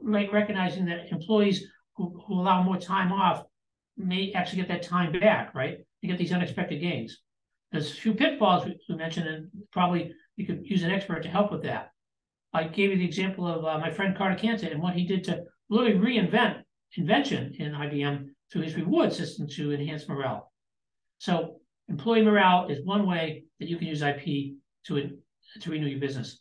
recognizing 0.02 0.86
that 0.86 1.12
employees 1.12 1.66
who, 1.96 2.22
who 2.28 2.36
allow 2.36 2.64
more 2.64 2.78
time 2.78 3.12
off 3.12 3.44
may 3.98 4.32
actually 4.34 4.58
get 4.58 4.70
that 4.70 4.84
time 4.84 5.12
back, 5.20 5.54
right? 5.54 5.80
You 6.02 6.10
get 6.10 6.18
these 6.18 6.32
unexpected 6.32 6.80
gains. 6.80 7.20
There's 7.72 7.92
a 7.92 7.96
few 7.96 8.14
pitfalls 8.14 8.66
we 8.88 8.96
mentioned, 8.96 9.28
and 9.28 9.48
probably 9.72 10.14
you 10.38 10.46
could 10.46 10.66
use 10.66 10.84
an 10.84 10.92
expert 10.92 11.24
to 11.24 11.30
help 11.30 11.52
with 11.52 11.64
that. 11.64 11.92
I 12.54 12.64
gave 12.64 12.90
you 12.90 12.98
the 12.98 13.06
example 13.06 13.46
of 13.46 13.64
uh, 13.64 13.78
my 13.78 13.92
friend 13.92 14.18
Carter 14.18 14.36
Kanta 14.36 14.72
and 14.72 14.82
what 14.82 14.96
he 14.96 15.06
did 15.06 15.24
to 15.26 15.44
really 15.70 15.94
reinvent 15.94 16.64
invention 16.96 17.54
in 17.60 17.74
IBM 17.74 18.30
through 18.52 18.64
his 18.64 18.76
reward 18.76 19.14
system 19.14 19.48
to 19.48 19.72
enhance 19.72 20.08
morale. 20.08 20.52
So 21.20 21.58
employee 21.90 22.24
morale 22.24 22.70
is 22.70 22.84
one 22.84 23.06
way 23.06 23.44
that 23.60 23.70
you 23.70 23.78
can 23.78 23.88
use 23.88 24.02
IP 24.02 24.56
to, 24.88 25.18
to 25.62 25.72
renew 25.72 25.88
your 25.88 26.00
business. 26.00 26.40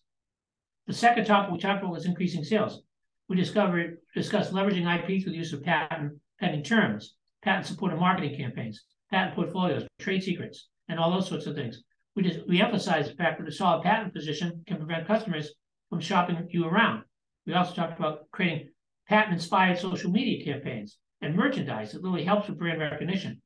The 0.87 0.95
second 0.95 1.27
topic 1.27 1.53
we 1.53 1.59
talked 1.59 1.83
about 1.83 1.93
was 1.93 2.07
increasing 2.07 2.45
sales. 2.45 2.83
We 3.29 3.37
discovered 3.37 3.99
discussed 4.15 4.53
leveraging 4.53 4.93
IP 4.93 5.23
through 5.23 5.33
the 5.33 5.39
use 5.39 5.53
of 5.53 5.63
patent 5.63 6.19
pending 6.41 6.65
terms 6.65 7.15
patent 7.43 7.67
supported 7.67 7.99
marketing 7.99 8.37
campaigns, 8.37 8.85
patent 9.11 9.35
portfolios, 9.35 9.87
trade 9.99 10.23
secrets, 10.23 10.69
and 10.89 10.99
all 10.99 11.11
those 11.11 11.29
sorts 11.29 11.47
of 11.47 11.55
things. 11.55 11.83
We 12.17 12.23
just 12.23 12.47
we 12.49 12.61
emphasize 12.61 13.09
the 13.09 13.15
fact 13.15 13.39
that 13.39 13.49
a 13.49 13.53
solid 13.53 13.83
patent 13.83 14.15
position 14.15 14.65
can 14.67 14.79
prevent 14.79 15.07
customers 15.07 15.53
from 15.89 16.01
shopping 16.01 16.49
you 16.51 16.67
around. 16.67 17.05
We 17.47 17.55
also 17.55 17.75
talked 17.75 17.99
about 17.99 18.31
creating 18.33 18.69
patent-inspired 19.09 19.79
social 19.79 20.11
media 20.11 20.45
campaigns 20.45 20.99
and 21.23 21.35
merchandise 21.35 21.93
that 21.93 22.03
really 22.03 22.25
helps 22.25 22.49
with 22.49 22.59
brand 22.59 22.81
recognition. 22.81 23.41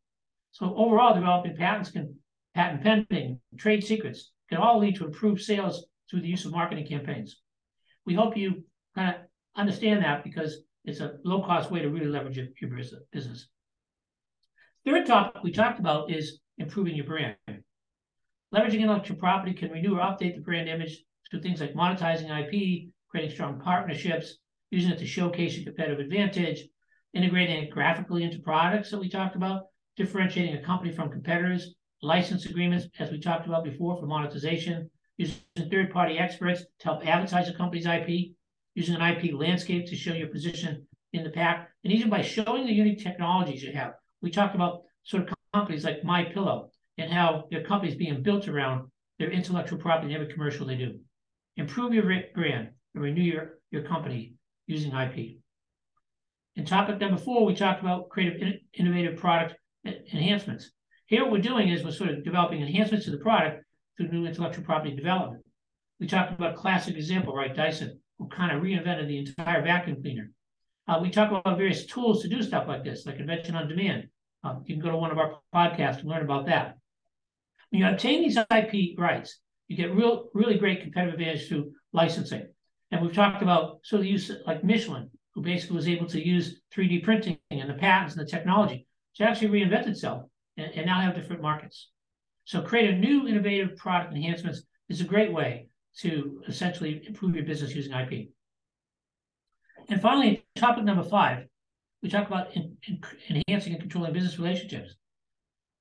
So 0.53 0.75
overall, 0.75 1.15
developing 1.15 1.57
patents 1.57 1.91
can 1.91 2.17
patent 2.55 2.83
pending, 2.83 3.41
trade 3.57 3.85
secrets 3.85 4.33
can 4.53 4.61
all 4.61 4.79
lead 4.79 4.97
to 4.97 5.07
improved 5.07 5.41
sales 5.41 5.87
through 6.11 6.21
the 6.21 6.29
use 6.29 6.45
of 6.45 6.53
marketing 6.53 6.87
campaigns. 6.87 7.41
We 8.05 8.13
hope 8.13 8.37
you 8.37 8.65
kind 8.95 9.15
of 9.15 9.23
understand 9.57 10.05
that 10.05 10.25
because 10.25 10.59
it's 10.85 11.01
a 11.01 11.15
low-cost 11.25 11.71
way 11.71 11.81
to 11.81 11.89
really 11.89 12.09
leverage 12.09 12.37
your 12.37 12.71
business. 13.11 13.49
Third 14.85 15.07
topic 15.07 15.43
we 15.43 15.53
talked 15.53 15.79
about 15.81 16.11
is 16.11 16.41
improving 16.59 16.97
your 16.97 17.07
brand. 17.07 17.37
Leveraging 18.55 18.81
intellectual 18.81 19.17
property 19.17 19.55
can 19.55 19.71
renew 19.71 19.95
or 19.95 20.01
update 20.01 20.35
the 20.35 20.43
brand 20.43 20.69
image 20.69 21.03
through 21.31 21.41
things 21.41 21.63
like 21.63 21.73
monetizing 21.73 22.29
IP, 22.29 22.91
creating 23.09 23.31
strong 23.31 23.59
partnerships, 23.59 24.37
using 24.71 24.91
it 24.91 24.99
to 24.99 25.07
showcase 25.07 25.57
your 25.57 25.65
competitive 25.65 26.01
advantage, 26.01 26.65
integrating 27.15 27.63
it 27.63 27.71
graphically 27.71 28.23
into 28.23 28.39
products 28.41 28.91
that 28.91 29.01
we 29.01 29.09
talked 29.09 29.35
about, 29.35 29.63
differentiating 29.97 30.57
a 30.57 30.63
company 30.63 30.93
from 30.93 31.11
competitors, 31.11 31.75
license 32.03 32.47
agreements, 32.47 32.87
as 32.99 33.11
we 33.11 33.21
talked 33.21 33.47
about 33.47 33.65
before, 33.65 33.97
for 33.97 34.07
monetization, 34.07 34.91
using 35.17 35.41
third 35.71 35.93
party 35.93 36.19
experts 36.19 36.65
to 36.81 36.85
help 36.85 37.07
advertise 37.07 37.49
a 37.49 37.55
company's 37.55 37.87
IP, 37.87 38.33
using 38.75 38.95
an 38.95 39.03
IP 39.03 39.33
landscape 39.35 39.87
to 39.87 39.97
show 39.97 40.13
your 40.13 40.29
position 40.29 40.87
in 41.13 41.25
the 41.25 41.31
pack, 41.31 41.71
and 41.85 41.93
even 41.93 42.11
by 42.11 42.23
showing 42.23 42.67
the 42.67 42.73
unique 42.73 43.03
technologies 43.03 43.63
you 43.63 43.73
have 43.73 43.95
we 44.23 44.31
talked 44.31 44.55
about 44.55 44.83
sort 45.03 45.29
of 45.29 45.35
companies 45.53 45.85
like 45.85 46.05
My 46.05 46.25
Pillow 46.25 46.71
and 46.97 47.13
how 47.13 47.45
their 47.51 47.65
companies 47.65 47.97
being 47.97 48.23
built 48.23 48.49
around 48.49 48.89
their 49.19 49.31
intellectual 49.31 49.79
property 49.79 50.15
in 50.15 50.21
every 50.21 50.33
commercial 50.33 50.67
they 50.67 50.77
do. 50.77 51.01
Improve 51.57 51.93
your 51.93 52.05
brand 52.05 52.71
and 52.95 53.03
renew 53.03 53.23
your, 53.23 53.59
your 53.71 53.83
company 53.83 54.35
using 54.67 54.95
IP. 54.95 55.39
In 56.57 56.65
topic 56.65 57.01
number 57.01 57.19
four, 57.19 57.45
we 57.45 57.55
talked 57.55 57.81
about 57.81 58.09
creative 58.09 58.61
innovative 58.75 59.19
product 59.19 59.55
enhancements. 59.85 60.71
Here, 61.13 61.25
what 61.25 61.33
we're 61.33 61.43
doing 61.43 61.69
is 61.69 61.85
we're 61.85 61.91
sort 61.91 62.09
of 62.09 62.25
developing 62.25 62.63
enhancements 62.63 63.05
to 63.05 63.11
the 63.11 63.19
product 63.19 63.67
through 63.99 64.09
new 64.09 64.25
intellectual 64.25 64.65
property 64.65 64.97
development. 64.97 65.45
We 66.01 66.07
talked 66.07 66.33
about 66.33 66.55
a 66.55 66.57
classic 66.57 66.97
example, 66.97 67.35
right? 67.35 67.55
Dyson, 67.55 68.01
who 68.19 68.29
kind 68.29 68.51
of 68.51 68.63
reinvented 68.63 69.09
the 69.09 69.19
entire 69.19 69.61
vacuum 69.61 70.01
cleaner. 70.01 70.31
Uh, 70.89 71.01
we 71.03 71.11
talk 71.11 71.31
about 71.31 71.59
various 71.59 71.85
tools 71.85 72.23
to 72.23 72.31
do 72.31 72.43
stuff 72.43 72.67
like 72.67 72.83
this, 72.83 73.05
like 73.05 73.19
invention 73.19 73.55
on 73.55 73.69
demand. 73.69 74.09
Uh, 74.43 74.55
you 74.65 74.75
can 74.75 74.83
go 74.83 74.91
to 74.91 74.97
one 74.97 75.11
of 75.11 75.19
our 75.19 75.35
podcasts 75.55 75.99
and 75.99 76.09
learn 76.09 76.23
about 76.23 76.47
that. 76.47 76.79
When 77.69 77.83
you 77.83 77.89
obtain 77.89 78.23
these 78.23 78.39
IP 78.39 78.99
rights, 78.99 79.39
you 79.69 79.77
get 79.77 79.95
real, 79.95 80.31
really 80.33 80.57
great 80.57 80.81
competitive 80.81 81.21
advantage 81.21 81.47
through 81.47 81.73
licensing. 81.93 82.47
And 82.91 83.03
we've 83.03 83.15
talked 83.15 83.43
about 83.43 83.81
sort 83.85 84.01
of 84.01 84.07
use 84.07 84.31
like 84.47 84.65
Michelin, 84.65 85.11
who 85.35 85.43
basically 85.43 85.77
was 85.77 85.89
able 85.89 86.07
to 86.07 86.27
use 86.27 86.63
3D 86.75 87.05
printing 87.05 87.37
and 87.51 87.69
the 87.69 87.75
patents 87.75 88.17
and 88.17 88.27
the 88.27 88.31
technology 88.31 88.87
to 89.17 89.25
actually 89.25 89.49
reinvent 89.49 89.89
itself 89.89 90.25
and, 90.57 90.73
and 90.75 90.87
now 90.87 91.01
have 91.01 91.15
different 91.15 91.43
markets. 91.43 91.91
So 92.45 92.63
create 92.63 92.91
a 92.91 92.99
new 92.99 93.29
innovative 93.29 93.77
product 93.77 94.15
enhancements 94.15 94.63
is 94.89 95.01
a 95.01 95.05
great 95.05 95.33
way 95.33 95.69
to 95.99 96.43
essentially 96.49 97.03
improve 97.07 97.35
your 97.35 97.45
business 97.45 97.75
using 97.75 97.93
IP. 97.93 98.31
And 99.89 100.01
finally, 100.01 100.45
topic 100.57 100.85
number 100.85 101.05
five, 101.05 101.47
we 102.03 102.09
talk 102.09 102.27
about 102.27 102.55
in, 102.57 102.77
in, 102.89 103.01
enhancing 103.49 103.73
and 103.73 103.81
controlling 103.81 104.13
business 104.13 104.39
relationships. 104.39 104.95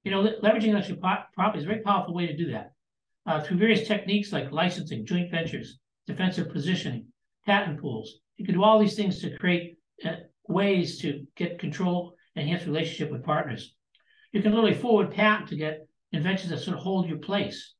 You 0.04 0.12
know, 0.12 0.24
leveraging 0.24 0.66
intellectual 0.66 0.98
property 0.98 1.60
is 1.60 1.64
a 1.64 1.68
very 1.68 1.82
powerful 1.82 2.14
way 2.14 2.28
to 2.28 2.36
do 2.36 2.52
that 2.52 2.74
uh, 3.26 3.42
through 3.42 3.58
various 3.58 3.88
techniques 3.88 4.32
like 4.32 4.52
licensing, 4.52 5.06
joint 5.06 5.32
ventures, 5.32 5.80
defensive 6.08 6.52
positioning, 6.52 7.06
patent 7.46 7.80
pools. 7.80 8.20
You 8.38 8.46
can 8.46 8.56
do 8.56 8.64
all 8.64 8.80
these 8.80 8.96
things 8.96 9.22
to 9.22 9.38
create 9.38 9.78
uh, 10.06 10.16
ways 10.48 11.00
to 11.00 11.26
get 11.36 11.60
control, 11.60 12.16
enhance 12.36 12.66
relationship 12.66 13.12
with 13.12 13.24
partners. 13.24 13.76
You 14.32 14.42
can 14.42 14.52
literally 14.52 14.74
forward 14.74 15.12
patent 15.12 15.50
to 15.50 15.56
get 15.56 15.88
inventions 16.12 16.52
that 16.52 16.60
sort 16.60 16.78
of 16.78 16.84
hold 16.84 17.08
your 17.08 17.18
place. 17.18 17.74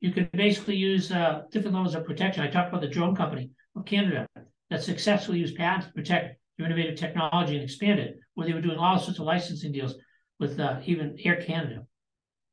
You 0.00 0.12
can 0.12 0.28
basically 0.32 0.76
use 0.76 1.10
uh, 1.10 1.42
different 1.50 1.74
levels 1.74 1.94
of 1.94 2.04
protection. 2.04 2.42
I 2.42 2.50
talked 2.50 2.68
about 2.68 2.82
the 2.82 2.88
drone 2.88 3.16
company 3.16 3.50
of 3.74 3.86
Canada 3.86 4.26
that 4.70 4.82
successfully 4.82 5.38
used 5.38 5.56
patents 5.56 5.86
to 5.86 5.92
protect 5.92 6.38
your 6.58 6.66
innovative 6.66 6.98
technology 6.98 7.54
and 7.54 7.64
expand 7.64 8.00
it, 8.00 8.18
where 8.34 8.46
they 8.46 8.52
were 8.52 8.60
doing 8.60 8.78
all 8.78 8.98
sorts 8.98 9.18
of 9.18 9.24
licensing 9.24 9.72
deals 9.72 9.94
with 10.38 10.60
uh, 10.60 10.80
even 10.84 11.16
Air 11.24 11.40
Canada. 11.42 11.86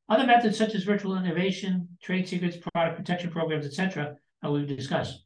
Other 0.09 0.25
methods 0.25 0.57
such 0.57 0.75
as 0.75 0.83
virtual 0.83 1.17
innovation, 1.17 1.87
trade 2.01 2.27
secrets, 2.27 2.57
product 2.73 2.97
protection 2.97 3.31
programs, 3.31 3.65
etc., 3.65 4.15
uh, 4.45 4.51
we've 4.51 4.67
discussed. 4.67 5.23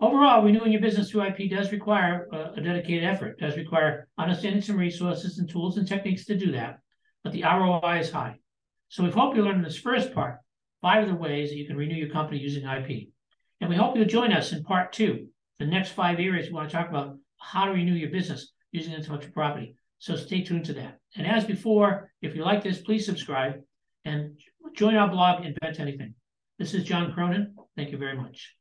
Overall, 0.00 0.44
renewing 0.44 0.72
your 0.72 0.82
business 0.82 1.10
through 1.10 1.24
IP 1.24 1.50
does 1.50 1.72
require 1.72 2.28
uh, 2.32 2.52
a 2.56 2.60
dedicated 2.60 3.04
effort, 3.04 3.38
does 3.38 3.56
require 3.56 4.08
understanding 4.18 4.60
some 4.60 4.76
resources 4.76 5.38
and 5.38 5.48
tools 5.48 5.78
and 5.78 5.88
techniques 5.88 6.26
to 6.26 6.36
do 6.36 6.52
that, 6.52 6.80
but 7.26 7.32
the 7.32 7.42
ROI 7.42 7.98
is 7.98 8.12
high. 8.12 8.38
So 8.88 9.02
we 9.02 9.10
hope 9.10 9.34
you 9.34 9.42
learned 9.42 9.64
this 9.64 9.76
first 9.76 10.14
part 10.14 10.38
five 10.80 11.02
of 11.02 11.08
the 11.08 11.16
ways 11.16 11.48
that 11.48 11.56
you 11.56 11.66
can 11.66 11.76
renew 11.76 11.96
your 11.96 12.10
company 12.10 12.38
using 12.38 12.62
IP. 12.62 13.08
And 13.60 13.68
we 13.68 13.74
hope 13.74 13.96
you'll 13.96 14.04
join 14.04 14.32
us 14.32 14.52
in 14.52 14.62
part 14.62 14.92
two, 14.92 15.26
the 15.58 15.66
next 15.66 15.90
five 15.90 16.20
areas 16.20 16.46
we 16.46 16.52
want 16.52 16.70
to 16.70 16.76
talk 16.76 16.88
about 16.88 17.16
how 17.38 17.64
to 17.64 17.72
renew 17.72 17.94
your 17.94 18.10
business 18.10 18.52
using 18.70 18.92
intellectual 18.92 19.32
property. 19.32 19.74
So 19.98 20.14
stay 20.14 20.42
tuned 20.42 20.66
to 20.66 20.74
that. 20.74 21.00
And 21.16 21.26
as 21.26 21.44
before, 21.44 22.12
if 22.22 22.36
you 22.36 22.44
like 22.44 22.62
this, 22.62 22.80
please 22.80 23.04
subscribe 23.04 23.60
and 24.04 24.38
join 24.76 24.94
our 24.94 25.10
blog, 25.10 25.44
Invent 25.44 25.80
Anything. 25.80 26.14
This 26.60 26.74
is 26.74 26.84
John 26.84 27.12
Cronin. 27.12 27.56
Thank 27.74 27.90
you 27.90 27.98
very 27.98 28.16
much. 28.16 28.54